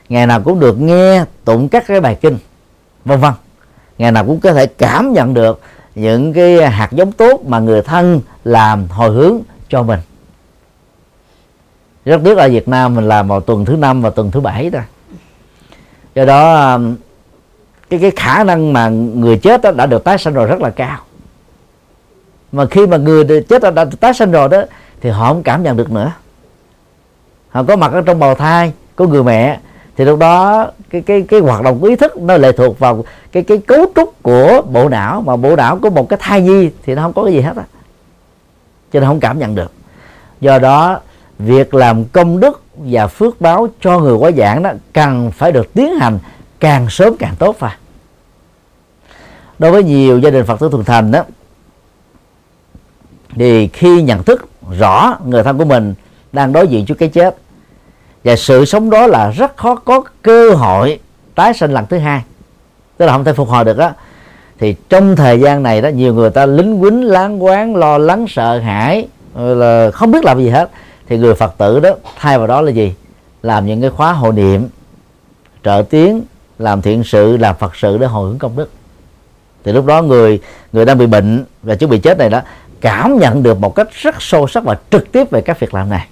Ngày 0.08 0.26
nào 0.26 0.40
cũng 0.40 0.60
được 0.60 0.80
nghe 0.80 1.24
tụng 1.44 1.68
các 1.68 1.84
cái 1.86 2.00
bài 2.00 2.16
kinh, 2.20 2.38
vân 3.04 3.20
vân. 3.20 3.32
Ngày 3.98 4.12
nào 4.12 4.24
cũng 4.24 4.40
có 4.40 4.52
thể 4.52 4.66
cảm 4.66 5.12
nhận 5.12 5.34
được 5.34 5.60
những 5.96 6.32
cái 6.32 6.70
hạt 6.70 6.92
giống 6.92 7.12
tốt 7.12 7.40
mà 7.46 7.58
người 7.58 7.82
thân 7.82 8.20
làm 8.44 8.88
hồi 8.88 9.10
hướng 9.10 9.38
cho 9.68 9.82
mình. 9.82 10.00
Rất 12.04 12.20
tiếc 12.24 12.38
ở 12.38 12.48
Việt 12.48 12.68
Nam 12.68 12.94
mình 12.94 13.08
làm 13.08 13.28
vào 13.28 13.40
tuần 13.40 13.64
thứ 13.64 13.76
năm 13.76 14.02
và 14.02 14.10
tuần 14.10 14.30
thứ 14.30 14.40
bảy 14.40 14.70
thôi 14.70 14.82
do 16.14 16.24
đó 16.24 16.72
um, 16.74 16.96
cái 17.90 18.00
cái 18.00 18.10
khả 18.16 18.44
năng 18.44 18.72
mà 18.72 18.88
người 18.88 19.38
chết 19.38 19.62
đó 19.62 19.70
đã 19.70 19.86
được 19.86 20.04
tái 20.04 20.18
sinh 20.18 20.34
rồi 20.34 20.46
rất 20.46 20.60
là 20.60 20.70
cao. 20.70 20.98
Mà 22.52 22.66
khi 22.66 22.86
mà 22.86 22.96
người 22.96 23.42
chết 23.48 23.62
đã, 23.62 23.70
đã 23.70 23.84
tái 24.00 24.14
sinh 24.14 24.30
rồi 24.30 24.48
đó 24.48 24.62
thì 25.00 25.10
họ 25.10 25.28
không 25.28 25.42
cảm 25.42 25.62
nhận 25.62 25.76
được 25.76 25.90
nữa. 25.90 26.12
Họ 27.48 27.62
có 27.62 27.76
mặt 27.76 27.92
ở 27.92 28.00
trong 28.00 28.18
bào 28.18 28.34
thai 28.34 28.72
của 28.96 29.06
người 29.06 29.22
mẹ 29.22 29.60
thì 29.96 30.04
lúc 30.04 30.18
đó 30.18 30.66
cái 30.90 31.02
cái 31.02 31.22
cái 31.22 31.40
hoạt 31.40 31.62
động 31.62 31.80
của 31.80 31.86
ý 31.86 31.96
thức 31.96 32.16
nó 32.16 32.36
lệ 32.36 32.52
thuộc 32.52 32.78
vào 32.78 33.04
cái 33.32 33.42
cái 33.42 33.58
cấu 33.58 33.86
trúc 33.96 34.22
của 34.22 34.62
bộ 34.72 34.88
não. 34.88 35.20
Mà 35.20 35.36
bộ 35.36 35.56
não 35.56 35.78
có 35.82 35.90
một 35.90 36.08
cái 36.08 36.18
thai 36.22 36.40
nhi 36.40 36.70
thì 36.82 36.94
nó 36.94 37.02
không 37.02 37.12
có 37.12 37.24
cái 37.24 37.32
gì 37.32 37.40
hết 37.40 37.56
á. 37.56 37.64
Cho 38.92 39.00
nên 39.00 39.08
không 39.08 39.20
cảm 39.20 39.38
nhận 39.38 39.54
được. 39.54 39.72
Do 40.40 40.58
đó, 40.58 41.00
việc 41.38 41.74
làm 41.74 42.04
công 42.04 42.40
đức 42.40 42.62
và 42.74 43.06
phước 43.06 43.40
báo 43.40 43.68
cho 43.80 43.98
người 43.98 44.14
quá 44.14 44.30
giảng 44.30 44.62
đó 44.62 44.70
cần 44.92 45.30
phải 45.30 45.52
được 45.52 45.74
tiến 45.74 45.98
hành 45.98 46.18
càng 46.60 46.90
sớm 46.90 47.16
càng 47.18 47.34
tốt 47.38 47.56
phải. 47.58 47.76
Đối 49.58 49.70
với 49.70 49.84
nhiều 49.84 50.18
gia 50.18 50.30
đình 50.30 50.46
phật 50.46 50.60
tử 50.60 50.68
thuần 50.72 50.84
thành 50.84 51.10
đó, 51.10 51.22
thì 53.34 53.68
khi 53.68 54.02
nhận 54.02 54.22
thức 54.22 54.48
rõ 54.78 55.16
người 55.24 55.42
thân 55.42 55.58
của 55.58 55.64
mình 55.64 55.94
đang 56.32 56.52
đối 56.52 56.68
diện 56.68 56.86
trước 56.86 56.94
cái 56.94 57.08
chết 57.08 57.36
và 58.26 58.36
sự 58.36 58.64
sống 58.64 58.90
đó 58.90 59.06
là 59.06 59.30
rất 59.30 59.56
khó 59.56 59.74
có 59.74 60.02
cơ 60.22 60.50
hội 60.50 60.98
tái 61.34 61.54
sinh 61.54 61.70
lần 61.70 61.86
thứ 61.86 61.98
hai. 61.98 62.22
Tức 62.96 63.06
là 63.06 63.12
không 63.12 63.24
thể 63.24 63.32
phục 63.32 63.48
hồi 63.48 63.64
được 63.64 63.78
đó. 63.78 63.90
Thì 64.58 64.74
trong 64.88 65.16
thời 65.16 65.40
gian 65.40 65.62
này 65.62 65.82
đó, 65.82 65.88
nhiều 65.88 66.14
người 66.14 66.30
ta 66.30 66.46
lính 66.46 66.80
quýnh, 66.80 67.04
láng 67.04 67.44
quán 67.44 67.76
lo 67.76 67.98
lắng, 67.98 68.26
sợ 68.28 68.58
hãi 68.58 69.08
là 69.34 69.90
không 69.90 70.10
biết 70.10 70.24
làm 70.24 70.38
gì 70.38 70.48
hết. 70.48 70.70
Thì 71.08 71.18
người 71.18 71.34
phật 71.34 71.54
tử 71.58 71.80
đó 71.80 71.90
thay 72.16 72.38
vào 72.38 72.46
đó 72.46 72.60
là 72.60 72.70
gì? 72.70 72.94
Làm 73.42 73.66
những 73.66 73.80
cái 73.80 73.90
khóa 73.90 74.12
hộ 74.12 74.32
niệm, 74.32 74.68
trợ 75.64 75.84
tiến 75.90 76.22
làm 76.58 76.82
thiện 76.82 77.04
sự, 77.04 77.36
làm 77.36 77.56
phật 77.56 77.76
sự 77.76 77.98
để 77.98 78.06
hồi 78.06 78.28
hướng 78.28 78.38
công 78.38 78.56
đức. 78.56 78.70
Thì 79.64 79.72
lúc 79.72 79.86
đó 79.86 80.02
người 80.02 80.40
người 80.72 80.84
đang 80.84 80.98
bị 80.98 81.06
bệnh 81.06 81.44
và 81.62 81.74
chuẩn 81.74 81.90
bị 81.90 81.98
chết 81.98 82.18
này 82.18 82.30
đó, 82.30 82.40
cảm 82.80 83.18
nhận 83.18 83.42
được 83.42 83.60
một 83.60 83.74
cách 83.74 83.88
rất 83.92 84.14
sâu 84.22 84.46
sắc 84.46 84.64
và 84.64 84.76
trực 84.90 85.12
tiếp 85.12 85.30
về 85.30 85.40
các 85.40 85.60
việc 85.60 85.74
làm 85.74 85.90
này. 85.90 86.08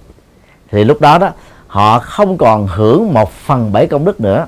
Thì 0.71 0.83
lúc 0.83 1.01
đó 1.01 1.17
đó 1.17 1.29
họ 1.75 1.99
không 1.99 2.37
còn 2.37 2.67
hưởng 2.67 3.13
một 3.13 3.31
phần 3.31 3.71
bảy 3.71 3.87
công 3.87 4.05
đức 4.05 4.21
nữa. 4.21 4.47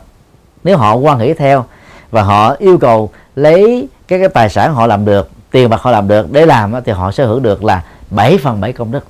Nếu 0.64 0.78
họ 0.78 0.96
quan 0.96 1.20
hệ 1.20 1.34
theo 1.34 1.66
và 2.12 2.22
họ 2.22 2.56
yêu 2.60 2.78
cầu 2.78 3.10
lấy 3.36 3.88
cái 4.08 4.20
cái 4.20 4.30
tài 4.30 4.50
sản 4.50 4.74
họ 4.74 4.88
làm 4.88 5.06
được 5.06 5.30
tiền 5.52 5.70
bạc 5.70 5.82
họ 5.82 5.92
làm 5.92 6.08
được 6.08 6.32
để 6.32 6.46
làm 6.46 6.74
thì 6.86 6.92
họ 6.92 7.12
sẽ 7.12 7.26
hưởng 7.26 7.44
được 7.44 7.64
là 7.64 7.84
7 8.10 8.38
phần 8.38 8.62
7 8.62 8.74
công 8.74 8.92
đức. 8.92 9.06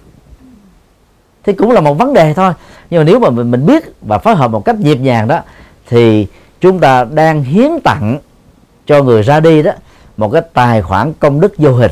Thì 1.43 1.53
cũng 1.53 1.71
là 1.71 1.81
một 1.81 1.93
vấn 1.93 2.13
đề 2.13 2.33
thôi. 2.33 2.53
Nhưng 2.89 2.99
mà 2.99 3.03
nếu 3.03 3.19
mà 3.19 3.29
mình, 3.29 3.51
mình 3.51 3.65
biết 3.65 3.83
và 4.01 4.17
phối 4.17 4.35
hợp 4.35 4.47
một 4.47 4.65
cách 4.65 4.75
nhịp 4.79 4.97
nhàng 4.97 5.27
đó 5.27 5.39
thì 5.87 6.27
chúng 6.61 6.79
ta 6.79 7.03
đang 7.03 7.43
hiến 7.43 7.71
tặng 7.83 8.19
cho 8.85 9.03
người 9.03 9.23
ra 9.23 9.39
đi 9.39 9.63
đó 9.63 9.71
một 10.17 10.29
cái 10.29 10.41
tài 10.53 10.81
khoản 10.81 11.13
công 11.13 11.41
đức 11.41 11.53
vô 11.57 11.71
hình. 11.71 11.91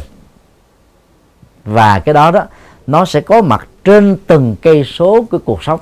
Và 1.65 1.99
cái 1.99 2.13
đó 2.13 2.31
đó 2.31 2.43
nó 2.87 3.05
sẽ 3.05 3.21
có 3.21 3.41
mặt 3.41 3.67
trên 3.83 4.17
từng 4.27 4.55
cây 4.61 4.83
số 4.83 5.25
của 5.31 5.39
cuộc 5.45 5.63
sống 5.63 5.79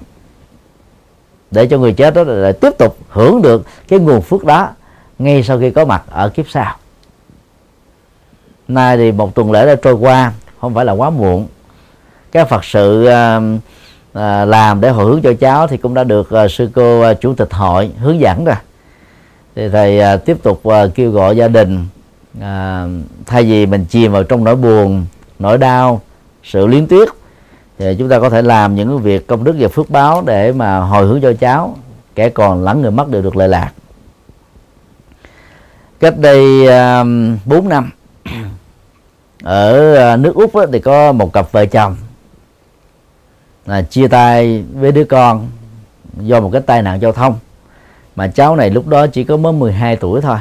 để 1.53 1.65
cho 1.65 1.77
người 1.77 1.93
chết 1.93 2.13
đó 2.13 2.23
lại 2.23 2.53
tiếp 2.53 2.73
tục 2.77 2.97
hưởng 3.09 3.41
được 3.41 3.65
cái 3.87 3.99
nguồn 3.99 4.21
phước 4.21 4.45
đó 4.45 4.69
ngay 5.19 5.43
sau 5.43 5.59
khi 5.59 5.71
có 5.71 5.85
mặt 5.85 6.03
ở 6.09 6.29
kiếp 6.29 6.45
sau. 6.49 6.75
Nay 8.67 8.97
thì 8.97 9.11
một 9.11 9.35
tuần 9.35 9.51
lễ 9.51 9.65
đã 9.65 9.75
trôi 9.75 9.93
qua 9.93 10.31
không 10.61 10.73
phải 10.73 10.85
là 10.85 10.93
quá 10.93 11.09
muộn. 11.09 11.47
Các 12.31 12.49
phật 12.49 12.65
sự 12.65 13.05
à, 13.05 13.41
à, 14.13 14.45
làm 14.45 14.81
để 14.81 14.89
hồi 14.89 15.05
hướng 15.05 15.21
cho 15.21 15.33
cháu 15.33 15.67
thì 15.67 15.77
cũng 15.77 15.93
đã 15.93 16.03
được 16.03 16.31
à, 16.31 16.47
sư 16.47 16.69
cô 16.75 17.01
à, 17.01 17.13
chủ 17.13 17.33
tịch 17.33 17.53
hội 17.53 17.91
hướng 17.99 18.19
dẫn 18.19 18.45
rồi. 18.45 18.55
Thì 19.55 19.69
thầy 19.69 19.99
à, 19.99 20.17
tiếp 20.17 20.37
tục 20.43 20.65
à, 20.65 20.87
kêu 20.95 21.11
gọi 21.11 21.37
gia 21.37 21.47
đình 21.47 21.87
à, 22.41 22.85
thay 23.25 23.43
vì 23.43 23.65
mình 23.65 23.85
chìm 23.85 24.11
vào 24.11 24.23
trong 24.23 24.43
nỗi 24.43 24.55
buồn 24.55 25.05
nỗi 25.39 25.57
đau 25.57 26.01
sự 26.43 26.67
liên 26.67 26.87
tiếc 26.87 27.09
thì 27.77 27.95
chúng 27.99 28.09
ta 28.09 28.19
có 28.19 28.29
thể 28.29 28.41
làm 28.41 28.75
những 28.75 28.99
việc 28.99 29.27
công 29.27 29.43
đức 29.43 29.55
và 29.59 29.67
phước 29.67 29.89
báo 29.89 30.23
để 30.25 30.51
mà 30.51 30.79
hồi 30.79 31.05
hướng 31.05 31.21
cho 31.21 31.33
cháu 31.33 31.75
kẻ 32.15 32.29
còn 32.29 32.63
lẫn 32.63 32.81
người 32.81 32.91
mất 32.91 33.09
đều 33.09 33.21
được 33.21 33.35
lợi 33.35 33.49
lạc. 33.49 33.71
Cách 35.99 36.17
đây 36.17 36.67
um, 36.67 37.37
4 37.45 37.69
năm 37.69 37.91
ở 39.43 39.93
uh, 40.13 40.19
nước 40.19 40.35
úc 40.35 40.51
thì 40.71 40.79
có 40.79 41.11
một 41.11 41.33
cặp 41.33 41.51
vợ 41.51 41.65
chồng 41.65 41.95
là 43.65 43.81
chia 43.81 44.07
tay 44.07 44.63
với 44.73 44.91
đứa 44.91 45.03
con 45.03 45.47
do 46.17 46.39
một 46.39 46.49
cái 46.53 46.61
tai 46.61 46.81
nạn 46.81 47.01
giao 47.01 47.11
thông. 47.11 47.35
Mà 48.15 48.27
cháu 48.27 48.55
này 48.55 48.69
lúc 48.69 48.87
đó 48.87 49.07
chỉ 49.07 49.23
có 49.23 49.37
mới 49.37 49.53
12 49.53 49.95
tuổi 49.95 50.21
thôi. 50.21 50.37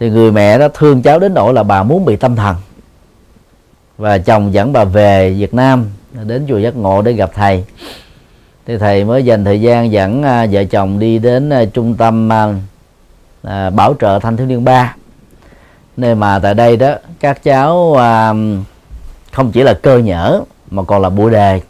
Thì 0.00 0.10
người 0.10 0.32
mẹ 0.32 0.58
đó 0.58 0.68
thương 0.74 1.02
cháu 1.02 1.18
đến 1.18 1.34
nỗi 1.34 1.54
là 1.54 1.62
bà 1.62 1.82
muốn 1.82 2.04
bị 2.04 2.16
tâm 2.16 2.36
thần 2.36 2.56
và 3.98 4.18
chồng 4.18 4.54
dẫn 4.54 4.72
bà 4.72 4.84
về 4.84 5.30
Việt 5.30 5.54
Nam, 5.54 5.84
đến 6.24 6.46
chùa 6.48 6.58
giác 6.58 6.76
ngộ 6.76 7.02
để 7.02 7.12
gặp 7.12 7.30
thầy. 7.34 7.64
Thì 8.66 8.78
thầy 8.78 9.04
mới 9.04 9.24
dành 9.24 9.44
thời 9.44 9.60
gian 9.60 9.92
dẫn 9.92 10.22
à, 10.22 10.46
vợ 10.50 10.64
chồng 10.64 10.98
đi 10.98 11.18
đến 11.18 11.50
à, 11.50 11.64
trung 11.64 11.94
tâm 11.94 12.32
à, 13.42 13.70
bảo 13.70 13.94
trợ 14.00 14.18
thanh 14.18 14.36
thiếu 14.36 14.46
niên 14.46 14.64
ba. 14.64 14.94
Nơi 15.96 16.14
mà 16.14 16.38
tại 16.38 16.54
đây 16.54 16.76
đó, 16.76 16.94
các 17.20 17.42
cháu 17.42 17.96
không 19.32 19.52
chỉ 19.52 19.62
là 19.62 19.74
cơ 19.74 19.98
nhở, 19.98 20.40
mà 20.70 20.82
còn 20.82 21.02
là 21.02 21.08
bụi 21.08 21.30
đề. 21.30 21.60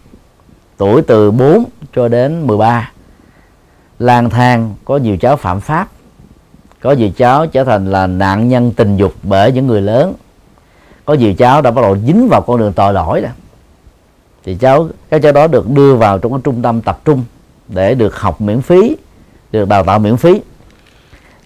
Tuổi 0.76 1.02
từ 1.02 1.30
4 1.30 1.64
cho 1.94 2.08
đến 2.08 2.46
13 2.46 2.90
lang 3.98 4.30
thang, 4.30 4.74
có 4.84 4.96
nhiều 4.96 5.16
cháu 5.16 5.36
phạm 5.36 5.60
pháp. 5.60 5.88
Có 6.80 6.92
nhiều 6.92 7.10
cháu 7.16 7.46
trở 7.46 7.64
thành 7.64 7.92
là 7.92 8.06
nạn 8.06 8.48
nhân 8.48 8.72
tình 8.76 8.96
dục 8.96 9.14
bởi 9.22 9.52
những 9.52 9.66
người 9.66 9.82
lớn 9.82 10.14
có 11.06 11.14
nhiều 11.14 11.34
cháu 11.34 11.62
đã 11.62 11.70
bắt 11.70 11.82
đầu 11.82 11.96
dính 12.06 12.28
vào 12.28 12.42
con 12.42 12.58
đường 12.58 12.72
tội 12.72 12.92
lỗi 12.92 13.20
đó. 13.20 13.28
Thì 14.44 14.54
cháu 14.54 14.88
các 15.10 15.22
cháu 15.22 15.32
đó 15.32 15.46
được 15.46 15.70
đưa 15.70 15.94
vào 15.94 16.18
trong 16.18 16.32
cái 16.32 16.40
trung 16.44 16.62
tâm 16.62 16.80
tập 16.80 17.00
trung 17.04 17.24
để 17.68 17.94
được 17.94 18.20
học 18.20 18.40
miễn 18.40 18.60
phí, 18.62 18.96
được 19.52 19.68
đào 19.68 19.84
tạo 19.84 19.98
miễn 19.98 20.16
phí. 20.16 20.40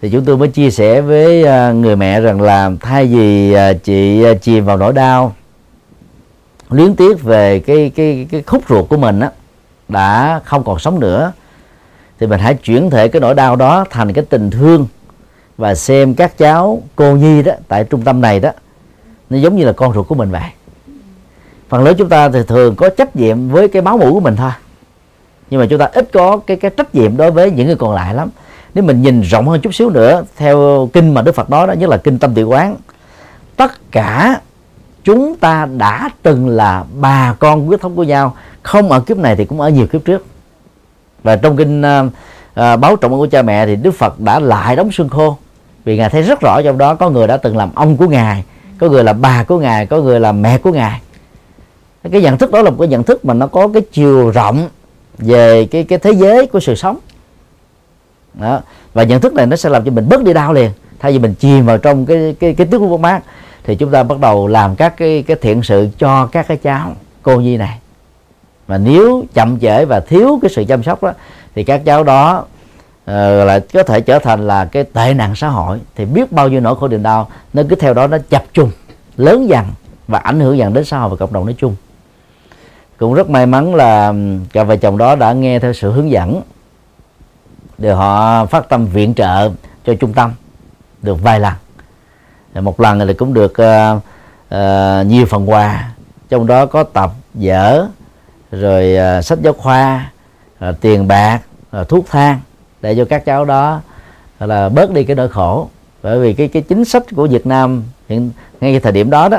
Thì 0.02 0.10
chúng 0.10 0.24
tôi 0.24 0.36
mới 0.36 0.48
chia 0.48 0.70
sẻ 0.70 1.00
với 1.00 1.44
à, 1.44 1.72
người 1.72 1.96
mẹ 1.96 2.20
rằng 2.20 2.40
là 2.40 2.70
thay 2.80 3.06
vì 3.06 3.52
à, 3.52 3.72
chị 3.72 4.22
à, 4.22 4.34
chìm 4.34 4.64
vào 4.64 4.76
nỗi 4.76 4.92
đau, 4.92 5.34
luyến 6.70 6.96
tiếc 6.96 7.22
về 7.22 7.58
cái 7.60 7.90
cái 7.94 8.26
cái 8.30 8.42
khúc 8.42 8.62
ruột 8.68 8.88
của 8.88 8.96
mình 8.96 9.20
á, 9.20 9.30
đã 9.88 10.40
không 10.44 10.64
còn 10.64 10.78
sống 10.78 11.00
nữa, 11.00 11.32
thì 12.18 12.26
mình 12.26 12.40
hãy 12.40 12.54
chuyển 12.54 12.90
thể 12.90 13.08
cái 13.08 13.20
nỗi 13.20 13.34
đau 13.34 13.56
đó 13.56 13.84
thành 13.90 14.12
cái 14.12 14.24
tình 14.24 14.50
thương 14.50 14.86
và 15.56 15.74
xem 15.74 16.14
các 16.14 16.38
cháu 16.38 16.82
cô 16.96 17.16
nhi 17.16 17.42
đó 17.42 17.52
tại 17.68 17.84
trung 17.84 18.02
tâm 18.02 18.20
này 18.20 18.40
đó 18.40 18.50
nó 19.30 19.38
giống 19.38 19.56
như 19.56 19.64
là 19.64 19.72
con 19.72 19.94
ruột 19.94 20.08
của 20.08 20.14
mình 20.14 20.30
vậy. 20.30 20.50
Phần 21.68 21.84
lớn 21.84 21.94
chúng 21.98 22.08
ta 22.08 22.28
thì 22.28 22.38
thường 22.48 22.76
có 22.76 22.88
trách 22.88 23.16
nhiệm 23.16 23.48
với 23.48 23.68
cái 23.68 23.82
máu 23.82 23.98
mủ 23.98 24.12
của 24.14 24.20
mình 24.20 24.36
thôi. 24.36 24.50
Nhưng 25.50 25.60
mà 25.60 25.66
chúng 25.70 25.78
ta 25.78 25.84
ít 25.84 26.08
có 26.12 26.40
cái 26.46 26.56
cái 26.56 26.70
trách 26.70 26.94
nhiệm 26.94 27.16
đối 27.16 27.30
với 27.30 27.50
những 27.50 27.66
người 27.66 27.76
còn 27.76 27.94
lại 27.94 28.14
lắm. 28.14 28.28
Nếu 28.74 28.84
mình 28.84 29.02
nhìn 29.02 29.20
rộng 29.20 29.48
hơn 29.48 29.60
chút 29.60 29.74
xíu 29.74 29.90
nữa 29.90 30.24
theo 30.36 30.88
kinh 30.92 31.14
mà 31.14 31.22
đức 31.22 31.34
phật 31.34 31.50
nói 31.50 31.66
đó 31.66 31.72
nhất 31.72 31.90
là 31.90 31.96
kinh 31.96 32.18
tâm 32.18 32.34
tự 32.34 32.44
quán 32.44 32.76
tất 33.56 33.92
cả 33.92 34.40
chúng 35.04 35.36
ta 35.36 35.68
đã 35.78 36.10
từng 36.22 36.48
là 36.48 36.84
bà 37.00 37.34
con 37.38 37.66
huyết 37.66 37.80
thống 37.80 37.96
của 37.96 38.02
nhau 38.02 38.36
không 38.62 38.92
ở 38.92 39.00
kiếp 39.00 39.16
này 39.16 39.36
thì 39.36 39.44
cũng 39.44 39.60
ở 39.60 39.68
nhiều 39.68 39.86
kiếp 39.86 40.04
trước. 40.04 40.26
Và 41.22 41.36
trong 41.36 41.56
kinh 41.56 41.80
uh, 41.80 42.06
uh, 42.06 42.80
báo 42.80 42.96
trọng 42.96 43.10
của 43.10 43.26
cha 43.30 43.42
mẹ 43.42 43.66
thì 43.66 43.76
đức 43.76 43.94
phật 43.94 44.20
đã 44.20 44.38
lại 44.38 44.76
đóng 44.76 44.92
xương 44.92 45.08
khô 45.08 45.36
vì 45.84 45.96
ngài 45.96 46.10
thấy 46.10 46.22
rất 46.22 46.40
rõ 46.40 46.62
trong 46.62 46.78
đó 46.78 46.94
có 46.94 47.10
người 47.10 47.26
đã 47.26 47.36
từng 47.36 47.56
làm 47.56 47.70
ông 47.74 47.96
của 47.96 48.06
ngài 48.06 48.44
có 48.80 48.88
người 48.88 49.04
là 49.04 49.12
bà 49.12 49.44
của 49.44 49.58
ngài, 49.58 49.86
có 49.86 50.00
người 50.00 50.20
là 50.20 50.32
mẹ 50.32 50.58
của 50.58 50.72
ngài. 50.72 51.00
Cái 52.12 52.20
nhận 52.20 52.38
thức 52.38 52.52
đó 52.52 52.62
là 52.62 52.70
một 52.70 52.76
cái 52.78 52.88
nhận 52.88 53.02
thức 53.02 53.24
mà 53.24 53.34
nó 53.34 53.46
có 53.46 53.68
cái 53.68 53.82
chiều 53.92 54.30
rộng 54.30 54.68
về 55.18 55.66
cái 55.70 55.84
cái 55.84 55.98
thế 55.98 56.12
giới 56.12 56.46
của 56.46 56.60
sự 56.60 56.74
sống. 56.74 56.98
Đó. 58.34 58.60
và 58.94 59.02
nhận 59.02 59.20
thức 59.20 59.34
này 59.34 59.46
nó 59.46 59.56
sẽ 59.56 59.68
làm 59.68 59.84
cho 59.84 59.90
mình 59.90 60.08
bớt 60.08 60.24
đi 60.24 60.32
đau 60.32 60.52
liền. 60.52 60.70
Thay 60.98 61.12
vì 61.12 61.18
mình 61.18 61.34
chìm 61.34 61.66
vào 61.66 61.78
trong 61.78 62.06
cái 62.06 62.36
cái 62.40 62.54
cái 62.54 62.66
tiếng 62.70 62.80
của 62.80 62.98
mát, 62.98 63.22
thì 63.64 63.76
chúng 63.76 63.90
ta 63.90 64.02
bắt 64.02 64.18
đầu 64.20 64.46
làm 64.46 64.76
các 64.76 64.96
cái 64.96 65.24
cái 65.26 65.36
thiện 65.40 65.62
sự 65.62 65.88
cho 65.98 66.26
các 66.26 66.48
cái 66.48 66.56
cháu, 66.56 66.92
cô 67.22 67.40
nhi 67.40 67.56
này. 67.56 67.78
Mà 68.68 68.78
nếu 68.78 69.24
chậm 69.34 69.60
trễ 69.60 69.84
và 69.84 70.00
thiếu 70.00 70.38
cái 70.42 70.50
sự 70.50 70.64
chăm 70.68 70.82
sóc 70.82 71.02
đó, 71.02 71.12
thì 71.54 71.64
các 71.64 71.82
cháu 71.84 72.04
đó 72.04 72.44
Ờ, 73.10 73.42
uh, 73.42 73.46
lại 73.46 73.60
có 73.60 73.82
thể 73.82 74.00
trở 74.00 74.18
thành 74.18 74.46
là 74.46 74.64
cái 74.64 74.84
tệ 74.84 75.14
nạn 75.14 75.36
xã 75.36 75.48
hội. 75.48 75.80
Thì 75.94 76.04
biết 76.04 76.32
bao 76.32 76.48
nhiêu 76.48 76.60
nỗi 76.60 76.76
khổ 76.76 76.88
niềm 76.88 77.02
đau 77.02 77.28
nó 77.52 77.62
cứ 77.68 77.76
theo 77.76 77.94
đó 77.94 78.06
nó 78.06 78.18
chập 78.30 78.44
trùng 78.52 78.70
lớn 79.16 79.48
dần 79.48 79.66
và 80.08 80.18
ảnh 80.18 80.40
hưởng 80.40 80.58
dần 80.58 80.72
đến 80.72 80.84
xã 80.84 80.98
hội 80.98 81.10
và 81.10 81.16
cộng 81.16 81.32
đồng 81.32 81.46
nói 81.46 81.54
chung. 81.58 81.76
Cũng 82.98 83.14
rất 83.14 83.30
may 83.30 83.46
mắn 83.46 83.74
là 83.74 84.12
cặp 84.52 84.66
vợ 84.66 84.76
chồng 84.76 84.98
đó 84.98 85.16
đã 85.16 85.32
nghe 85.32 85.58
theo 85.58 85.72
sự 85.72 85.92
hướng 85.92 86.10
dẫn 86.10 86.42
để 87.78 87.92
họ 87.92 88.46
phát 88.46 88.68
tâm 88.68 88.86
viện 88.86 89.14
trợ 89.14 89.50
cho 89.86 89.94
trung 89.94 90.12
tâm 90.12 90.32
được 91.02 91.22
vài 91.22 91.40
lần. 91.40 91.54
Một 92.54 92.80
lần 92.80 93.06
thì 93.06 93.14
cũng 93.14 93.34
được 93.34 93.52
uh, 93.52 94.02
uh, 94.54 95.06
nhiều 95.06 95.26
phần 95.26 95.50
quà 95.50 95.92
trong 96.28 96.46
đó 96.46 96.66
có 96.66 96.82
tập 96.82 97.12
dở 97.34 97.86
rồi 98.52 98.96
uh, 99.18 99.24
sách 99.24 99.38
giáo 99.42 99.52
khoa 99.52 100.10
uh, 100.68 100.80
tiền 100.80 101.08
bạc 101.08 101.40
uh, 101.80 101.88
thuốc 101.88 102.06
thang 102.10 102.40
để 102.82 102.94
cho 102.96 103.04
các 103.04 103.24
cháu 103.24 103.44
đó 103.44 103.80
là 104.40 104.68
bớt 104.68 104.90
đi 104.90 105.04
cái 105.04 105.16
nỗi 105.16 105.28
khổ. 105.28 105.68
Bởi 106.02 106.20
vì 106.20 106.32
cái 106.32 106.48
cái 106.48 106.62
chính 106.62 106.84
sách 106.84 107.02
của 107.16 107.26
Việt 107.26 107.46
Nam 107.46 107.82
hiện, 108.08 108.30
ngay 108.60 108.80
thời 108.80 108.92
điểm 108.92 109.10
đó 109.10 109.28
đó, 109.28 109.38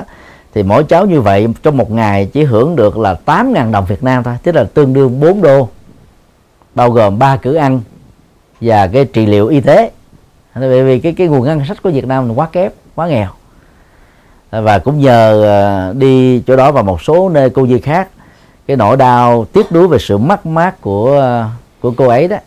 thì 0.53 0.63
mỗi 0.63 0.83
cháu 0.83 1.05
như 1.05 1.21
vậy 1.21 1.47
trong 1.63 1.77
một 1.77 1.91
ngày 1.91 2.29
chỉ 2.33 2.43
hưởng 2.43 2.75
được 2.75 2.97
là 2.97 3.15
8.000 3.25 3.71
đồng 3.71 3.85
Việt 3.85 4.03
Nam 4.03 4.23
thôi, 4.23 4.33
tức 4.43 4.55
là 4.55 4.63
tương 4.63 4.93
đương 4.93 5.19
4 5.19 5.41
đô, 5.41 5.69
bao 6.75 6.91
gồm 6.91 7.19
ba 7.19 7.37
cử 7.37 7.53
ăn 7.53 7.81
và 8.61 8.87
cái 8.87 9.05
trị 9.05 9.25
liệu 9.25 9.47
y 9.47 9.61
tế. 9.61 9.91
Bởi 10.55 10.83
vì 10.83 10.99
cái 10.99 11.13
cái 11.13 11.27
nguồn 11.27 11.43
ngân 11.43 11.65
sách 11.65 11.83
của 11.83 11.89
Việt 11.89 12.07
Nam 12.07 12.35
quá 12.35 12.47
kém 12.51 12.71
quá 12.95 13.07
nghèo. 13.07 13.27
Và 14.51 14.79
cũng 14.79 14.99
nhờ 14.99 15.45
à, 15.45 15.93
đi 15.93 16.41
chỗ 16.47 16.55
đó 16.55 16.71
và 16.71 16.81
một 16.81 17.01
số 17.01 17.29
nơi 17.29 17.49
cô 17.49 17.67
dì 17.67 17.79
khác, 17.79 18.09
cái 18.67 18.77
nỗi 18.77 18.97
đau 18.97 19.45
tiếc 19.53 19.71
nuối 19.71 19.87
về 19.87 19.97
sự 19.97 20.17
mất 20.17 20.45
mát 20.45 20.81
của 20.81 21.19
à, 21.21 21.49
của 21.81 21.93
cô 21.97 22.07
ấy 22.07 22.27
đó 22.27 22.37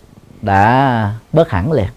đã 0.44 1.12
bớt 1.32 1.50
hẳn 1.50 1.72
liền. 1.72 1.88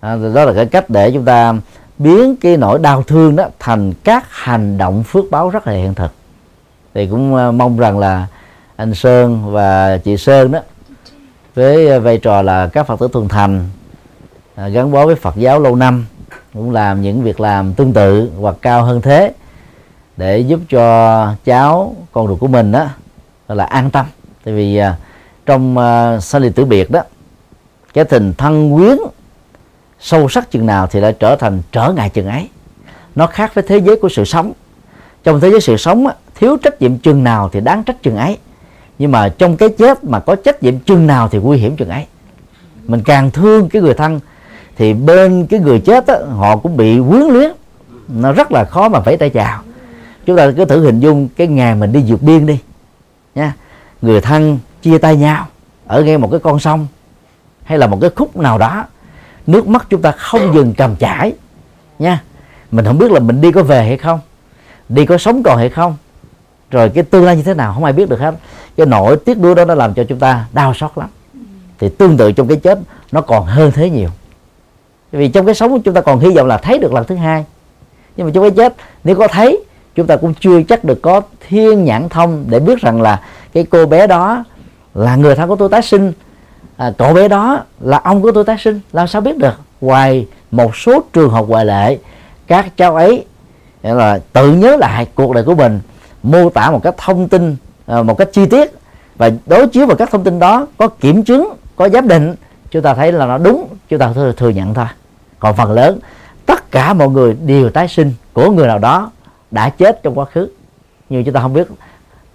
À, 0.00 0.16
đó 0.34 0.44
là 0.44 0.52
cái 0.52 0.66
cách 0.66 0.90
để 0.90 1.10
chúng 1.10 1.24
ta 1.24 1.54
biến 1.98 2.36
cái 2.36 2.56
nỗi 2.56 2.78
đau 2.78 3.02
thương 3.02 3.36
đó 3.36 3.44
thành 3.58 3.92
các 4.04 4.24
hành 4.30 4.78
động 4.78 5.02
phước 5.02 5.24
báo 5.30 5.50
rất 5.50 5.66
là 5.66 5.72
hiện 5.72 5.94
thực. 5.94 6.12
Thì 6.94 7.06
cũng 7.06 7.36
à, 7.36 7.50
mong 7.50 7.78
rằng 7.78 7.98
là 7.98 8.26
anh 8.76 8.94
Sơn 8.94 9.52
và 9.52 9.98
chị 9.98 10.16
Sơn 10.16 10.52
đó 10.52 10.60
với 11.54 12.00
vai 12.00 12.18
trò 12.18 12.42
là 12.42 12.66
các 12.66 12.86
Phật 12.86 13.00
tử 13.00 13.08
thuần 13.12 13.28
thành 13.28 13.64
à, 14.54 14.68
gắn 14.68 14.92
bó 14.92 15.06
với 15.06 15.14
Phật 15.14 15.36
giáo 15.36 15.60
lâu 15.60 15.76
năm 15.76 16.06
cũng 16.54 16.70
làm 16.70 17.02
những 17.02 17.22
việc 17.22 17.40
làm 17.40 17.74
tương 17.74 17.92
tự 17.92 18.30
hoặc 18.40 18.56
cao 18.62 18.82
hơn 18.82 19.00
thế 19.00 19.32
để 20.16 20.38
giúp 20.38 20.60
cho 20.70 21.34
cháu 21.44 21.96
con 22.12 22.26
ruột 22.26 22.40
của 22.40 22.48
mình 22.48 22.72
đó 22.72 22.88
là 23.48 23.64
an 23.64 23.90
tâm. 23.90 24.06
Tại 24.44 24.54
vì 24.54 24.76
à, 24.76 24.96
trong 25.48 25.76
uh, 25.78 26.22
sinh 26.22 26.42
ly 26.42 26.50
tử 26.50 26.64
biệt 26.64 26.90
đó 26.90 27.02
cái 27.94 28.04
tình 28.04 28.34
thân 28.38 28.74
quyến 28.74 28.96
sâu 30.00 30.28
sắc 30.28 30.50
chừng 30.50 30.66
nào 30.66 30.86
thì 30.86 31.00
đã 31.00 31.12
trở 31.12 31.36
thành 31.36 31.62
trở 31.72 31.92
ngại 31.92 32.10
chừng 32.10 32.26
ấy. 32.26 32.48
Nó 33.14 33.26
khác 33.26 33.54
với 33.54 33.64
thế 33.68 33.78
giới 33.78 33.96
của 33.96 34.08
sự 34.08 34.24
sống. 34.24 34.52
Trong 35.24 35.40
thế 35.40 35.50
giới 35.50 35.60
sự 35.60 35.76
sống 35.76 36.06
á, 36.06 36.14
thiếu 36.34 36.56
trách 36.56 36.82
nhiệm 36.82 36.98
chừng 36.98 37.24
nào 37.24 37.48
thì 37.52 37.60
đáng 37.60 37.84
trách 37.84 38.02
chừng 38.02 38.16
ấy. 38.16 38.38
Nhưng 38.98 39.12
mà 39.12 39.28
trong 39.28 39.56
cái 39.56 39.68
chết 39.68 40.04
mà 40.04 40.20
có 40.20 40.36
trách 40.36 40.62
nhiệm 40.62 40.78
chừng 40.78 41.06
nào 41.06 41.28
thì 41.28 41.38
nguy 41.38 41.58
hiểm 41.58 41.76
chừng 41.76 41.88
ấy. 41.88 42.06
Mình 42.86 43.02
càng 43.04 43.30
thương 43.30 43.68
cái 43.68 43.82
người 43.82 43.94
thân 43.94 44.20
thì 44.76 44.94
bên 44.94 45.46
cái 45.46 45.60
người 45.60 45.80
chết 45.80 46.06
á, 46.06 46.16
họ 46.36 46.56
cũng 46.56 46.76
bị 46.76 47.00
quyến 47.08 47.22
luyến. 47.22 47.52
Nó 48.08 48.32
rất 48.32 48.52
là 48.52 48.64
khó 48.64 48.88
mà 48.88 49.00
phải 49.00 49.16
tay 49.16 49.30
chào. 49.30 49.62
Chúng 50.26 50.36
ta 50.36 50.50
cứ 50.56 50.64
thử 50.64 50.84
hình 50.84 51.00
dung 51.00 51.28
cái 51.36 51.46
ngày 51.46 51.74
mình 51.74 51.92
đi 51.92 52.04
vượt 52.06 52.22
biên 52.22 52.46
đi 52.46 52.58
nha 53.34 53.54
người 54.02 54.20
thân 54.20 54.58
chia 54.88 54.98
tay 54.98 55.16
nhau, 55.16 55.46
ở 55.86 56.02
ngay 56.02 56.18
một 56.18 56.28
cái 56.30 56.40
con 56.40 56.60
sông 56.60 56.86
hay 57.64 57.78
là 57.78 57.86
một 57.86 57.98
cái 58.00 58.10
khúc 58.16 58.36
nào 58.36 58.58
đó, 58.58 58.84
nước 59.46 59.66
mắt 59.68 59.86
chúng 59.90 60.02
ta 60.02 60.10
không 60.10 60.54
dừng 60.54 60.74
cầm 60.74 60.96
chảy 60.96 61.32
nha. 61.98 62.22
Mình 62.70 62.84
không 62.84 62.98
biết 62.98 63.10
là 63.10 63.20
mình 63.20 63.40
đi 63.40 63.52
có 63.52 63.62
về 63.62 63.84
hay 63.84 63.96
không, 63.96 64.20
đi 64.88 65.06
có 65.06 65.18
sống 65.18 65.42
còn 65.42 65.58
hay 65.58 65.68
không, 65.68 65.96
rồi 66.70 66.88
cái 66.88 67.04
tương 67.04 67.24
lai 67.24 67.36
như 67.36 67.42
thế 67.42 67.54
nào 67.54 67.74
không 67.74 67.84
ai 67.84 67.92
biết 67.92 68.08
được 68.08 68.20
hết. 68.20 68.34
Cái 68.76 68.86
nỗi 68.86 69.16
tiếc 69.16 69.38
nuối 69.38 69.54
đó 69.54 69.64
nó 69.64 69.74
làm 69.74 69.94
cho 69.94 70.04
chúng 70.08 70.18
ta 70.18 70.46
đau 70.52 70.74
xót 70.74 70.90
lắm. 70.96 71.08
Thì 71.78 71.88
tương 71.88 72.16
tự 72.16 72.32
trong 72.32 72.48
cái 72.48 72.56
chết 72.56 72.78
nó 73.12 73.20
còn 73.20 73.46
hơn 73.46 73.70
thế 73.74 73.90
nhiều. 73.90 74.08
Vì 75.12 75.28
trong 75.28 75.46
cái 75.46 75.54
sống 75.54 75.82
chúng 75.82 75.94
ta 75.94 76.00
còn 76.00 76.18
hy 76.18 76.30
vọng 76.36 76.46
là 76.46 76.56
thấy 76.56 76.78
được 76.78 76.92
lần 76.92 77.06
thứ 77.06 77.14
hai. 77.14 77.44
Nhưng 78.16 78.26
mà 78.26 78.32
trong 78.34 78.44
cái 78.44 78.50
chết, 78.50 78.74
nếu 79.04 79.16
có 79.16 79.28
thấy, 79.28 79.64
chúng 79.94 80.06
ta 80.06 80.16
cũng 80.16 80.34
chưa 80.40 80.62
chắc 80.62 80.84
được 80.84 81.02
có 81.02 81.20
thiên 81.48 81.84
nhãn 81.84 82.08
thông 82.08 82.44
để 82.48 82.60
biết 82.60 82.80
rằng 82.80 83.02
là 83.02 83.20
cái 83.52 83.66
cô 83.70 83.86
bé 83.86 84.06
đó 84.06 84.44
là 84.98 85.16
người 85.16 85.34
thân 85.34 85.48
của 85.48 85.56
tôi 85.56 85.68
tái 85.68 85.82
sinh. 85.82 86.12
À, 86.76 86.92
cậu 86.98 87.14
bé 87.14 87.28
đó 87.28 87.64
là 87.80 87.98
ông 87.98 88.22
của 88.22 88.32
tôi 88.32 88.44
tái 88.44 88.56
sinh 88.58 88.80
làm 88.92 89.06
sao 89.06 89.20
biết 89.20 89.38
được? 89.38 89.54
Ngoài 89.80 90.26
một 90.50 90.76
số 90.76 91.02
trường 91.12 91.30
hợp 91.30 91.44
ngoại 91.48 91.64
lệ 91.64 91.98
các 92.46 92.76
cháu 92.76 92.96
ấy 92.96 93.24
là 93.82 94.20
tự 94.32 94.52
nhớ 94.52 94.76
lại 94.76 95.06
cuộc 95.14 95.34
đời 95.34 95.44
của 95.44 95.54
mình 95.54 95.80
mô 96.22 96.50
tả 96.50 96.70
một 96.70 96.82
cách 96.82 96.94
thông 96.98 97.28
tin 97.28 97.56
à, 97.86 98.02
một 98.02 98.18
cách 98.18 98.28
chi 98.32 98.46
tiết 98.46 98.70
và 99.16 99.30
đối 99.46 99.68
chiếu 99.68 99.86
vào 99.86 99.96
các 99.96 100.10
thông 100.10 100.24
tin 100.24 100.38
đó 100.38 100.66
có 100.78 100.88
kiểm 100.88 101.24
chứng 101.24 101.52
có 101.76 101.88
giám 101.88 102.08
định 102.08 102.34
chúng 102.70 102.82
ta 102.82 102.94
thấy 102.94 103.12
là 103.12 103.26
nó 103.26 103.38
đúng 103.38 103.68
chúng 103.88 103.98
ta 103.98 104.12
thừa, 104.12 104.32
thừa 104.32 104.48
nhận 104.48 104.74
thôi. 104.74 104.86
Còn 105.38 105.56
phần 105.56 105.72
lớn 105.72 105.98
tất 106.46 106.70
cả 106.70 106.92
mọi 106.92 107.08
người 107.08 107.36
đều 107.46 107.70
tái 107.70 107.88
sinh 107.88 108.12
của 108.32 108.50
người 108.50 108.66
nào 108.66 108.78
đó 108.78 109.10
đã 109.50 109.70
chết 109.70 110.02
trong 110.02 110.18
quá 110.18 110.24
khứ. 110.24 110.48
Nhưng 111.08 111.24
chúng 111.24 111.34
ta 111.34 111.40
không 111.40 111.52
biết 111.52 111.68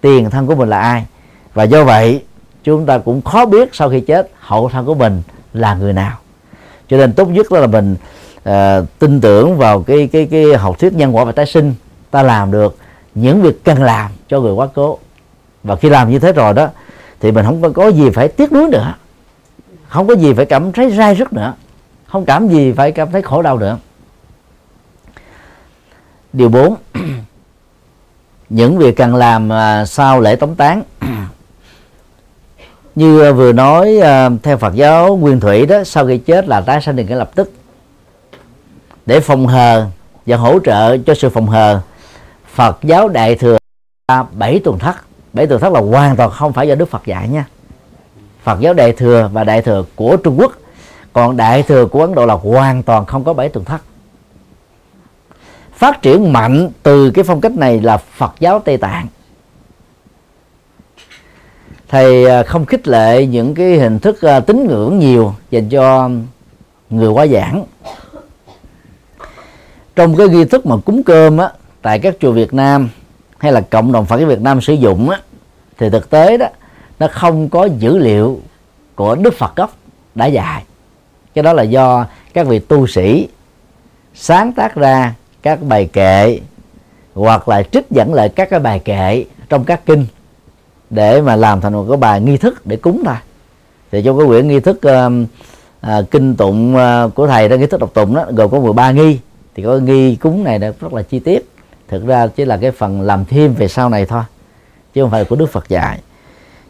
tiền 0.00 0.30
thân 0.30 0.46
của 0.46 0.54
mình 0.54 0.68
là 0.68 0.80
ai. 0.80 1.06
Và 1.54 1.64
do 1.64 1.84
vậy 1.84 2.24
chúng 2.64 2.86
ta 2.86 2.98
cũng 2.98 3.22
khó 3.22 3.46
biết 3.46 3.74
sau 3.74 3.90
khi 3.90 4.00
chết 4.00 4.30
hậu 4.40 4.68
thân 4.68 4.86
của 4.86 4.94
mình 4.94 5.22
là 5.52 5.74
người 5.74 5.92
nào. 5.92 6.18
Cho 6.88 6.96
nên 6.96 7.12
tốt 7.12 7.28
nhất 7.28 7.52
là 7.52 7.66
mình 7.66 7.96
uh, 8.48 8.54
tin 8.98 9.20
tưởng 9.20 9.56
vào 9.56 9.82
cái 9.82 10.08
cái 10.12 10.28
cái 10.30 10.54
học 10.54 10.78
thuyết 10.78 10.92
nhân 10.92 11.16
quả 11.16 11.24
và 11.24 11.32
tái 11.32 11.46
sinh. 11.46 11.74
Ta 12.10 12.22
làm 12.22 12.50
được 12.50 12.76
những 13.14 13.42
việc 13.42 13.64
cần 13.64 13.82
làm 13.82 14.10
cho 14.28 14.40
người 14.40 14.52
quá 14.52 14.68
cố. 14.74 14.98
Và 15.62 15.76
khi 15.76 15.88
làm 15.88 16.10
như 16.10 16.18
thế 16.18 16.32
rồi 16.32 16.54
đó 16.54 16.68
thì 17.20 17.32
mình 17.32 17.44
không 17.44 17.72
có 17.72 17.88
gì 17.88 18.10
phải 18.10 18.28
tiếc 18.28 18.52
nuối 18.52 18.68
nữa. 18.68 18.94
Không 19.88 20.06
có 20.06 20.14
gì 20.14 20.32
phải 20.32 20.46
cảm 20.46 20.72
thấy 20.72 20.90
rai 20.90 21.14
rứt 21.14 21.32
nữa. 21.32 21.54
Không 22.06 22.24
cảm 22.24 22.48
gì 22.48 22.72
phải 22.72 22.92
cảm 22.92 23.10
thấy 23.12 23.22
khổ 23.22 23.42
đau 23.42 23.58
nữa. 23.58 23.78
Điều 26.32 26.48
4 26.48 26.76
những 28.48 28.78
việc 28.78 28.96
cần 28.96 29.14
làm 29.14 29.52
à, 29.52 29.84
sau 29.84 30.20
lễ 30.20 30.36
tống 30.36 30.54
tán. 30.54 30.82
như 32.94 33.20
ờ, 33.20 33.32
vừa 33.32 33.52
nói 33.52 33.98
ờ, 33.98 34.30
theo 34.42 34.56
Phật 34.56 34.74
giáo, 34.74 35.16
nguyên 35.16 35.40
thủy 35.40 35.66
đó, 35.66 35.84
sau 35.84 36.06
khi 36.06 36.18
chết 36.18 36.48
là 36.48 36.60
tái 36.60 36.80
sanh 36.80 36.96
được 36.96 37.04
ngay 37.08 37.18
lập 37.18 37.30
tức. 37.34 37.52
Để 39.06 39.20
phòng 39.20 39.46
hờ 39.46 39.86
và 40.26 40.36
hỗ 40.36 40.58
trợ 40.64 40.96
cho 40.96 41.14
sự 41.14 41.30
phòng 41.30 41.46
hờ, 41.46 41.80
Phật 42.54 42.78
giáo 42.82 43.08
đại 43.08 43.34
thừa 43.34 43.58
bảy 44.32 44.60
tuần 44.64 44.78
thất. 44.78 44.96
Bảy 45.32 45.46
tuần 45.46 45.60
thất 45.60 45.72
là 45.72 45.80
hoàn 45.80 46.16
toàn 46.16 46.30
không 46.30 46.52
phải 46.52 46.68
do 46.68 46.74
Đức 46.74 46.90
Phật 46.90 47.06
dạy 47.06 47.28
nha. 47.28 47.44
Phật 48.42 48.60
giáo 48.60 48.74
đại 48.74 48.92
thừa 48.92 49.30
và 49.32 49.44
đại 49.44 49.62
thừa 49.62 49.84
của 49.96 50.16
Trung 50.16 50.40
Quốc, 50.40 50.52
còn 51.12 51.36
đại 51.36 51.62
thừa 51.62 51.86
của 51.86 52.00
Ấn 52.00 52.14
Độ 52.14 52.26
là 52.26 52.34
hoàn 52.34 52.82
toàn 52.82 53.06
không 53.06 53.24
có 53.24 53.32
bảy 53.32 53.48
tuần 53.48 53.64
thất. 53.64 53.82
Phát 55.74 56.02
triển 56.02 56.32
mạnh 56.32 56.70
từ 56.82 57.10
cái 57.10 57.24
phong 57.24 57.40
cách 57.40 57.52
này 57.52 57.80
là 57.80 57.96
Phật 57.96 58.32
giáo 58.40 58.58
Tây 58.58 58.76
Tạng 58.76 59.06
thầy 61.88 62.26
à, 62.26 62.42
không 62.42 62.66
khích 62.66 62.88
lệ 62.88 63.26
những 63.26 63.54
cái 63.54 63.78
hình 63.78 63.98
thức 63.98 64.22
à, 64.22 64.40
tín 64.40 64.66
ngưỡng 64.66 64.98
nhiều 64.98 65.34
dành 65.50 65.68
cho 65.68 66.10
người 66.90 67.08
quá 67.08 67.26
giảng. 67.26 67.64
Trong 69.96 70.16
cái 70.16 70.28
nghi 70.28 70.44
thức 70.44 70.66
mà 70.66 70.76
cúng 70.84 71.02
cơm 71.02 71.38
á, 71.38 71.50
tại 71.82 71.98
các 71.98 72.16
chùa 72.20 72.32
Việt 72.32 72.54
Nam 72.54 72.88
hay 73.38 73.52
là 73.52 73.60
cộng 73.60 73.92
đồng 73.92 74.06
Phật 74.06 74.18
giáo 74.18 74.28
Việt 74.28 74.40
Nam 74.40 74.60
sử 74.60 74.72
dụng 74.72 75.10
á, 75.10 75.20
thì 75.78 75.90
thực 75.90 76.10
tế 76.10 76.36
đó, 76.36 76.46
nó 76.98 77.08
không 77.12 77.48
có 77.48 77.64
dữ 77.64 77.98
liệu 77.98 78.40
của 78.94 79.14
Đức 79.14 79.34
Phật 79.34 79.56
gốc 79.56 79.76
đã 80.14 80.26
dạy. 80.26 80.64
Cái 81.34 81.42
đó 81.42 81.52
là 81.52 81.62
do 81.62 82.06
các 82.34 82.46
vị 82.46 82.58
tu 82.58 82.86
sĩ 82.86 83.28
sáng 84.14 84.52
tác 84.52 84.74
ra 84.74 85.14
các 85.42 85.62
bài 85.62 85.88
kệ 85.92 86.40
hoặc 87.14 87.48
là 87.48 87.62
trích 87.62 87.90
dẫn 87.90 88.14
lại 88.14 88.28
các 88.28 88.50
cái 88.50 88.60
bài 88.60 88.78
kệ 88.78 89.24
trong 89.48 89.64
các 89.64 89.86
kinh 89.86 90.06
để 90.90 91.20
mà 91.20 91.36
làm 91.36 91.60
thành 91.60 91.72
một 91.72 91.86
cái 91.88 91.96
bài 91.96 92.20
nghi 92.20 92.36
thức 92.36 92.66
để 92.66 92.76
cúng 92.76 93.02
thôi. 93.04 93.14
Thì 93.92 94.02
trong 94.02 94.18
cái 94.18 94.26
quyển 94.26 94.48
nghi 94.48 94.60
thức 94.60 94.76
uh, 94.76 95.12
uh, 95.86 96.10
kinh 96.10 96.36
tụng 96.36 96.76
uh, 96.76 97.14
của 97.14 97.26
thầy 97.26 97.48
đó 97.48 97.56
nghi 97.56 97.66
thức 97.66 97.80
đọc 97.80 97.90
tụng 97.94 98.14
đó 98.14 98.24
gồm 98.30 98.50
có 98.50 98.60
13 98.60 98.90
nghi. 98.90 99.18
Thì 99.54 99.62
có 99.62 99.76
nghi 99.76 100.16
cúng 100.16 100.44
này 100.44 100.58
rất 100.58 100.92
là 100.92 101.02
chi 101.02 101.18
tiết. 101.18 101.48
Thực 101.88 102.06
ra 102.06 102.26
chỉ 102.26 102.44
là 102.44 102.56
cái 102.56 102.70
phần 102.70 103.00
làm 103.00 103.24
thêm 103.24 103.54
về 103.54 103.68
sau 103.68 103.88
này 103.88 104.06
thôi 104.06 104.22
chứ 104.94 105.02
không 105.02 105.10
phải 105.10 105.24
của 105.24 105.36
Đức 105.36 105.50
Phật 105.52 105.68
dạy. 105.68 106.00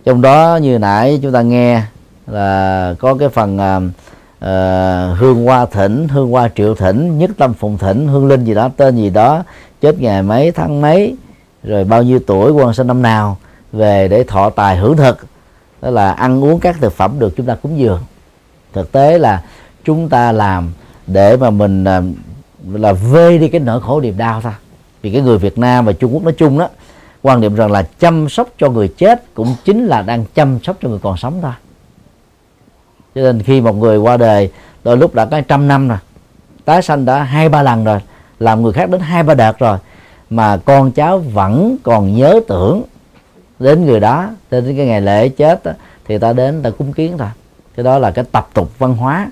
Trong 0.05 0.23
đó 0.23 0.59
như 0.63 0.79
nãy 0.79 1.19
chúng 1.23 1.33
ta 1.33 1.43
nghe 1.43 1.83
là 2.27 2.95
có 2.99 3.15
cái 3.15 3.29
phần 3.29 3.57
uh, 3.57 5.19
hương 5.19 5.45
hoa 5.45 5.67
thỉnh 5.67 6.09
hương 6.09 6.31
hoa 6.31 6.49
triệu 6.57 6.75
thỉnh 6.75 7.19
nhất 7.19 7.31
tâm 7.39 7.55
phụng 7.55 7.79
thỉnh 7.79 8.09
hương 8.09 8.27
linh 8.27 8.45
gì 8.45 8.55
đó 8.55 8.71
tên 8.77 8.97
gì 8.97 9.11
đó 9.11 9.43
chết 9.81 10.01
ngày 10.01 10.23
mấy 10.23 10.51
tháng 10.51 10.81
mấy 10.81 11.17
rồi 11.63 11.85
bao 11.85 12.03
nhiêu 12.03 12.19
tuổi 12.27 12.51
quan 12.51 12.75
sinh 12.75 12.87
năm 12.87 13.03
nào 13.03 13.37
về 13.75 14.09
để 14.09 14.25
thọ 14.25 14.51
tài 14.51 14.77
hưởng 14.77 14.97
thực. 14.97 15.19
Đó 15.83 15.91
là 15.91 16.13
ăn 16.13 16.45
uống 16.45 16.61
các 16.61 16.77
thực 16.81 16.93
phẩm 16.93 17.19
được 17.19 17.35
chúng 17.37 17.47
ta 17.47 17.55
cúng 17.55 17.79
dường. 17.79 18.01
Thực 18.73 18.93
tế 18.93 19.19
là 19.19 19.43
chúng 19.85 20.09
ta 20.09 20.33
làm 20.33 20.73
để 21.07 21.37
mà 21.37 21.51
mình 21.51 21.85
à, 21.85 22.01
là, 22.73 22.79
là 22.79 22.93
vê 22.93 23.39
đi 23.39 23.49
cái 23.49 23.61
nỗi 23.61 23.81
khổ 23.81 24.01
niềm 24.01 24.17
đau 24.17 24.41
thôi. 24.41 24.53
Vì 25.03 25.13
cái 25.13 25.23
người 25.23 25.39
Việt 25.39 25.59
Nam 25.59 25.85
và 25.85 25.93
Trung 25.93 26.15
Quốc 26.15 26.23
nói 26.23 26.33
chung 26.33 26.59
đó 26.59 26.69
quan 27.23 27.41
niệm 27.41 27.55
rằng 27.55 27.73
là 27.73 27.83
chăm 27.99 28.29
sóc 28.29 28.49
cho 28.59 28.69
người 28.69 28.89
chết 28.89 29.35
cũng 29.35 29.55
chính 29.65 29.87
là 29.87 30.03
đang 30.03 30.25
chăm 30.35 30.59
sóc 30.63 30.77
cho 30.83 30.89
người 30.89 30.99
còn 31.03 31.17
sống 31.17 31.39
thôi. 31.43 31.53
Cho 33.15 33.21
nên 33.23 33.43
khi 33.43 33.61
một 33.61 33.77
người 33.77 33.99
qua 33.99 34.17
đời 34.17 34.51
đôi 34.85 34.97
lúc 34.97 35.15
đã 35.15 35.25
có 35.25 35.41
trăm 35.41 35.69
năm 35.69 35.89
rồi 35.89 35.99
tái 36.65 36.83
sanh 36.83 37.05
đã 37.05 37.23
hai 37.23 37.49
ba 37.49 37.63
lần 37.63 37.85
rồi 37.85 38.01
làm 38.39 38.63
người 38.63 38.73
khác 38.73 38.91
đến 38.91 39.01
hai 39.01 39.23
ba 39.23 39.35
đợt 39.35 39.59
rồi 39.59 39.79
mà 40.31 40.57
con 40.57 40.93
cháu 40.93 41.19
vẫn 41.19 41.77
còn 41.83 42.17
nhớ 42.17 42.41
tưởng 42.49 42.83
đến 43.59 43.87
người 43.87 44.01
đó 44.01 44.29
đến 44.51 44.77
cái 44.77 44.87
ngày 44.87 45.01
lễ 45.01 45.29
chết 45.29 45.65
đó, 45.65 45.73
thì 46.05 46.19
ta 46.19 46.33
đến 46.33 46.63
ta 46.63 46.71
cúng 46.71 46.93
kiến 46.93 47.19
thôi. 47.19 47.29
Cái 47.77 47.85
đó 47.85 47.99
là 47.99 48.11
cái 48.11 48.25
tập 48.33 48.49
tục 48.55 48.79
văn 48.79 48.97
hóa. 48.97 49.31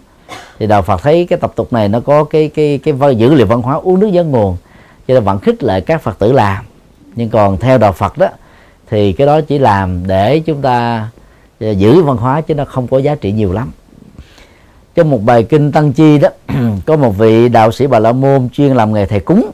Thì 0.59 0.67
đạo 0.67 0.83
Phật 0.83 1.03
thấy 1.03 1.27
cái 1.31 1.39
tập 1.39 1.53
tục 1.57 1.73
này 1.73 1.89
nó 1.89 2.01
có 2.01 2.25
cái 2.25 2.49
cái 2.49 2.81
cái 2.83 2.95
dữ 3.17 3.35
liệu 3.35 3.47
văn 3.47 3.63
hóa 3.63 3.75
uống 3.75 4.01
nước 4.01 4.09
dân 4.09 4.31
nguồn 4.31 4.57
cho 5.09 5.15
nên 5.15 5.25
vẫn 5.25 5.39
khích 5.39 5.63
lệ 5.63 5.81
các 5.81 6.03
phật 6.03 6.19
tử 6.19 6.33
làm. 6.33 6.65
Nhưng 7.15 7.29
còn 7.29 7.57
theo 7.57 7.79
đạo 7.79 7.93
phật 7.93 8.19
đó 8.19 8.29
thì 8.91 9.13
cái 9.13 9.27
đó 9.27 9.41
chỉ 9.41 9.59
làm 9.59 10.07
để 10.07 10.41
chúng 10.41 10.63
ta 10.63 11.09
à, 11.61 11.71
giữ 11.71 12.03
văn 12.03 12.17
hóa 12.17 12.41
chứ 12.41 12.55
nó 12.55 12.65
không 12.65 12.89
có 12.89 12.99
giá 12.99 13.15
trị 13.15 13.33
nhiều 13.33 13.53
lắm. 13.53 13.71
Trong 14.95 15.11
một 15.11 15.23
bài 15.25 15.43
kinh 15.43 15.73
tăng 15.73 15.93
chi 15.93 16.19
đó 16.19 16.29
có 16.87 16.97
một 16.97 17.19
vị 17.19 17.49
đạo 17.49 17.73
sĩ 17.73 17.87
bà 17.87 17.99
la 17.99 18.13
môn 18.13 18.49
chuyên 18.53 18.75
làm 18.75 18.93
nghề 18.93 19.07
thầy 19.07 19.21
cúng. 19.21 19.51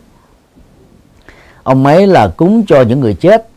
Ông 1.62 1.86
ấy 1.86 2.06
là 2.06 2.28
cúng 2.28 2.64
cho 2.68 2.82
những 2.82 3.00
người 3.00 3.14
chết 3.14 3.48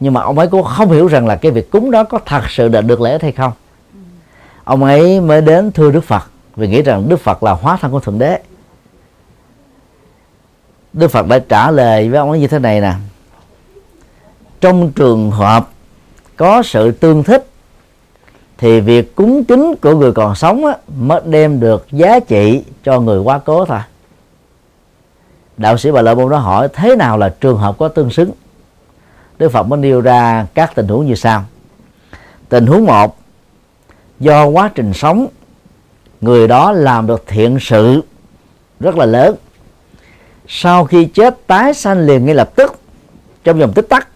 nhưng 0.00 0.12
mà 0.12 0.20
ông 0.20 0.38
ấy 0.38 0.48
cũng 0.48 0.62
không 0.62 0.90
hiểu 0.90 1.06
rằng 1.06 1.26
là 1.26 1.36
cái 1.36 1.52
việc 1.52 1.70
cúng 1.70 1.90
đó 1.90 2.04
có 2.04 2.18
thật 2.26 2.42
sự 2.48 2.68
là 2.68 2.80
được 2.80 3.00
lễ 3.00 3.18
hay 3.22 3.32
không. 3.32 3.52
Ông 4.64 4.84
ấy 4.84 5.20
mới 5.20 5.40
đến 5.40 5.72
thưa 5.72 5.90
đức 5.90 6.04
phật 6.04 6.22
vì 6.56 6.68
nghĩ 6.68 6.82
rằng 6.82 7.08
đức 7.08 7.20
phật 7.20 7.42
là 7.42 7.52
hóa 7.52 7.76
thân 7.76 7.90
của 7.90 8.00
thượng 8.00 8.18
đế. 8.18 8.40
Đức 10.92 11.08
phật 11.08 11.26
đã 11.26 11.38
trả 11.38 11.70
lời 11.70 12.08
với 12.08 12.18
ông 12.18 12.30
ấy 12.30 12.40
như 12.40 12.46
thế 12.46 12.58
này 12.58 12.80
nè. 12.80 12.92
Trong 14.60 14.92
trường 14.92 15.30
hợp 15.30 15.68
có 16.36 16.62
sự 16.62 16.90
tương 16.90 17.22
thích 17.22 17.46
thì 18.58 18.80
việc 18.80 19.14
cúng 19.14 19.44
kính 19.44 19.74
của 19.82 19.94
người 19.94 20.12
còn 20.12 20.34
sống 20.34 20.66
á, 20.66 20.76
mới 20.98 21.20
đem 21.24 21.60
được 21.60 21.86
giá 21.92 22.20
trị 22.20 22.64
cho 22.84 23.00
người 23.00 23.20
quá 23.20 23.38
cố 23.38 23.64
thôi. 23.64 23.78
Đạo 25.56 25.78
sĩ 25.78 25.90
bà 25.90 26.02
lợi 26.02 26.14
môn 26.14 26.30
đó 26.30 26.38
hỏi 26.38 26.68
thế 26.72 26.96
nào 26.96 27.18
là 27.18 27.34
trường 27.40 27.58
hợp 27.58 27.78
có 27.78 27.88
tương 27.88 28.10
xứng? 28.10 28.30
Đức 29.38 29.52
phật 29.52 29.62
mới 29.62 29.78
nêu 29.78 30.00
ra 30.00 30.46
các 30.54 30.74
tình 30.74 30.88
huống 30.88 31.06
như 31.06 31.14
sau. 31.14 31.44
Tình 32.48 32.66
huống 32.66 32.84
một 32.84 33.18
do 34.20 34.44
quá 34.44 34.70
trình 34.74 34.92
sống 34.92 35.26
người 36.20 36.48
đó 36.48 36.72
làm 36.72 37.06
được 37.06 37.24
thiện 37.26 37.58
sự 37.60 38.02
rất 38.80 38.96
là 38.96 39.06
lớn. 39.06 39.36
Sau 40.48 40.84
khi 40.84 41.04
chết 41.04 41.46
tái 41.46 41.74
sanh 41.74 42.06
liền 42.06 42.26
ngay 42.26 42.34
lập 42.34 42.50
tức 42.56 42.80
trong 43.44 43.58
vòng 43.58 43.72
tích 43.72 43.88
tắc 43.88 44.08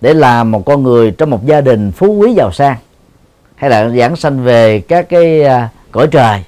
để 0.00 0.14
làm 0.14 0.50
một 0.50 0.62
con 0.66 0.82
người 0.82 1.10
trong 1.10 1.30
một 1.30 1.46
gia 1.46 1.60
đình 1.60 1.92
phú 1.92 2.12
quý 2.12 2.34
giàu 2.34 2.52
sang. 2.52 2.76
Hay 3.56 3.70
là 3.70 3.88
giảng 3.88 4.16
sanh 4.16 4.44
về 4.44 4.80
các 4.80 5.08
cái 5.08 5.42
à, 5.42 5.68
cõi 5.90 6.08
trời. 6.10 6.44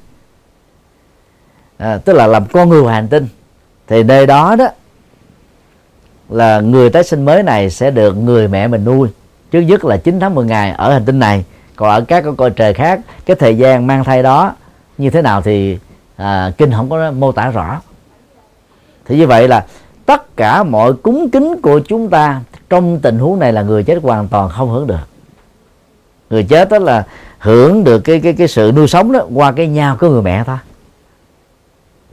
À, 1.79 1.99
tức 2.05 2.13
là 2.13 2.27
làm 2.27 2.47
con 2.47 2.69
người 2.69 2.93
hành 2.93 3.09
tinh. 3.09 3.29
Thì 3.87 4.03
nơi 4.03 4.27
đó 4.27 4.57
đó 4.57 4.69
là 6.29 6.61
người 6.61 6.91
tái 6.91 7.05
sinh 7.05 7.25
mới 7.25 7.43
này 7.43 7.71
sẽ 7.71 7.91
được 7.91 8.17
người 8.17 8.49
mẹ 8.49 8.69
mình 8.69 8.85
nuôi. 8.85 9.09
Trước 9.51 9.61
nhất 9.61 9.85
là 9.85 9.97
9 9.97 10.21
tháng 10.21 10.35
10 10.35 10.47
ngày 10.47 10.71
ở 10.71 10.93
hành 10.93 11.05
tinh 11.05 11.19
này. 11.19 11.45
Còn 11.77 11.91
ở 11.91 12.01
các 12.01 12.25
cõi 12.37 12.51
trời 12.51 12.75
khác 12.75 13.01
cái 13.27 13.37
thời 13.37 13.57
gian 13.57 13.87
mang 13.87 14.05
thai 14.05 14.23
đó 14.23 14.53
như 14.99 15.11
thế 15.11 15.23
nào 15.23 15.43
thì 15.43 15.79
à, 16.17 16.53
kinh 16.59 16.73
không 16.73 16.91
có 16.91 17.11
mô 17.11 17.33
tả 17.33 17.51
rõ. 17.51 17.81
Thì 19.05 19.17
như 19.17 19.27
vậy 19.27 19.49
là 19.49 19.67
tất 20.07 20.37
cả 20.37 20.63
mọi 20.63 20.93
cúng 20.93 21.31
kính 21.31 21.55
của 21.63 21.81
chúng 21.81 22.11
ta 22.11 22.41
trong 22.71 23.01
tình 23.01 23.19
huống 23.19 23.39
này 23.39 23.53
là 23.53 23.63
người 23.63 23.85
chết 23.85 23.99
hoàn 24.03 24.29
toàn 24.29 24.49
không 24.49 24.71
hưởng 24.71 24.87
được. 24.87 25.09
Người 26.31 26.45
chết 26.45 26.69
đó 26.69 26.79
là 26.79 27.05
hưởng 27.39 27.85
được 27.85 28.01
cái 28.01 28.21
cái 28.21 28.33
cái 28.33 28.49
sự 28.49 28.73
nuôi 28.77 28.89
sống 28.89 29.13
đó 29.13 29.27
qua 29.35 29.53
cái 29.53 29.69
nhau 29.69 29.97
của 30.01 30.09
người 30.09 30.23
mẹ 30.23 30.45
thôi. 30.45 30.57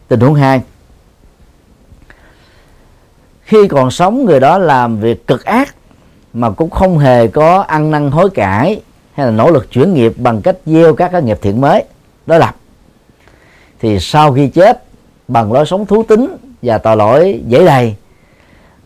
Tình 0.07 0.20
huống 0.20 0.34
hai 0.34 0.61
khi 3.46 3.68
còn 3.68 3.91
sống 3.91 4.26
người 4.26 4.39
đó 4.39 4.58
làm 4.58 5.00
việc 5.00 5.28
cực 5.28 5.46
ác 5.46 5.76
mà 6.34 6.50
cũng 6.50 6.70
không 6.70 6.98
hề 6.98 7.28
có 7.28 7.62
ăn 7.62 7.91
năn 7.91 8.12
hối 8.12 8.30
cải 8.30 8.82
hay 9.14 9.26
là 9.26 9.32
nỗ 9.32 9.52
lực 9.52 9.72
chuyển 9.72 9.93
nghiệp 9.93 10.14
bằng 10.18 10.41
cách 10.41 10.56
gieo 10.66 10.96
các 10.96 11.12
cái 11.12 11.22
nghiệp 11.22 11.38
thiện 11.41 11.62
mới 11.62 11.84
đó 12.26 12.38
là 12.38 12.54
thì 13.80 14.00
sau 14.00 14.34
khi 14.34 14.48
chết 14.48 14.84
bằng 15.28 15.52
lối 15.52 15.66
sống 15.66 15.86
thú 15.86 16.04
tính 16.04 16.38
và 16.62 16.78
tội 16.78 16.98
lỗi 16.98 17.41
dễ 17.48 17.66
đầy, 17.66 17.96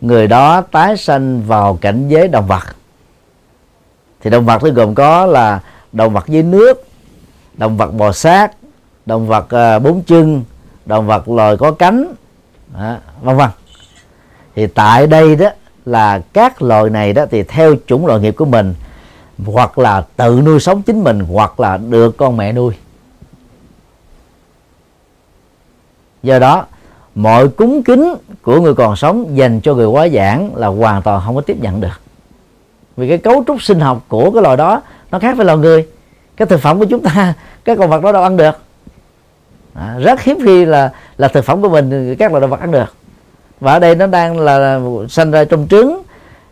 người 0.01 0.28
đó 0.28 0.62
tái 0.62 0.97
sanh 0.97 1.43
vào 1.47 1.78
cảnh 1.82 2.07
giới 2.07 2.28
động 2.28 2.47
vật. 2.47 2.64
Thì 4.22 4.30
động 4.30 4.45
vật 4.45 4.64
nó 4.64 4.70
gồm 4.70 4.95
có 4.95 5.26
là 5.26 5.60
động 5.91 6.14
vật 6.14 6.28
dưới 6.28 6.43
nước, 6.43 6.88
động 7.53 7.78
vật 7.78 7.93
bò 7.93 8.12
sát, 8.12 8.51
động 9.05 9.28
vật 9.28 9.49
à, 9.49 9.80
bốn 9.80 10.03
chân 10.03 10.43
động 10.86 11.07
vật 11.07 11.30
loài 11.30 11.57
có 11.57 11.72
cánh 11.72 12.14
à, 12.76 12.99
vân 13.22 13.38
vân 13.38 13.49
thì 14.60 14.68
tại 14.68 15.07
đây 15.07 15.36
đó 15.36 15.49
là 15.86 16.22
các 16.34 16.62
loài 16.62 16.89
này 16.89 17.14
đó 17.14 17.26
thì 17.32 17.43
theo 17.43 17.76
chủng 17.88 18.05
loại 18.05 18.20
nghiệp 18.20 18.36
của 18.38 18.45
mình 18.45 18.76
hoặc 19.45 19.80
là 19.80 20.03
tự 20.16 20.41
nuôi 20.45 20.60
sống 20.60 20.82
chính 20.82 21.03
mình 21.03 21.20
hoặc 21.20 21.60
là 21.60 21.78
được 21.78 22.18
con 22.18 22.38
mẹ 22.38 22.51
nuôi. 22.51 22.74
Do 26.24 26.39
đó 26.39 26.66
mọi 27.16 27.47
cúng 27.47 27.84
kính 27.84 28.16
của 28.41 28.62
người 28.62 28.74
còn 28.74 28.95
sống 28.95 29.38
dành 29.38 29.62
cho 29.62 29.74
người 29.74 29.88
quá 29.88 30.07
giảng 30.07 30.55
là 30.55 30.68
hoàn 30.68 31.01
toàn 31.01 31.22
không 31.26 31.36
có 31.36 31.41
tiếp 31.41 31.57
nhận 31.62 31.82
được. 31.82 32.01
Vì 32.97 33.10
cái 33.10 33.18
cấu 33.18 33.43
trúc 33.47 33.62
sinh 33.62 33.80
học 33.80 34.03
của 34.07 34.32
cái 34.32 34.43
loài 34.43 34.57
đó 34.57 34.82
nó 35.12 35.20
khác 35.20 35.38
với 35.38 35.45
loài 35.45 35.57
người. 35.57 35.88
Cái 36.38 36.45
thực 36.45 36.62
phẩm 36.62 36.80
của 36.80 36.86
chúng 36.86 37.03
ta 37.03 37.34
các 37.66 37.78
con 37.78 37.89
vật 37.89 38.03
đó 38.03 38.12
đâu 38.12 38.24
ăn 38.24 38.38
được. 38.38 38.60
À, 39.74 39.97
rất 39.99 40.22
hiếm 40.22 40.38
khi 40.45 40.66
là 40.66 40.91
là 41.18 41.28
thực 41.28 41.45
phẩm 41.45 41.62
của 41.62 41.70
mình 41.70 42.16
các 42.16 42.32
loài 42.32 42.41
động 42.41 42.49
vật 42.49 42.60
ăn 42.60 42.72
được 42.72 42.99
và 43.60 43.74
ở 43.74 43.80
đây 43.80 43.95
nó 43.95 44.07
đang 44.07 44.39
là, 44.39 44.80
sinh 45.10 45.32
ra 45.32 45.43
trong 45.43 45.68
trứng 45.68 46.01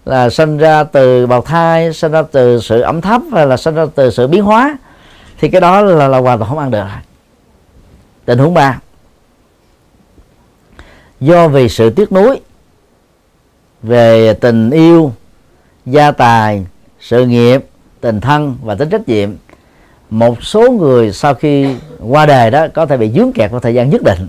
là 0.05 0.29
sinh 0.29 0.57
ra 0.57 0.83
từ 0.83 1.27
bào 1.27 1.41
thai 1.41 1.93
sinh 1.93 2.11
ra 2.11 2.23
từ 2.31 2.59
sự 2.59 2.81
ẩm 2.81 3.01
thấp 3.01 3.21
hay 3.33 3.47
là 3.47 3.57
sinh 3.57 3.75
ra 3.75 3.85
từ 3.95 4.11
sự 4.11 4.27
biến 4.27 4.43
hóa. 4.43 4.77
Thì 5.39 5.49
cái 5.49 5.61
đó 5.61 5.81
là, 5.81 6.07
là 6.07 6.17
hoàn 6.17 6.39
toàn 6.39 6.49
không 6.49 6.59
ăn 6.59 6.71
được 6.71 6.85
tình 8.25 8.39
huống 8.39 8.53
ba. 8.53 8.79
Do 11.19 11.47
vì 11.47 11.69
sự 11.69 11.89
tiếc 11.89 12.11
nuối 12.11 12.39
về 13.83 14.33
tình 14.33 14.69
yêu 14.69 15.11
gia 15.85 16.11
tài 16.11 16.65
sự 16.99 17.25
nghiệp 17.25 17.65
tình 18.01 18.21
thân 18.21 18.57
và 18.63 18.75
tính 18.75 18.89
trách 18.89 19.09
nhiệm 19.09 19.29
một 20.09 20.43
số 20.43 20.71
người 20.71 21.11
sau 21.11 21.33
khi 21.33 21.75
qua 21.99 22.25
đời 22.25 22.51
đó 22.51 22.67
có 22.73 22.85
thể 22.85 22.97
bị 22.97 23.11
dướng 23.11 23.33
kẹt 23.33 23.51
vào 23.51 23.59
thời 23.59 23.73
gian 23.73 23.89
nhất 23.89 24.01
định 24.03 24.27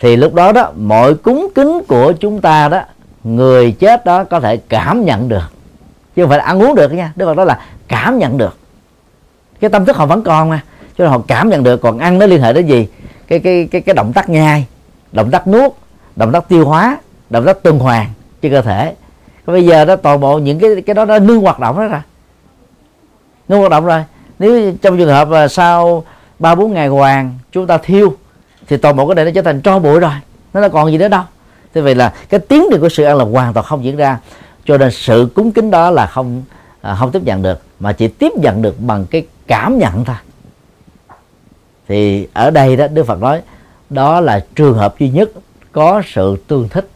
thì 0.00 0.16
lúc 0.16 0.34
đó 0.34 0.52
đó, 0.52 0.72
mọi 0.76 1.14
cúng 1.14 1.48
kính 1.54 1.80
của 1.88 2.12
chúng 2.12 2.40
ta 2.40 2.68
đó, 2.68 2.82
người 3.24 3.72
chết 3.72 4.04
đó 4.04 4.24
có 4.24 4.40
thể 4.40 4.56
cảm 4.56 5.04
nhận 5.04 5.28
được. 5.28 5.52
Chứ 6.16 6.22
không 6.22 6.28
phải 6.28 6.38
là 6.38 6.44
ăn 6.44 6.62
uống 6.62 6.74
được 6.74 6.92
nha. 6.92 7.12
Đức 7.16 7.26
phật 7.26 7.34
đó 7.34 7.44
là 7.44 7.60
cảm 7.88 8.18
nhận 8.18 8.38
được. 8.38 8.56
Cái 9.60 9.70
tâm 9.70 9.84
thức 9.84 9.96
họ 9.96 10.06
vẫn 10.06 10.22
còn 10.22 10.50
mà. 10.50 10.60
Cho 10.98 11.04
nên 11.04 11.12
họ 11.12 11.20
cảm 11.26 11.48
nhận 11.48 11.62
được. 11.62 11.82
Còn 11.82 11.98
ăn 11.98 12.18
nó 12.18 12.26
liên 12.26 12.42
hệ 12.42 12.52
đến 12.52 12.66
gì? 12.66 12.88
Cái 13.28 13.38
cái 13.38 13.68
cái 13.70 13.80
cái 13.80 13.94
động 13.94 14.12
tác 14.12 14.28
nhai, 14.28 14.66
động 15.12 15.30
tác 15.30 15.46
nuốt, 15.46 15.72
động 16.16 16.32
tác 16.32 16.48
tiêu 16.48 16.66
hóa, 16.66 16.98
động 17.30 17.44
tác 17.44 17.62
tuần 17.62 17.78
hoàn 17.78 18.06
trên 18.42 18.52
cơ 18.52 18.62
thể. 18.62 18.94
Còn 19.46 19.54
bây 19.54 19.66
giờ 19.66 19.84
đó, 19.84 19.96
toàn 19.96 20.20
bộ 20.20 20.38
những 20.38 20.58
cái 20.58 20.82
cái 20.86 20.94
đó 20.94 21.04
nó 21.04 21.16
ngưng 21.16 21.40
hoạt 21.40 21.60
động 21.60 21.76
đó 21.76 21.86
rồi. 21.86 22.00
Ngưng 23.48 23.58
hoạt 23.58 23.70
động 23.70 23.86
rồi. 23.86 24.04
Nếu 24.38 24.72
trong 24.82 24.98
trường 24.98 25.08
hợp 25.08 25.30
là 25.30 25.48
sau 25.48 26.04
ba 26.38 26.54
bốn 26.54 26.72
ngày 26.72 26.88
hoàng 26.88 27.38
chúng 27.52 27.66
ta 27.66 27.78
thiêu 27.78 28.14
thì 28.70 28.76
toàn 28.76 28.96
bộ 28.96 29.06
cái 29.08 29.14
này 29.14 29.24
nó 29.24 29.30
trở 29.34 29.42
thành 29.42 29.60
tro 29.60 29.78
bụi 29.78 30.00
rồi. 30.00 30.12
Nó 30.52 30.60
là 30.60 30.68
còn 30.68 30.90
gì 30.92 30.98
nữa 30.98 31.08
đâu. 31.08 31.22
Thế 31.74 31.80
vậy 31.80 31.94
là 31.94 32.12
cái 32.28 32.40
tiến 32.40 32.64
trình 32.70 32.80
của 32.80 32.88
sự 32.88 33.04
ăn 33.04 33.16
là 33.16 33.24
hoàn 33.24 33.52
toàn 33.52 33.66
không 33.66 33.84
diễn 33.84 33.96
ra. 33.96 34.18
Cho 34.64 34.78
nên 34.78 34.90
sự 34.90 35.28
cúng 35.34 35.52
kính 35.52 35.70
đó 35.70 35.90
là 35.90 36.06
không 36.06 36.42
à, 36.80 36.94
không 36.94 37.10
tiếp 37.10 37.22
nhận 37.24 37.42
được 37.42 37.62
mà 37.80 37.92
chỉ 37.92 38.08
tiếp 38.08 38.32
nhận 38.36 38.62
được 38.62 38.74
bằng 38.80 39.06
cái 39.10 39.26
cảm 39.46 39.78
nhận 39.78 40.04
thôi. 40.04 40.16
Thì 41.88 42.28
ở 42.32 42.50
đây 42.50 42.76
đó 42.76 42.86
Đức 42.88 43.06
Phật 43.06 43.20
nói 43.20 43.42
đó 43.90 44.20
là 44.20 44.44
trường 44.54 44.74
hợp 44.74 44.98
duy 44.98 45.08
nhất 45.08 45.30
có 45.72 46.02
sự 46.06 46.36
tương 46.46 46.68
thích. 46.68 46.88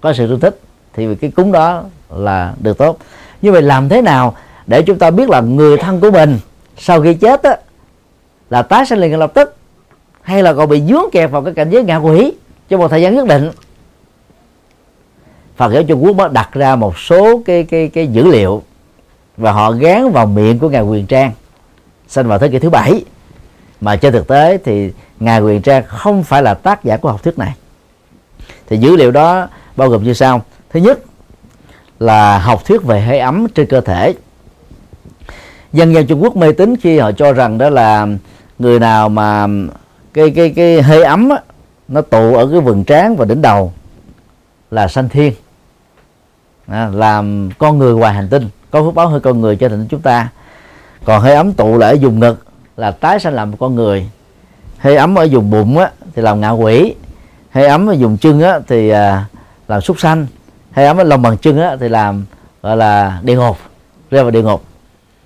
Có 0.00 0.12
sự 0.12 0.28
tương 0.28 0.40
thích 0.40 0.60
thì 0.92 1.14
cái 1.14 1.30
cúng 1.30 1.52
đó 1.52 1.82
là 2.10 2.54
được 2.60 2.78
tốt. 2.78 2.98
Như 3.42 3.52
vậy 3.52 3.62
làm 3.62 3.88
thế 3.88 4.02
nào 4.02 4.36
để 4.66 4.82
chúng 4.82 4.98
ta 4.98 5.10
biết 5.10 5.30
là 5.30 5.40
người 5.40 5.76
thân 5.76 6.00
của 6.00 6.10
mình 6.10 6.38
sau 6.78 7.00
khi 7.00 7.14
chết 7.14 7.42
á, 7.42 7.56
là 8.50 8.62
tái 8.62 8.86
sinh 8.86 8.98
liền 8.98 9.18
lập 9.18 9.32
tức? 9.34 9.56
Hay 10.22 10.42
là 10.42 10.52
còn 10.52 10.68
bị 10.68 10.82
dướng 10.88 11.10
kẹt 11.12 11.30
vào 11.30 11.42
cái 11.42 11.54
cảnh 11.54 11.70
giới 11.70 11.84
ngạ 11.84 11.96
quỷ 11.96 12.32
trong 12.68 12.80
một 12.80 12.88
thời 12.88 13.02
gian 13.02 13.14
nhất 13.14 13.26
định? 13.26 13.50
Phật 15.56 15.72
giáo 15.72 15.82
Trung 15.82 16.04
Quốc 16.04 16.16
mới 16.16 16.28
đặt 16.32 16.52
ra 16.52 16.76
một 16.76 16.98
số 16.98 17.42
cái 17.46 17.64
cái 17.64 17.88
cái 17.88 18.06
dữ 18.06 18.30
liệu 18.30 18.62
và 19.36 19.52
họ 19.52 19.72
gán 19.72 20.10
vào 20.12 20.26
miệng 20.26 20.58
của 20.58 20.68
ngài 20.68 20.82
Quyền 20.82 21.06
Trang 21.06 21.32
sinh 22.08 22.28
vào 22.28 22.38
thế 22.38 22.48
kỷ 22.48 22.58
thứ 22.58 22.70
bảy. 22.70 23.04
Mà 23.80 23.96
trên 23.96 24.12
thực 24.12 24.28
tế 24.28 24.58
thì 24.64 24.92
ngài 25.20 25.40
Quyền 25.40 25.62
Trang 25.62 25.84
không 25.86 26.24
phải 26.24 26.42
là 26.42 26.54
tác 26.54 26.84
giả 26.84 26.96
của 26.96 27.10
học 27.10 27.22
thuyết 27.22 27.38
này. 27.38 27.54
Thì 28.68 28.76
dữ 28.76 28.96
liệu 28.96 29.10
đó 29.10 29.48
bao 29.76 29.88
gồm 29.88 30.04
như 30.04 30.14
sau. 30.14 30.42
Thứ 30.70 30.80
nhất 30.80 30.98
là 31.98 32.38
học 32.38 32.64
thuyết 32.64 32.82
về 32.82 33.00
hơi 33.00 33.18
ấm 33.18 33.46
trên 33.54 33.66
cơ 33.66 33.80
thể. 33.80 34.14
Dân 35.72 35.94
gian 35.94 36.06
Trung 36.06 36.22
Quốc 36.22 36.36
mê 36.36 36.52
tín 36.52 36.76
khi 36.76 36.98
họ 36.98 37.12
cho 37.12 37.32
rằng 37.32 37.58
đó 37.58 37.70
là 37.70 38.06
người 38.58 38.78
nào 38.78 39.08
mà 39.08 39.46
cái 40.14 40.30
cái 40.30 40.50
cái 40.50 40.82
hơi 40.82 41.02
ấm 41.02 41.28
á, 41.28 41.36
nó 41.88 42.00
tụ 42.00 42.34
ở 42.34 42.48
cái 42.50 42.60
vườn 42.60 42.84
trán 42.84 43.16
và 43.16 43.24
đỉnh 43.24 43.42
đầu 43.42 43.72
là 44.70 44.88
sanh 44.88 45.08
thiên. 45.08 45.32
À, 46.66 46.90
làm 46.92 47.50
con 47.58 47.78
người 47.78 47.94
ngoài 47.94 48.14
hành 48.14 48.28
tinh 48.28 48.48
có 48.70 48.82
phước 48.82 48.94
báo 48.94 49.08
hơn 49.08 49.20
con 49.20 49.40
người 49.40 49.56
cho 49.56 49.68
thành 49.68 49.86
chúng 49.90 50.00
ta. 50.00 50.28
Còn 51.04 51.22
hơi 51.22 51.34
ấm 51.34 51.52
tụ 51.52 51.78
lại 51.78 51.90
ở 51.90 51.98
vùng 52.02 52.20
ngực 52.20 52.44
là 52.76 52.90
tái 52.90 53.20
sanh 53.20 53.34
làm 53.34 53.50
một 53.50 53.56
con 53.60 53.74
người. 53.74 54.10
Hơi 54.78 54.96
ấm 54.96 55.14
ở 55.14 55.28
vùng 55.30 55.50
bụng 55.50 55.78
á, 55.78 55.90
thì 56.14 56.22
làm 56.22 56.40
ngạ 56.40 56.50
quỷ. 56.50 56.94
Hơi 57.50 57.66
ấm 57.66 57.86
ở 57.86 57.94
vùng 57.98 58.16
chân 58.16 58.40
á, 58.40 58.58
thì 58.68 58.88
à, 58.88 59.24
làm 59.68 59.80
súc 59.80 60.00
sanh. 60.00 60.26
Hơi 60.72 60.86
ấm 60.86 60.96
ở 60.96 61.04
lòng 61.04 61.22
bằng 61.22 61.36
chân 61.36 61.60
á, 61.60 61.76
thì 61.80 61.88
làm 61.88 62.24
gọi 62.62 62.76
là 62.76 63.20
địa 63.22 63.36
ngục 63.36 63.56
rơi 64.10 64.22
vào 64.22 64.30
địa 64.30 64.42
ngục. 64.42 64.62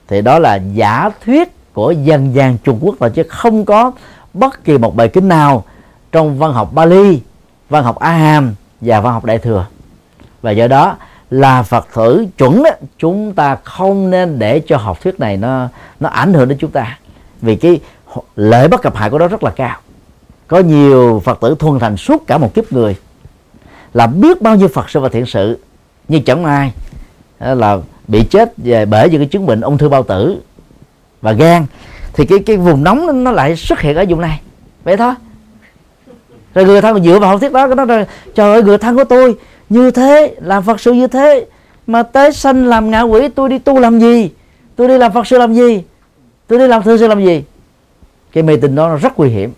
Thì 0.08 0.22
đó 0.22 0.38
là 0.38 0.54
giả 0.54 1.10
thuyết 1.24 1.72
của 1.72 1.90
dân 1.90 2.34
gian 2.34 2.58
Trung 2.64 2.78
Quốc 2.80 2.94
và 2.98 3.08
chứ 3.08 3.22
không 3.28 3.64
có 3.64 3.92
bất 4.34 4.64
kỳ 4.64 4.78
một 4.78 4.96
bài 4.96 5.08
kinh 5.08 5.28
nào 5.28 5.64
trong 6.12 6.38
văn 6.38 6.52
học 6.52 6.72
Bali, 6.72 7.20
văn 7.70 7.84
học 7.84 7.98
A 7.98 8.10
Hàm 8.10 8.54
và 8.80 9.00
văn 9.00 9.12
học 9.12 9.24
Đại 9.24 9.38
thừa. 9.38 9.66
Và 10.42 10.50
do 10.50 10.66
đó 10.66 10.96
là 11.30 11.62
Phật 11.62 11.86
tử 11.94 12.26
chuẩn 12.38 12.62
đó, 12.62 12.70
chúng 12.98 13.32
ta 13.32 13.56
không 13.64 14.10
nên 14.10 14.38
để 14.38 14.60
cho 14.66 14.76
học 14.76 15.00
thuyết 15.02 15.20
này 15.20 15.36
nó 15.36 15.68
nó 16.00 16.08
ảnh 16.08 16.34
hưởng 16.34 16.48
đến 16.48 16.58
chúng 16.60 16.70
ta. 16.70 16.98
Vì 17.40 17.56
cái 17.56 17.80
lợi 18.36 18.68
bất 18.68 18.82
cập 18.82 18.96
hại 18.96 19.10
của 19.10 19.18
nó 19.18 19.28
rất 19.28 19.42
là 19.42 19.50
cao. 19.50 19.76
Có 20.46 20.58
nhiều 20.58 21.22
Phật 21.24 21.40
tử 21.40 21.56
thuần 21.58 21.78
thành 21.78 21.96
suốt 21.96 22.26
cả 22.26 22.38
một 22.38 22.54
kiếp 22.54 22.72
người 22.72 22.96
là 23.94 24.06
biết 24.06 24.42
bao 24.42 24.56
nhiêu 24.56 24.68
Phật 24.68 24.90
sự 24.90 25.00
và 25.00 25.08
thiện 25.08 25.26
sự 25.26 25.58
nhưng 26.08 26.24
chẳng 26.24 26.44
ai 26.44 26.72
ờ, 27.38 27.54
là 27.54 27.78
bị 28.08 28.24
chết 28.30 28.52
về 28.56 28.86
bởi 28.86 29.10
những 29.10 29.20
cái 29.20 29.28
chứng 29.28 29.46
bệnh 29.46 29.60
ung 29.60 29.78
thư 29.78 29.88
bao 29.88 30.02
tử 30.02 30.40
và 31.22 31.32
gan 31.32 31.66
thì 32.14 32.26
cái 32.26 32.38
cái 32.46 32.56
vùng 32.56 32.84
nóng 32.84 33.24
nó 33.24 33.30
lại 33.30 33.56
xuất 33.56 33.80
hiện 33.80 33.96
ở 33.96 34.04
vùng 34.08 34.20
này. 34.20 34.40
Vậy 34.84 34.96
thôi. 34.96 35.14
Rồi 36.54 36.64
người 36.64 36.80
thân 36.80 37.04
dựa 37.04 37.18
vào 37.18 37.30
học 37.30 37.40
thuyết 37.40 37.52
đó 37.52 37.66
nó 37.66 37.84
nói 37.84 38.06
trời 38.34 38.52
ơi, 38.52 38.62
người 38.62 38.78
thân 38.78 38.96
của 38.96 39.04
tôi 39.04 39.36
như 39.68 39.90
thế, 39.90 40.34
làm 40.40 40.62
phật 40.62 40.80
sự 40.80 40.92
như 40.92 41.06
thế, 41.06 41.46
mà 41.86 42.02
tới 42.02 42.32
sanh 42.32 42.66
làm 42.66 42.90
ngạ 42.90 43.02
quỷ, 43.02 43.28
tôi 43.28 43.48
đi 43.48 43.58
tu 43.58 43.78
làm 43.78 44.00
gì? 44.00 44.30
Tôi 44.76 44.88
đi 44.88 44.98
làm 44.98 45.12
phật 45.12 45.26
sự 45.26 45.38
làm 45.38 45.54
gì? 45.54 45.82
Tôi 46.46 46.58
đi 46.58 46.66
làm 46.66 46.82
thư 46.82 46.96
sự 46.96 47.08
làm 47.08 47.24
gì? 47.24 47.44
Cái 48.32 48.42
mê 48.42 48.56
tín 48.56 48.74
đó 48.74 48.88
nó 48.88 48.96
rất 48.96 49.18
nguy 49.18 49.28
hiểm. 49.28 49.52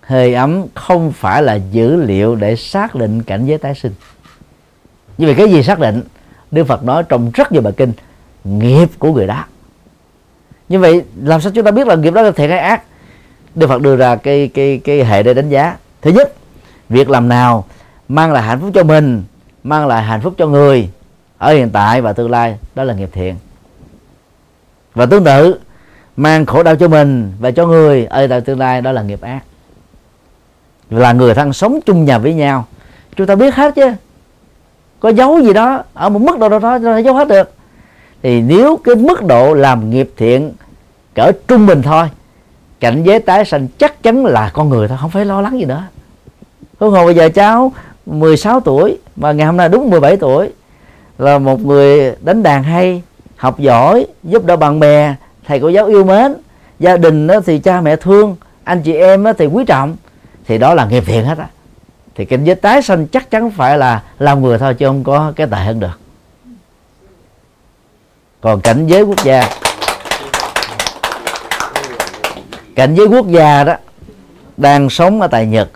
Hơi 0.00 0.34
ấm 0.34 0.66
không 0.74 1.12
phải 1.12 1.42
là 1.42 1.54
dữ 1.54 1.96
liệu 1.96 2.36
để 2.36 2.56
xác 2.56 2.94
định 2.94 3.22
cảnh 3.22 3.46
giới 3.46 3.58
tái 3.58 3.74
sinh. 3.74 3.92
Như 5.18 5.26
vậy 5.26 5.34
cái 5.34 5.50
gì 5.50 5.62
xác 5.62 5.78
định? 5.78 6.02
Đức 6.50 6.64
Phật 6.64 6.84
nói 6.84 7.02
trong 7.08 7.30
rất 7.34 7.52
nhiều 7.52 7.62
bài 7.62 7.72
kinh, 7.76 7.92
nghiệp 8.44 8.88
của 8.98 9.12
người 9.12 9.26
đó 9.26 9.44
như 10.68 10.78
vậy, 10.78 11.04
làm 11.22 11.40
sao 11.40 11.52
chúng 11.54 11.64
ta 11.64 11.70
biết 11.70 11.86
là 11.86 11.94
nghiệp 11.94 12.14
đó 12.14 12.22
là 12.22 12.30
thiện 12.30 12.50
hay 12.50 12.58
ác? 12.58 12.82
Đức 13.54 13.66
Phật 13.66 13.82
đưa 13.82 13.96
ra 13.96 14.16
cái 14.16 14.50
cái 14.54 14.80
cái 14.84 15.04
hệ 15.04 15.22
để 15.22 15.34
đánh 15.34 15.48
giá. 15.48 15.76
Thứ 16.02 16.10
nhất, 16.10 16.34
việc 16.88 17.10
làm 17.10 17.28
nào 17.28 17.64
mang 18.08 18.32
lại 18.32 18.42
hạnh 18.42 18.60
phúc 18.60 18.70
cho 18.74 18.82
mình, 18.82 19.24
mang 19.64 19.86
lại 19.86 20.02
hạnh 20.02 20.20
phúc 20.20 20.34
cho 20.38 20.46
người 20.46 20.90
ở 21.38 21.52
hiện 21.52 21.70
tại 21.70 22.00
và 22.00 22.12
tương 22.12 22.30
lai, 22.30 22.56
đó 22.74 22.84
là 22.84 22.94
nghiệp 22.94 23.08
thiện. 23.12 23.36
Và 24.94 25.06
tương 25.06 25.24
tự, 25.24 25.60
mang 26.16 26.46
khổ 26.46 26.62
đau 26.62 26.76
cho 26.76 26.88
mình 26.88 27.32
và 27.40 27.50
cho 27.50 27.66
người 27.66 28.06
ở 28.06 28.26
tại 28.26 28.40
tương 28.40 28.58
lai, 28.58 28.80
đó 28.80 28.92
là 28.92 29.02
nghiệp 29.02 29.20
ác. 29.20 29.40
Là 30.90 31.12
người 31.12 31.34
thân 31.34 31.52
sống 31.52 31.80
chung 31.86 32.04
nhà 32.04 32.18
với 32.18 32.34
nhau. 32.34 32.66
Chúng 33.16 33.26
ta 33.26 33.34
biết 33.34 33.54
hết 33.54 33.74
chứ. 33.74 33.92
Có 35.00 35.08
dấu 35.08 35.40
gì 35.40 35.52
đó, 35.52 35.82
ở 35.94 36.08
một 36.08 36.18
mức 36.18 36.38
độ 36.38 36.48
nào 36.48 36.58
đó 36.58 36.78
nó 36.78 36.98
giấu 36.98 37.14
hết 37.14 37.28
được 37.28 37.52
thì 38.22 38.40
nếu 38.40 38.76
cái 38.84 38.94
mức 38.94 39.24
độ 39.24 39.54
làm 39.54 39.90
nghiệp 39.90 40.10
thiện 40.16 40.52
cỡ 41.14 41.32
trung 41.48 41.66
bình 41.66 41.82
thôi, 41.82 42.06
cảnh 42.80 43.02
giới 43.02 43.18
tái 43.18 43.44
sanh 43.44 43.68
chắc 43.78 44.02
chắn 44.02 44.26
là 44.26 44.50
con 44.54 44.68
người 44.68 44.88
thôi, 44.88 44.98
không 45.00 45.10
phải 45.10 45.24
lo 45.24 45.40
lắng 45.40 45.58
gì 45.58 45.64
nữa. 45.64 45.82
Huống 46.78 46.90
hồ 46.90 47.04
bây 47.04 47.14
giờ 47.14 47.28
cháu 47.28 47.72
16 48.06 48.60
tuổi, 48.60 48.98
mà 49.16 49.32
ngày 49.32 49.46
hôm 49.46 49.56
nay 49.56 49.68
đúng 49.68 49.90
17 49.90 50.16
tuổi, 50.16 50.50
là 51.18 51.38
một 51.38 51.60
người 51.60 52.16
đánh 52.20 52.42
đàn 52.42 52.62
hay, 52.62 53.02
học 53.36 53.58
giỏi, 53.58 54.06
giúp 54.22 54.44
đỡ 54.44 54.56
bạn 54.56 54.80
bè, 54.80 55.14
thầy 55.46 55.60
cô 55.60 55.68
giáo 55.68 55.86
yêu 55.86 56.04
mến, 56.04 56.34
gia 56.78 56.96
đình 56.96 57.28
thì 57.46 57.58
cha 57.58 57.80
mẹ 57.80 57.96
thương, 57.96 58.36
anh 58.64 58.82
chị 58.82 58.92
em 58.92 59.24
thì 59.38 59.46
quý 59.46 59.64
trọng, 59.64 59.96
thì 60.46 60.58
đó 60.58 60.74
là 60.74 60.86
nghiệp 60.86 61.04
thiện 61.06 61.24
hết 61.24 61.38
á. 61.38 61.48
Thì 62.14 62.24
cảnh 62.24 62.44
giới 62.44 62.54
tái 62.54 62.82
sanh 62.82 63.06
chắc 63.06 63.30
chắn 63.30 63.50
phải 63.50 63.78
là 63.78 64.02
làm 64.18 64.42
người 64.42 64.58
thôi, 64.58 64.74
chứ 64.74 64.86
không 64.86 65.04
có 65.04 65.32
cái 65.36 65.46
tệ 65.46 65.56
hơn 65.56 65.80
được 65.80 66.00
còn 68.40 68.60
cảnh 68.60 68.86
giới 68.86 69.02
quốc 69.02 69.24
gia. 69.24 69.48
Cảnh 72.74 72.94
giới 72.94 73.06
quốc 73.06 73.28
gia 73.28 73.64
đó 73.64 73.74
đang 74.56 74.90
sống 74.90 75.20
ở 75.20 75.26
tại 75.28 75.46
Nhật, 75.46 75.68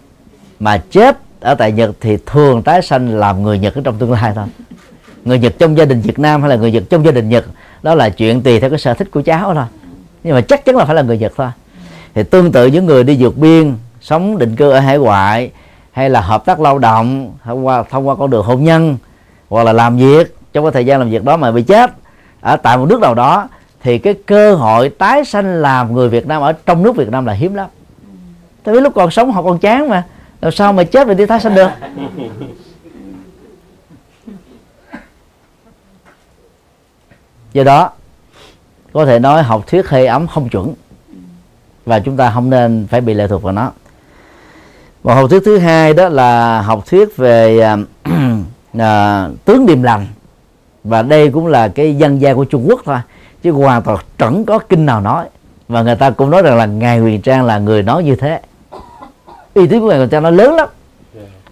mà 0.60 0.82
chết 0.90 1.18
ở 1.40 1.54
tại 1.54 1.72
Nhật 1.72 1.90
thì 2.00 2.16
thường 2.26 2.62
tái 2.62 2.82
sanh 2.82 3.18
làm 3.18 3.42
người 3.42 3.58
Nhật 3.58 3.74
ở 3.74 3.80
trong 3.84 3.98
tương 3.98 4.12
lai 4.12 4.32
thôi. 4.34 4.44
Người 5.24 5.38
Nhật 5.38 5.54
trong 5.58 5.78
gia 5.78 5.84
đình 5.84 6.00
Việt 6.00 6.18
Nam 6.18 6.40
hay 6.40 6.50
là 6.50 6.56
người 6.56 6.72
Nhật 6.72 6.82
trong 6.90 7.04
gia 7.04 7.10
đình 7.10 7.28
Nhật, 7.28 7.44
đó 7.82 7.94
là 7.94 8.08
chuyện 8.08 8.42
tùy 8.42 8.60
theo 8.60 8.70
cái 8.70 8.78
sở 8.78 8.94
thích 8.94 9.08
của 9.10 9.22
cháu 9.22 9.54
thôi. 9.54 9.64
Nhưng 10.24 10.34
mà 10.34 10.40
chắc 10.40 10.64
chắn 10.64 10.76
là 10.76 10.84
phải 10.84 10.94
là 10.94 11.02
người 11.02 11.18
Nhật 11.18 11.32
thôi. 11.36 11.48
Thì 12.14 12.22
tương 12.22 12.52
tự 12.52 12.66
những 12.66 12.86
người 12.86 13.04
đi 13.04 13.16
vượt 13.18 13.36
biên, 13.36 13.74
sống 14.00 14.38
định 14.38 14.56
cư 14.56 14.70
ở 14.70 14.80
hải 14.80 14.98
ngoại, 14.98 15.50
hay 15.92 16.10
là 16.10 16.20
hợp 16.20 16.44
tác 16.44 16.60
lao 16.60 16.78
động, 16.78 17.32
thông 17.44 17.66
qua 17.66 17.84
thông 17.90 18.08
qua 18.08 18.14
con 18.14 18.30
đường 18.30 18.44
hôn 18.44 18.64
nhân, 18.64 18.96
hoặc 19.48 19.64
là 19.64 19.72
làm 19.72 19.96
việc, 19.96 20.36
trong 20.52 20.64
cái 20.64 20.72
thời 20.72 20.86
gian 20.86 20.98
làm 20.98 21.10
việc 21.10 21.24
đó 21.24 21.36
mà 21.36 21.50
bị 21.50 21.62
chết 21.62 21.90
ở 22.42 22.56
tại 22.56 22.78
một 22.78 22.86
nước 22.86 23.00
nào 23.00 23.14
đó 23.14 23.48
thì 23.82 23.98
cái 23.98 24.14
cơ 24.26 24.54
hội 24.54 24.88
tái 24.88 25.24
sanh 25.24 25.46
làm 25.54 25.94
người 25.94 26.08
Việt 26.08 26.26
Nam 26.26 26.42
ở 26.42 26.52
trong 26.52 26.82
nước 26.82 26.96
Việt 26.96 27.08
Nam 27.08 27.26
là 27.26 27.32
hiếm 27.32 27.54
lắm. 27.54 27.68
Tại 28.64 28.74
vì 28.74 28.80
lúc 28.80 28.94
còn 28.94 29.10
sống 29.10 29.32
họ 29.32 29.42
còn 29.42 29.58
chán 29.58 29.88
mà 29.88 30.04
làm 30.40 30.52
sao 30.52 30.72
mà 30.72 30.84
chết 30.84 31.06
rồi 31.06 31.14
đi 31.14 31.26
tái 31.26 31.40
sanh 31.40 31.54
được? 31.54 31.68
Do 37.52 37.64
đó 37.64 37.90
có 38.92 39.06
thể 39.06 39.18
nói 39.18 39.42
học 39.42 39.66
thuyết 39.66 39.88
hơi 39.88 40.06
ấm 40.06 40.26
không 40.26 40.48
chuẩn. 40.48 40.74
Và 41.84 41.98
chúng 41.98 42.16
ta 42.16 42.30
không 42.30 42.50
nên 42.50 42.86
phải 42.90 43.00
bị 43.00 43.14
lệ 43.14 43.28
thuộc 43.28 43.42
vào 43.42 43.52
nó. 43.52 43.72
Một 45.02 45.14
học 45.14 45.30
thuyết 45.30 45.42
thứ 45.44 45.58
hai 45.58 45.94
đó 45.94 46.08
là 46.08 46.62
học 46.62 46.86
thuyết 46.86 47.16
về 47.16 47.72
uh, 47.72 48.80
tướng 49.44 49.66
điềm 49.66 49.82
lành 49.82 50.06
và 50.84 51.02
đây 51.02 51.30
cũng 51.30 51.46
là 51.46 51.68
cái 51.68 51.96
dân 51.96 52.20
gian 52.20 52.36
của 52.36 52.44
Trung 52.44 52.66
Quốc 52.68 52.80
thôi. 52.84 52.98
Chứ 53.42 53.50
hoàn 53.50 53.82
toàn 53.82 53.98
chẳng 54.18 54.44
có 54.44 54.58
kinh 54.58 54.86
nào 54.86 55.00
nói. 55.00 55.26
Và 55.68 55.82
người 55.82 55.96
ta 55.96 56.10
cũng 56.10 56.30
nói 56.30 56.42
rằng 56.42 56.56
là 56.56 56.66
ngài 56.66 56.98
Huyền 56.98 57.20
Trang 57.22 57.44
là 57.44 57.58
người 57.58 57.82
nói 57.82 58.04
như 58.04 58.16
thế. 58.16 58.40
Uy 59.54 59.66
tín 59.66 59.80
của 59.80 59.88
ngài 59.88 59.98
Huyền 59.98 60.08
Trang 60.08 60.22
nó 60.22 60.30
lớn 60.30 60.54
lắm. 60.54 60.68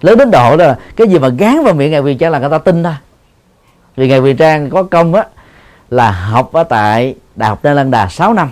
Lớn 0.01 0.18
đến 0.18 0.31
độ 0.31 0.57
đó 0.57 0.66
là 0.66 0.78
cái 0.97 1.09
gì 1.09 1.18
mà 1.18 1.28
gán 1.28 1.64
vào 1.64 1.74
miệng 1.74 1.91
ngài 1.91 2.01
Huyền 2.01 2.18
Trang 2.18 2.33
là 2.33 2.39
người 2.39 2.51
ta 2.51 2.59
tin 2.59 2.83
thôi. 2.83 2.95
Vì 3.97 4.09
ngài 4.09 4.18
Huyền 4.18 4.37
Trang 4.37 4.70
có 4.70 4.83
công 4.83 5.14
á 5.14 5.24
là 5.91 6.11
học 6.11 6.53
ở 6.53 6.64
tại 6.64 7.14
đại 7.37 7.49
học 7.49 7.59
Tây 7.62 7.74
Lan 7.74 7.91
Đà 7.91 8.09
6 8.09 8.35
năm 8.35 8.51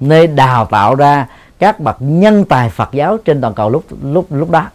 nơi 0.00 0.26
đào 0.26 0.66
tạo 0.66 0.94
ra 0.94 1.26
các 1.58 1.80
bậc 1.80 1.96
nhân 2.00 2.44
tài 2.44 2.70
Phật 2.70 2.88
giáo 2.92 3.18
trên 3.24 3.40
toàn 3.40 3.54
cầu 3.54 3.70
lúc 3.70 3.84
lúc 4.02 4.26
lúc 4.30 4.50
đó. 4.50 4.66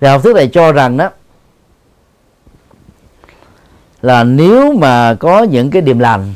Thì 0.00 0.08
học 0.08 0.22
thuyết 0.22 0.36
này 0.36 0.48
cho 0.52 0.72
rằng 0.72 0.96
đó 0.96 1.10
là 4.04 4.24
nếu 4.24 4.72
mà 4.72 5.14
có 5.14 5.42
những 5.42 5.70
cái 5.70 5.82
điềm 5.82 5.98
lành 5.98 6.34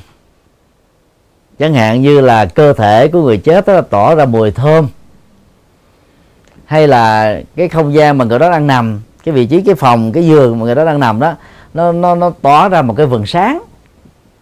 chẳng 1.58 1.74
hạn 1.74 2.02
như 2.02 2.20
là 2.20 2.44
cơ 2.44 2.72
thể 2.72 3.08
của 3.08 3.22
người 3.22 3.38
chết 3.38 3.66
đó 3.66 3.80
tỏ 3.80 4.14
ra 4.14 4.24
mùi 4.24 4.50
thơm 4.50 4.88
hay 6.64 6.88
là 6.88 7.40
cái 7.56 7.68
không 7.68 7.94
gian 7.94 8.18
mà 8.18 8.24
người 8.24 8.38
đó 8.38 8.50
đang 8.50 8.66
nằm 8.66 9.00
cái 9.24 9.34
vị 9.34 9.46
trí 9.46 9.62
cái 9.62 9.74
phòng 9.74 10.12
cái 10.12 10.26
giường 10.26 10.58
mà 10.58 10.64
người 10.64 10.74
đó 10.74 10.84
đang 10.84 11.00
nằm 11.00 11.20
đó 11.20 11.34
nó 11.74 11.92
nó 11.92 12.14
nó 12.14 12.32
tỏ 12.42 12.68
ra 12.68 12.82
một 12.82 12.94
cái 12.96 13.06
vầng 13.06 13.26
sáng 13.26 13.62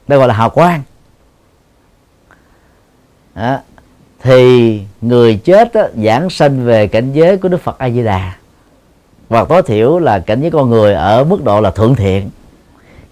đây 0.09 0.18
gọi 0.18 0.29
là 0.29 0.35
hào 0.35 0.51
quang 0.51 0.83
đó. 3.35 3.59
thì 4.22 4.81
người 5.01 5.41
chết 5.45 5.74
đó, 5.74 5.83
giảng 6.05 6.31
sanh 6.31 6.64
về 6.64 6.87
cảnh 6.87 7.12
giới 7.12 7.37
của 7.37 7.49
đức 7.49 7.61
phật 7.61 7.79
a 7.79 7.91
di 7.91 8.03
đà 8.05 8.33
hoặc 9.29 9.49
tối 9.49 9.62
thiểu 9.62 9.99
là 9.99 10.18
cảnh 10.18 10.41
giới 10.41 10.51
con 10.51 10.70
người 10.70 10.95
ở 10.95 11.24
mức 11.24 11.45
độ 11.45 11.61
là 11.61 11.70
thượng 11.70 11.95
thiện 11.95 12.31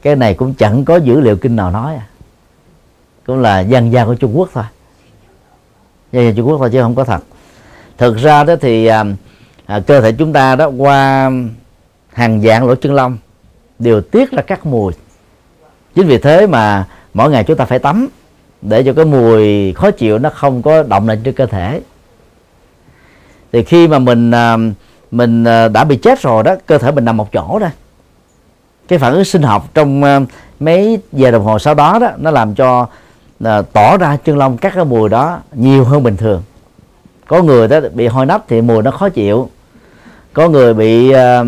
cái 0.04 0.16
này 0.16 0.34
cũng 0.34 0.54
chẳng 0.54 0.84
có 0.84 0.96
dữ 0.96 1.20
liệu 1.20 1.36
kinh 1.36 1.56
nào 1.56 1.70
nói 1.70 1.94
à. 1.94 2.06
Cũng 3.26 3.38
là 3.38 3.60
dân 3.60 3.92
gian 3.92 4.06
của 4.06 4.14
Trung 4.14 4.38
Quốc 4.38 4.50
thôi. 4.54 4.64
Dân 6.12 6.24
gian 6.24 6.34
Trung 6.34 6.48
Quốc 6.48 6.58
thôi 6.58 6.70
chứ 6.72 6.82
không 6.82 6.94
có 6.94 7.04
thật. 7.04 7.20
Thực 7.98 8.16
ra 8.16 8.44
đó 8.44 8.56
thì 8.60 8.86
à, 8.86 9.04
à, 9.66 9.80
cơ 9.80 10.00
thể 10.00 10.12
chúng 10.12 10.32
ta 10.32 10.56
đó 10.56 10.66
qua 10.66 11.30
hàng 12.12 12.40
dạng 12.40 12.66
lỗ 12.66 12.74
chân 12.74 12.94
lông 12.94 13.18
đều 13.78 14.00
tiết 14.00 14.30
ra 14.30 14.42
các 14.42 14.66
mùi. 14.66 14.92
Chính 15.94 16.06
vì 16.06 16.18
thế 16.18 16.46
mà 16.46 16.86
mỗi 17.14 17.30
ngày 17.30 17.44
chúng 17.44 17.56
ta 17.56 17.64
phải 17.64 17.78
tắm 17.78 18.08
để 18.62 18.82
cho 18.82 18.92
cái 18.92 19.04
mùi 19.04 19.72
khó 19.72 19.90
chịu 19.90 20.18
nó 20.18 20.30
không 20.30 20.62
có 20.62 20.82
động 20.82 21.08
lại 21.08 21.20
trên 21.24 21.34
cơ 21.34 21.46
thể. 21.46 21.80
Thì 23.52 23.64
khi 23.64 23.88
mà 23.88 23.98
mình 23.98 24.30
à, 24.30 24.56
mình 25.10 25.44
à, 25.44 25.68
đã 25.68 25.84
bị 25.84 25.96
chết 25.96 26.22
rồi 26.22 26.42
đó 26.42 26.56
cơ 26.66 26.78
thể 26.78 26.90
mình 26.90 27.04
nằm 27.04 27.16
một 27.16 27.32
chỗ 27.32 27.58
đó 27.58 27.68
cái 28.88 28.98
phản 28.98 29.12
ứng 29.12 29.24
sinh 29.24 29.42
học 29.42 29.68
trong 29.74 30.04
ờ, 30.04 30.20
mấy 30.60 30.98
giờ 31.12 31.30
đồng 31.30 31.44
hồ 31.44 31.58
sau 31.58 31.74
đó 31.74 31.98
đó 31.98 32.10
nó 32.16 32.30
làm 32.30 32.54
cho 32.54 32.86
ờ, 33.44 33.62
tỏ 33.72 33.96
ra 33.96 34.16
chân 34.24 34.38
lông 34.38 34.56
các 34.56 34.72
cái 34.74 34.84
mùi 34.84 35.08
đó 35.08 35.38
nhiều 35.52 35.84
hơn 35.84 36.02
bình 36.02 36.16
thường. 36.16 36.42
Có 37.26 37.42
người 37.42 37.68
đó 37.68 37.80
bị 37.94 38.06
hôi 38.06 38.26
nách 38.26 38.42
thì 38.48 38.60
mùi 38.60 38.82
nó 38.82 38.90
khó 38.90 39.08
chịu. 39.08 39.48
Có 40.32 40.48
người 40.48 40.74
bị 40.74 41.10
uh, 41.10 41.46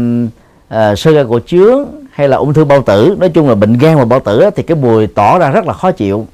uh, 0.75 0.99
sơ 0.99 1.11
gan 1.11 1.29
cổ 1.29 1.41
trướng 1.47 1.85
hay 2.11 2.29
là 2.29 2.37
ung 2.37 2.55
thư 2.55 2.65
bao 2.65 2.83
tử. 2.83 3.17
Nói 3.21 3.29
chung 3.29 3.49
là 3.49 3.55
bệnh 3.55 3.79
gan 3.79 3.97
và 3.97 4.05
bao 4.05 4.21
tử 4.21 4.41
đó, 4.41 4.51
thì 4.57 4.63
cái 4.63 4.77
mùi 4.77 5.07
tỏ 5.07 5.39
ra 5.39 5.51
rất 5.51 5.67
là 5.67 5.73
khó 5.73 5.91
chịu. 5.91 6.27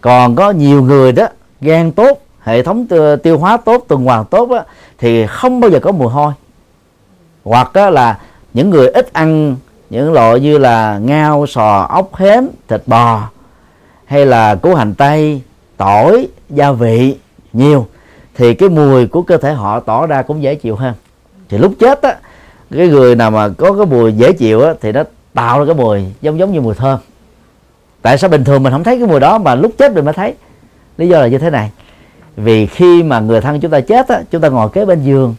Còn 0.00 0.36
có 0.36 0.50
nhiều 0.50 0.82
người 0.82 1.12
đó 1.12 1.26
gan 1.60 1.92
tốt 1.92 2.22
hệ 2.40 2.62
thống 2.62 2.86
tiêu 3.22 3.38
hóa 3.38 3.56
tốt 3.56 3.84
tuần 3.88 4.04
hoàn 4.04 4.24
tốt 4.24 4.50
đó, 4.50 4.64
thì 4.98 5.26
không 5.26 5.60
bao 5.60 5.70
giờ 5.70 5.80
có 5.80 5.92
mùi 5.92 6.08
hôi. 6.08 6.32
Hoặc 7.44 7.72
đó 7.72 7.90
là 7.90 8.18
những 8.54 8.70
người 8.70 8.88
ít 8.88 9.12
ăn, 9.12 9.56
những 9.90 10.12
loại 10.12 10.40
như 10.40 10.58
là 10.58 10.98
ngao, 10.98 11.46
sò, 11.46 11.86
ốc, 11.90 12.16
hến, 12.16 12.48
thịt 12.68 12.82
bò, 12.86 13.28
hay 14.04 14.26
là 14.26 14.54
củ 14.54 14.74
hành 14.74 14.94
tây, 14.94 15.42
tỏi, 15.76 16.28
gia 16.50 16.72
vị 16.72 17.16
nhiều, 17.52 17.86
thì 18.34 18.54
cái 18.54 18.68
mùi 18.68 19.06
của 19.06 19.22
cơ 19.22 19.36
thể 19.36 19.52
họ 19.52 19.80
tỏ 19.80 20.06
ra 20.06 20.22
cũng 20.22 20.42
dễ 20.42 20.54
chịu 20.54 20.76
hơn. 20.76 20.94
Thì 21.48 21.58
lúc 21.58 21.72
chết 21.80 22.02
á, 22.02 22.16
cái 22.76 22.88
người 22.88 23.14
nào 23.14 23.30
mà 23.30 23.48
có 23.48 23.72
cái 23.72 23.86
mùi 23.86 24.12
dễ 24.12 24.32
chịu 24.32 24.60
á, 24.62 24.74
thì 24.80 24.92
nó 24.92 25.02
tạo 25.34 25.58
ra 25.58 25.64
cái 25.66 25.74
mùi 25.74 26.04
giống 26.22 26.38
giống 26.38 26.52
như 26.52 26.60
mùi 26.60 26.74
thơm. 26.74 26.98
Tại 28.02 28.18
sao 28.18 28.30
bình 28.30 28.44
thường 28.44 28.62
mình 28.62 28.72
không 28.72 28.84
thấy 28.84 28.98
cái 28.98 29.08
mùi 29.08 29.20
đó 29.20 29.38
mà 29.38 29.54
lúc 29.54 29.72
chết 29.78 29.94
mình 29.94 30.04
mới 30.04 30.14
thấy? 30.14 30.34
Lý 30.98 31.08
do 31.08 31.20
là 31.20 31.26
như 31.26 31.38
thế 31.38 31.50
này. 31.50 31.70
Vì 32.36 32.66
khi 32.66 33.02
mà 33.02 33.20
người 33.20 33.40
thân 33.40 33.60
chúng 33.60 33.70
ta 33.70 33.80
chết 33.80 34.08
á, 34.08 34.22
chúng 34.30 34.40
ta 34.40 34.48
ngồi 34.48 34.68
kế 34.68 34.84
bên 34.84 35.02
giường 35.02 35.34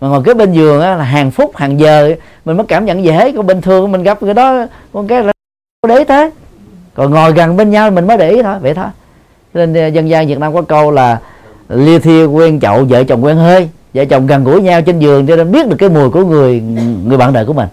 mà 0.00 0.08
ngồi 0.08 0.22
kế 0.24 0.34
bên 0.34 0.52
giường 0.52 0.80
á, 0.80 0.96
là 0.96 1.04
hàng 1.04 1.30
phút, 1.30 1.56
hàng 1.56 1.80
giờ 1.80 2.14
mình 2.44 2.56
mới 2.56 2.66
cảm 2.66 2.84
nhận 2.84 3.04
dễ 3.04 3.32
còn 3.32 3.46
bình 3.46 3.60
thường 3.60 3.92
mình 3.92 4.02
gặp 4.02 4.22
người 4.22 4.34
đó, 4.34 4.66
con 4.92 5.08
cái 5.08 5.22
là 5.22 5.32
để 5.88 5.98
ý 5.98 6.04
thế 6.04 6.30
còn 6.94 7.10
ngồi 7.10 7.32
gần 7.32 7.56
bên 7.56 7.70
nhau 7.70 7.90
mình 7.90 8.06
mới 8.06 8.16
để 8.16 8.30
ý 8.30 8.42
thôi, 8.42 8.54
vậy 8.60 8.74
thôi. 8.74 8.86
Nên 9.54 9.74
ờ, 9.74 9.86
dân 9.86 10.08
gian 10.08 10.26
việt 10.26 10.38
nam 10.38 10.54
có 10.54 10.62
câu 10.62 10.90
là 10.90 11.18
lia 11.68 11.98
thia 11.98 12.24
quen 12.24 12.60
chậu, 12.60 12.84
vợ 12.84 13.04
chồng 13.04 13.24
quen 13.24 13.36
hơi. 13.36 13.68
Vợ 13.94 14.04
chồng 14.04 14.26
gần 14.26 14.44
gũi 14.44 14.62
nhau 14.62 14.82
trên 14.82 14.98
giường 14.98 15.26
cho 15.26 15.36
nên 15.36 15.52
biết 15.52 15.68
được 15.68 15.76
cái 15.78 15.88
mùi 15.88 16.10
của 16.10 16.24
người 16.24 16.60
người 17.04 17.18
bạn 17.18 17.32
đời 17.32 17.44
của 17.44 17.52
mình. 17.52 17.68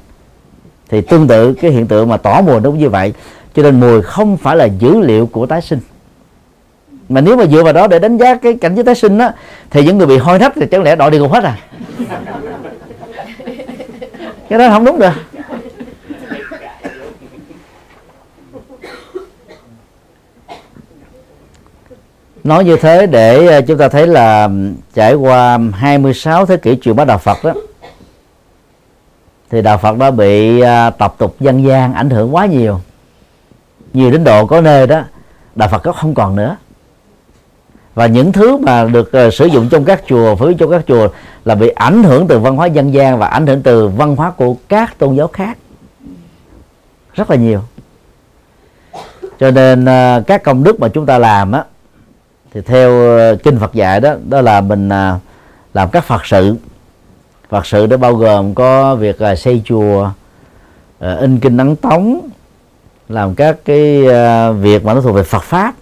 Thì 0.89 1.01
tương 1.01 1.27
tự 1.27 1.53
cái 1.53 1.71
hiện 1.71 1.87
tượng 1.87 2.09
mà 2.09 2.17
tỏ 2.17 2.41
mùi 2.41 2.59
nó 2.59 2.69
cũng 2.69 2.79
như 2.79 2.89
vậy. 2.89 3.13
Cho 3.55 3.63
nên 3.63 3.79
mùi 3.79 4.01
không 4.01 4.37
phải 4.37 4.55
là 4.55 4.65
dữ 4.65 4.99
liệu 4.99 5.25
của 5.25 5.45
tái 5.45 5.61
sinh 5.61 5.79
mà 7.09 7.21
nếu 7.21 7.37
mà 7.37 7.45
dựa 7.45 7.63
vào 7.63 7.73
đó 7.73 7.87
để 7.87 7.99
đánh 7.99 8.17
giá 8.17 8.35
cái 8.35 8.53
cảnh 8.61 8.75
giới 8.75 8.83
tái 8.83 8.95
sinh 8.95 9.17
á, 9.17 9.33
thì 9.69 9.83
những 9.83 9.97
người 9.97 10.07
bị 10.07 10.17
hôi 10.17 10.39
thấp 10.39 10.51
thì 10.55 10.65
chẳng 10.71 10.83
lẽ 10.83 10.95
đội 10.95 11.11
đi 11.11 11.19
cùng 11.19 11.31
hết 11.31 11.43
à? 11.43 11.57
Cái 14.49 14.59
đó 14.59 14.69
không 14.69 14.85
đúng 14.85 14.99
được. 14.99 15.13
Nói 22.43 22.63
như 22.65 22.77
thế 22.77 23.07
để 23.07 23.47
ờ, 23.47 23.61
chúng 23.61 23.77
ta 23.77 23.89
thấy 23.89 24.07
là 24.07 24.49
trải 24.93 25.13
qua 25.13 25.59
26 25.73 26.45
thế 26.45 26.57
kỷ 26.57 26.77
truyền 26.81 26.95
bá 26.95 27.05
đạo 27.05 27.17
Phật 27.17 27.43
đó, 27.43 27.53
thì 29.49 29.61
đạo 29.61 29.77
Phật 29.77 29.97
đã 29.97 30.11
bị 30.11 30.59
ờ, 30.59 30.89
tập 30.89 31.15
tục 31.17 31.35
dân 31.39 31.63
gian 31.63 31.93
ảnh 31.93 32.09
hưởng 32.09 32.35
quá 32.35 32.45
nhiều. 32.45 32.79
Nhiều 33.93 34.11
đến 34.11 34.23
độ 34.23 34.45
có 34.45 34.61
nơi 34.61 34.87
đó, 34.87 35.03
đạo 35.55 35.69
Phật 35.69 35.79
có 35.83 35.91
không 35.91 36.13
còn 36.13 36.35
nữa 36.35 36.55
và 37.97 38.05
những 38.05 38.31
thứ 38.31 38.57
mà 38.57 38.83
được 38.83 39.11
uh, 39.27 39.33
sử 39.33 39.45
dụng 39.45 39.69
trong 39.69 39.85
các 39.85 40.03
chùa 40.07 40.35
phối 40.35 40.53
trong 40.53 40.71
các 40.71 40.81
chùa 40.87 41.07
là 41.45 41.55
bị 41.55 41.69
ảnh 41.69 42.03
hưởng 42.03 42.27
từ 42.27 42.39
văn 42.39 42.55
hóa 42.55 42.67
dân 42.67 42.93
gian 42.93 43.19
và 43.19 43.27
ảnh 43.27 43.47
hưởng 43.47 43.61
từ 43.61 43.87
văn 43.87 44.15
hóa 44.15 44.31
của 44.31 44.55
các 44.69 44.97
tôn 44.97 45.15
giáo 45.15 45.27
khác. 45.27 45.57
Rất 47.13 47.29
là 47.29 47.35
nhiều. 47.35 47.59
Cho 49.39 49.51
nên 49.51 49.85
uh, 49.85 50.27
các 50.27 50.43
công 50.43 50.63
đức 50.63 50.79
mà 50.79 50.87
chúng 50.87 51.05
ta 51.05 51.17
làm 51.17 51.51
á 51.51 51.63
thì 52.53 52.61
theo 52.61 52.91
uh, 53.33 53.43
kinh 53.43 53.59
Phật 53.59 53.73
dạy 53.73 53.99
đó 53.99 54.13
đó 54.29 54.41
là 54.41 54.61
mình 54.61 54.87
uh, 54.87 55.21
làm 55.73 55.89
các 55.89 56.03
Phật 56.03 56.25
sự. 56.25 56.55
Phật 57.49 57.65
sự 57.65 57.87
đó 57.87 57.97
bao 57.97 58.15
gồm 58.15 58.55
có 58.55 58.95
việc 58.95 59.17
uh, 59.31 59.39
xây 59.39 59.61
chùa 59.65 60.09
uh, 61.05 61.19
in 61.19 61.39
kinh 61.39 61.57
ấn 61.57 61.75
tống 61.75 62.19
làm 63.09 63.35
các 63.35 63.57
cái 63.65 64.03
uh, 64.03 64.57
việc 64.61 64.85
mà 64.85 64.93
nó 64.93 65.01
thuộc 65.01 65.15
về 65.15 65.23
Phật 65.23 65.43
pháp 65.43 65.75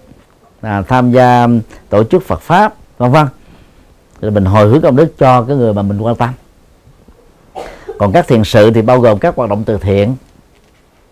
à, 0.66 0.82
tham 0.88 1.12
gia 1.12 1.48
tổ 1.90 2.04
chức 2.04 2.28
Phật 2.28 2.42
pháp 2.42 2.74
vân 2.98 3.12
vân. 3.12 3.28
Thì 4.22 4.30
mình 4.30 4.46
hồi 4.46 4.68
hướng 4.68 4.82
công 4.82 4.96
đức 4.96 5.18
cho 5.18 5.42
cái 5.42 5.56
người 5.56 5.74
mà 5.74 5.82
mình 5.82 6.00
quan 6.02 6.16
tâm. 6.16 6.30
Còn 8.00 8.12
các 8.12 8.28
thiện 8.28 8.46
sự 8.46 8.72
thì 8.72 8.82
bao 8.82 9.00
gồm 9.00 9.20
các 9.20 9.36
hoạt 9.36 9.50
động 9.50 9.64
từ 9.64 9.78
thiện 9.78 10.16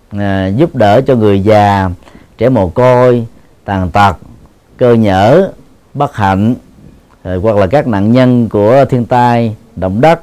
à, 0.10 0.48
giúp 0.48 0.76
đỡ 0.76 1.02
cho 1.02 1.16
người 1.16 1.40
già 1.40 1.90
trẻ 2.38 2.50
mồ 2.50 2.70
côi 2.70 3.28
tàn 3.66 3.92
tật 3.92 4.18
cơ 4.78 4.94
nhở 4.94 5.52
bất 5.94 6.16
hạnh 6.16 6.56
rồi, 7.24 7.38
hoặc 7.38 7.56
là 7.56 7.68
các 7.68 7.88
nạn 7.88 8.12
nhân 8.12 8.50
của 8.50 8.86
thiên 8.90 9.06
tai 9.06 9.56
động 9.76 10.02
đất 10.02 10.22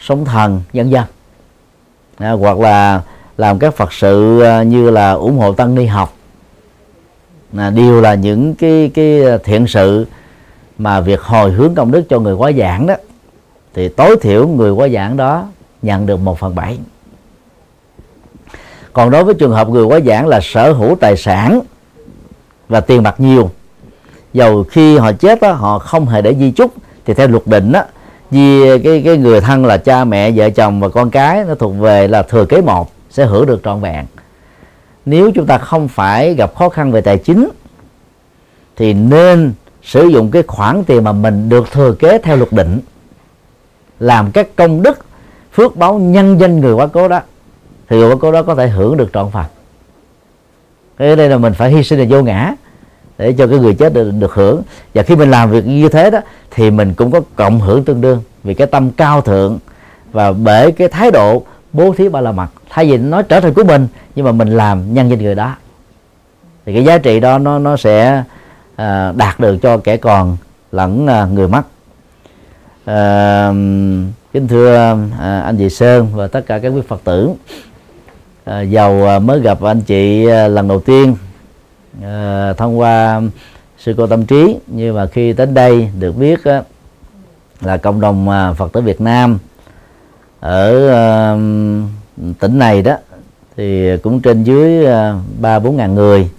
sóng 0.00 0.24
thần 0.24 0.62
vân 0.72 0.90
vân. 0.90 1.04
À, 2.18 2.30
hoặc 2.30 2.58
là 2.58 3.02
làm 3.36 3.58
các 3.58 3.74
phật 3.74 3.92
sự 3.92 4.40
à, 4.40 4.62
như 4.62 4.90
là 4.90 5.12
ủng 5.12 5.38
hộ 5.38 5.52
tăng 5.52 5.74
ni 5.74 5.86
học 5.86 6.14
là 7.52 7.70
đều 7.70 8.00
là 8.00 8.14
những 8.14 8.54
cái 8.54 8.90
cái 8.94 9.22
thiện 9.44 9.66
sự 9.66 10.06
mà 10.78 11.00
việc 11.00 11.20
hồi 11.20 11.50
hướng 11.50 11.74
công 11.74 11.90
đức 11.90 12.04
cho 12.08 12.18
người 12.18 12.34
quá 12.34 12.52
giảng 12.52 12.86
đó. 12.86 12.94
Thì 13.74 13.88
tối 13.88 14.16
thiểu 14.20 14.48
người 14.48 14.70
quá 14.70 14.88
giảng 14.88 15.16
đó 15.16 15.46
nhận 15.82 16.06
được 16.06 16.20
một 16.20 16.38
phần 16.38 16.54
bảy. 16.54 16.78
Còn 18.92 19.10
đối 19.10 19.24
với 19.24 19.34
trường 19.34 19.52
hợp 19.52 19.68
người 19.68 19.84
quá 19.84 20.00
giảng 20.00 20.26
là 20.26 20.40
sở 20.42 20.72
hữu 20.72 20.96
tài 20.96 21.16
sản 21.16 21.60
và 22.68 22.80
tiền 22.80 23.02
bạc 23.02 23.14
nhiều 23.18 23.50
dầu 24.32 24.64
khi 24.70 24.98
họ 24.98 25.12
chết 25.12 25.40
đó, 25.40 25.52
họ 25.52 25.78
không 25.78 26.06
hề 26.06 26.22
để 26.22 26.34
di 26.34 26.50
chúc 26.50 26.72
thì 27.04 27.14
theo 27.14 27.28
luật 27.28 27.46
định 27.46 27.72
đó 27.72 27.82
vì 28.30 28.78
cái 28.78 29.02
cái 29.04 29.16
người 29.16 29.40
thân 29.40 29.66
là 29.66 29.76
cha 29.76 30.04
mẹ 30.04 30.30
vợ 30.30 30.50
chồng 30.50 30.80
và 30.80 30.88
con 30.88 31.10
cái 31.10 31.44
nó 31.44 31.54
thuộc 31.54 31.74
về 31.78 32.08
là 32.08 32.22
thừa 32.22 32.44
kế 32.44 32.60
một 32.60 32.92
sẽ 33.10 33.24
hưởng 33.24 33.46
được 33.46 33.60
trọn 33.64 33.80
vẹn 33.80 34.04
nếu 35.08 35.30
chúng 35.34 35.46
ta 35.46 35.58
không 35.58 35.88
phải 35.88 36.34
gặp 36.34 36.54
khó 36.54 36.68
khăn 36.68 36.92
về 36.92 37.00
tài 37.00 37.18
chính 37.18 37.48
thì 38.76 38.94
nên 38.94 39.52
sử 39.82 40.06
dụng 40.06 40.30
cái 40.30 40.42
khoản 40.42 40.84
tiền 40.84 41.04
mà 41.04 41.12
mình 41.12 41.48
được 41.48 41.70
thừa 41.70 41.92
kế 41.92 42.18
theo 42.18 42.36
luật 42.36 42.52
định 42.52 42.80
làm 44.00 44.32
các 44.32 44.56
công 44.56 44.82
đức 44.82 44.98
phước 45.52 45.76
báo 45.76 45.98
nhân 45.98 46.40
danh 46.40 46.60
người 46.60 46.72
quá 46.72 46.86
cố 46.86 47.08
đó 47.08 47.20
thì 47.88 47.96
người 47.96 48.10
quá 48.10 48.16
cố 48.20 48.32
đó 48.32 48.42
có 48.42 48.54
thể 48.54 48.68
hưởng 48.68 48.96
được 48.96 49.10
trọn 49.12 49.30
phần 49.30 49.44
cái 50.96 51.16
đây 51.16 51.28
là 51.28 51.38
mình 51.38 51.52
phải 51.52 51.70
hy 51.70 51.82
sinh 51.82 51.98
là 51.98 52.06
vô 52.08 52.22
ngã 52.22 52.54
để 53.18 53.32
cho 53.32 53.46
cái 53.46 53.58
người 53.58 53.74
chết 53.74 53.94
được, 53.94 54.10
được 54.18 54.32
hưởng. 54.34 54.62
Và 54.94 55.02
khi 55.02 55.16
mình 55.16 55.30
làm 55.30 55.50
việc 55.50 55.66
như 55.66 55.88
thế 55.88 56.10
đó 56.10 56.18
thì 56.50 56.70
mình 56.70 56.94
cũng 56.94 57.10
có 57.10 57.20
cộng 57.36 57.60
hưởng 57.60 57.84
tương 57.84 58.00
đương. 58.00 58.22
Vì 58.44 58.54
cái 58.54 58.66
tâm 58.66 58.90
cao 58.90 59.20
thượng 59.20 59.58
và 60.12 60.32
bởi 60.32 60.72
cái 60.72 60.88
thái 60.88 61.10
độ 61.10 61.42
bố 61.72 61.94
thí 61.94 62.08
ba 62.08 62.20
la 62.20 62.32
mật. 62.32 62.48
Thay 62.70 62.90
vì 62.90 62.98
nói 62.98 63.22
trở 63.22 63.40
thành 63.40 63.54
của 63.54 63.64
mình 63.64 63.88
nhưng 64.14 64.24
mà 64.24 64.32
mình 64.32 64.48
làm 64.48 64.94
nhân 64.94 65.10
danh 65.10 65.22
người 65.22 65.34
đó. 65.34 65.56
Thì 66.66 66.74
cái 66.74 66.84
giá 66.84 66.98
trị 66.98 67.20
đó 67.20 67.38
nó 67.38 67.58
nó 67.58 67.76
sẽ 67.76 68.22
à, 68.76 69.12
đạt 69.16 69.40
được 69.40 69.56
cho 69.62 69.78
kẻ 69.78 69.96
còn 69.96 70.36
lẫn 70.72 71.06
à, 71.06 71.26
người 71.26 71.48
mất. 71.48 71.62
À, 72.84 73.48
kính 74.32 74.48
thưa 74.48 74.96
à, 75.20 75.40
anh 75.40 75.56
chị 75.58 75.70
Sơn 75.70 76.08
và 76.14 76.26
tất 76.26 76.46
cả 76.46 76.58
các 76.58 76.68
quý 76.68 76.80
Phật 76.88 77.00
tử 77.04 77.30
à, 78.44 78.60
giàu 78.60 79.08
à, 79.08 79.18
mới 79.18 79.40
gặp 79.40 79.62
anh 79.62 79.80
chị 79.80 80.26
à, 80.26 80.48
lần 80.48 80.68
đầu 80.68 80.80
tiên 80.80 81.16
à, 82.02 82.52
thông 82.52 82.78
qua 82.78 83.20
sư 83.78 83.94
cô 83.96 84.06
tâm 84.06 84.26
trí. 84.26 84.56
Nhưng 84.66 84.96
mà 84.96 85.06
khi 85.06 85.32
đến 85.32 85.54
đây 85.54 85.90
được 85.98 86.12
biết 86.16 86.44
á, 86.44 86.62
là 87.60 87.76
cộng 87.76 88.00
đồng 88.00 88.28
à, 88.28 88.52
Phật 88.52 88.72
tử 88.72 88.80
Việt 88.80 89.00
Nam 89.00 89.38
ở 90.40 90.86
uh, 90.86 91.40
tỉnh 92.38 92.58
này 92.58 92.82
đó 92.82 92.96
thì 93.56 93.96
cũng 93.96 94.20
trên 94.20 94.44
dưới 94.44 94.86
uh, 94.86 94.90
ba 95.40 95.58
bốn 95.58 95.76
ngàn 95.76 95.94
người. 95.94 96.30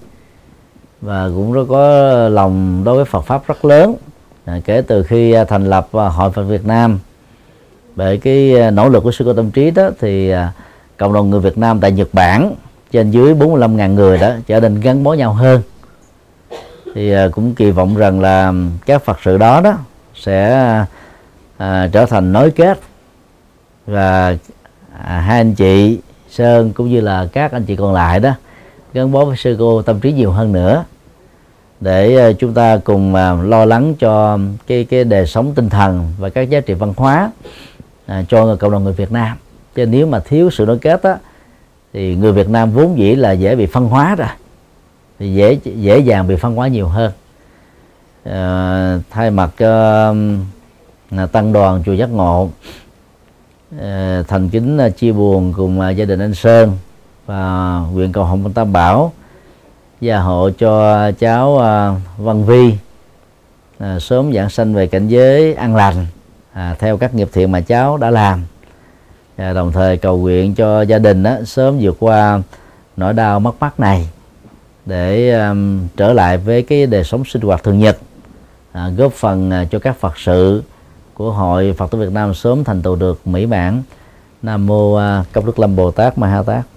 Và 1.01 1.29
cũng 1.35 1.53
rất 1.53 1.65
có 1.69 2.11
lòng 2.29 2.83
đối 2.83 2.95
với 2.95 3.05
Phật 3.05 3.21
pháp 3.21 3.47
rất 3.47 3.65
lớn. 3.65 3.95
À, 4.45 4.59
kể 4.65 4.81
từ 4.81 5.03
khi 5.03 5.41
uh, 5.41 5.47
thành 5.47 5.65
lập 5.65 5.87
à, 5.93 6.07
hội 6.09 6.31
Phật 6.31 6.43
Việt 6.43 6.65
Nam. 6.65 6.99
Bởi 7.95 8.17
cái 8.17 8.61
à, 8.61 8.71
nỗ 8.71 8.89
lực 8.89 9.03
của 9.03 9.11
sư 9.11 9.25
cô 9.25 9.33
tâm 9.33 9.51
trí 9.51 9.71
đó 9.71 9.89
thì 9.99 10.29
à, 10.29 10.53
cộng 10.97 11.13
đồng 11.13 11.29
người 11.29 11.39
Việt 11.39 11.57
Nam 11.57 11.79
tại 11.79 11.91
Nhật 11.91 12.09
Bản 12.13 12.55
trên 12.91 13.11
dưới 13.11 13.33
45.000 13.33 13.93
người 13.93 14.17
đó 14.17 14.31
trở 14.47 14.59
nên 14.59 14.79
gắn 14.79 15.03
bó 15.03 15.13
nhau 15.13 15.33
hơn. 15.33 15.61
Thì 16.95 17.13
cũng 17.31 17.55
kỳ 17.55 17.71
vọng 17.71 17.95
rằng 17.95 18.21
là 18.21 18.53
các 18.85 19.05
Phật 19.05 19.17
sự 19.23 19.37
đó 19.37 19.61
đó 19.61 19.77
sẽ 20.15 20.49
à, 21.57 21.89
trở 21.91 22.05
thành 22.05 22.33
nối 22.33 22.51
kết 22.51 22.79
và 23.89 24.37
à, 25.03 25.19
hai 25.19 25.37
anh 25.37 25.55
chị 25.55 25.99
sơn 26.29 26.73
cũng 26.73 26.89
như 26.89 27.01
là 27.01 27.27
các 27.33 27.51
anh 27.51 27.65
chị 27.65 27.75
còn 27.75 27.93
lại 27.93 28.19
đó 28.19 28.31
gắn 28.93 29.11
bó 29.11 29.25
với 29.25 29.37
sư 29.37 29.55
cô 29.59 29.81
tâm 29.81 29.99
trí 29.99 30.11
nhiều 30.11 30.31
hơn 30.31 30.51
nữa 30.51 30.83
để 31.79 32.15
ờ, 32.15 32.33
chúng 32.33 32.53
ta 32.53 32.77
cùng 32.77 33.15
à, 33.15 33.33
lo 33.33 33.65
lắng 33.65 33.95
cho 33.99 34.39
cái 34.67 34.83
cái 34.83 35.03
đời 35.03 35.27
sống 35.27 35.53
tinh 35.55 35.69
thần 35.69 36.13
và 36.19 36.29
các 36.29 36.49
giá 36.49 36.59
trị 36.59 36.73
văn 36.73 36.93
hóa 36.97 37.31
à, 38.05 38.23
cho 38.29 38.55
cộng 38.55 38.71
đồng 38.71 38.83
người 38.83 38.93
Việt 38.93 39.11
Nam. 39.11 39.37
Chứ 39.75 39.85
nếu 39.85 40.07
mà 40.07 40.19
thiếu 40.19 40.49
sự 40.49 40.65
nối 40.65 40.77
kết 40.77 41.03
á 41.03 41.17
thì 41.93 42.15
người 42.15 42.31
Việt 42.31 42.49
Nam 42.49 42.71
vốn 42.71 42.97
dĩ 42.97 43.15
là 43.15 43.31
dễ 43.31 43.55
bị 43.55 43.65
phân 43.65 43.87
hóa 43.87 44.15
rồi 44.15 44.27
thì 45.19 45.33
dễ 45.33 45.57
dễ 45.63 45.99
dàng 45.99 46.27
bị 46.27 46.35
phân 46.35 46.55
hóa 46.55 46.67
nhiều 46.67 46.87
hơn. 46.87 47.11
À, 48.23 48.99
thay 49.09 49.31
mặt 49.31 49.51
uh, 49.53 51.31
tăng 51.31 51.53
đoàn 51.53 51.83
chùa 51.85 51.93
giác 51.93 52.09
ngộ 52.09 52.49
Ờ, 53.78 54.24
thành 54.28 54.49
kính 54.49 54.78
ờ, 54.78 54.89
chia 54.89 55.11
buồn 55.11 55.53
cùng 55.57 55.80
ờ, 55.80 55.89
gia 55.89 56.05
đình 56.05 56.20
anh 56.20 56.34
Sơn 56.34 56.78
và 57.26 57.80
nguyện 57.91 58.11
cầu 58.11 58.24
hồng 58.24 58.53
tam 58.53 58.74
bảo 58.74 59.13
gia 60.01 60.20
hộ 60.20 60.49
cho 60.49 61.11
cháu 61.11 61.57
Văn 62.17 62.45
Vi 62.45 62.74
à, 63.80 63.99
sớm 63.99 64.34
giảng 64.34 64.49
sanh 64.49 64.74
về 64.74 64.88
cảnh 64.88 65.07
giới 65.07 65.53
an 65.53 65.76
lành 65.76 66.05
à, 66.53 66.76
theo 66.80 66.97
các 66.97 67.13
nghiệp 67.13 67.30
thiện 67.34 67.51
mà 67.51 67.61
cháu 67.61 67.97
đã 67.97 68.09
làm. 68.09 68.43
Và 69.38 69.53
đồng 69.53 69.72
thời 69.72 69.97
cầu 69.97 70.17
nguyện 70.17 70.55
cho 70.55 70.82
gia 70.82 70.99
đình 70.99 71.24
đó, 71.24 71.38
sớm 71.45 71.78
vượt 71.82 71.95
qua 71.99 72.41
nỗi 72.97 73.13
đau 73.13 73.39
mất 73.39 73.55
mát 73.59 73.80
này 73.80 74.09
để 74.86 75.32
um, 75.47 75.88
trở 75.97 76.13
lại 76.13 76.38
với 76.38 76.61
cái 76.61 76.86
đời 76.86 77.03
sống 77.03 77.26
sinh 77.26 77.41
hoạt 77.41 77.63
thường 77.63 77.80
nhật 77.80 77.97
à, 78.72 78.89
góp 78.97 79.13
phần 79.13 79.51
à, 79.51 79.65
cho 79.72 79.80
các 79.80 79.97
phật 79.99 80.17
sự 80.17 80.63
của 81.20 81.32
hội 81.32 81.74
phật 81.78 81.91
tử 81.91 81.97
việt 81.97 82.11
nam 82.11 82.34
sớm 82.34 82.63
thành 82.63 82.82
tựu 82.82 82.95
được 82.95 83.28
mỹ 83.28 83.45
mãn 83.45 83.82
nam 84.41 84.67
mô 84.67 84.95
à, 84.95 85.24
công 85.34 85.45
đức 85.45 85.59
lâm 85.59 85.76
bồ 85.76 85.91
tát 85.91 86.17
ma 86.17 86.28
ha 86.28 86.43
tát. 86.43 86.63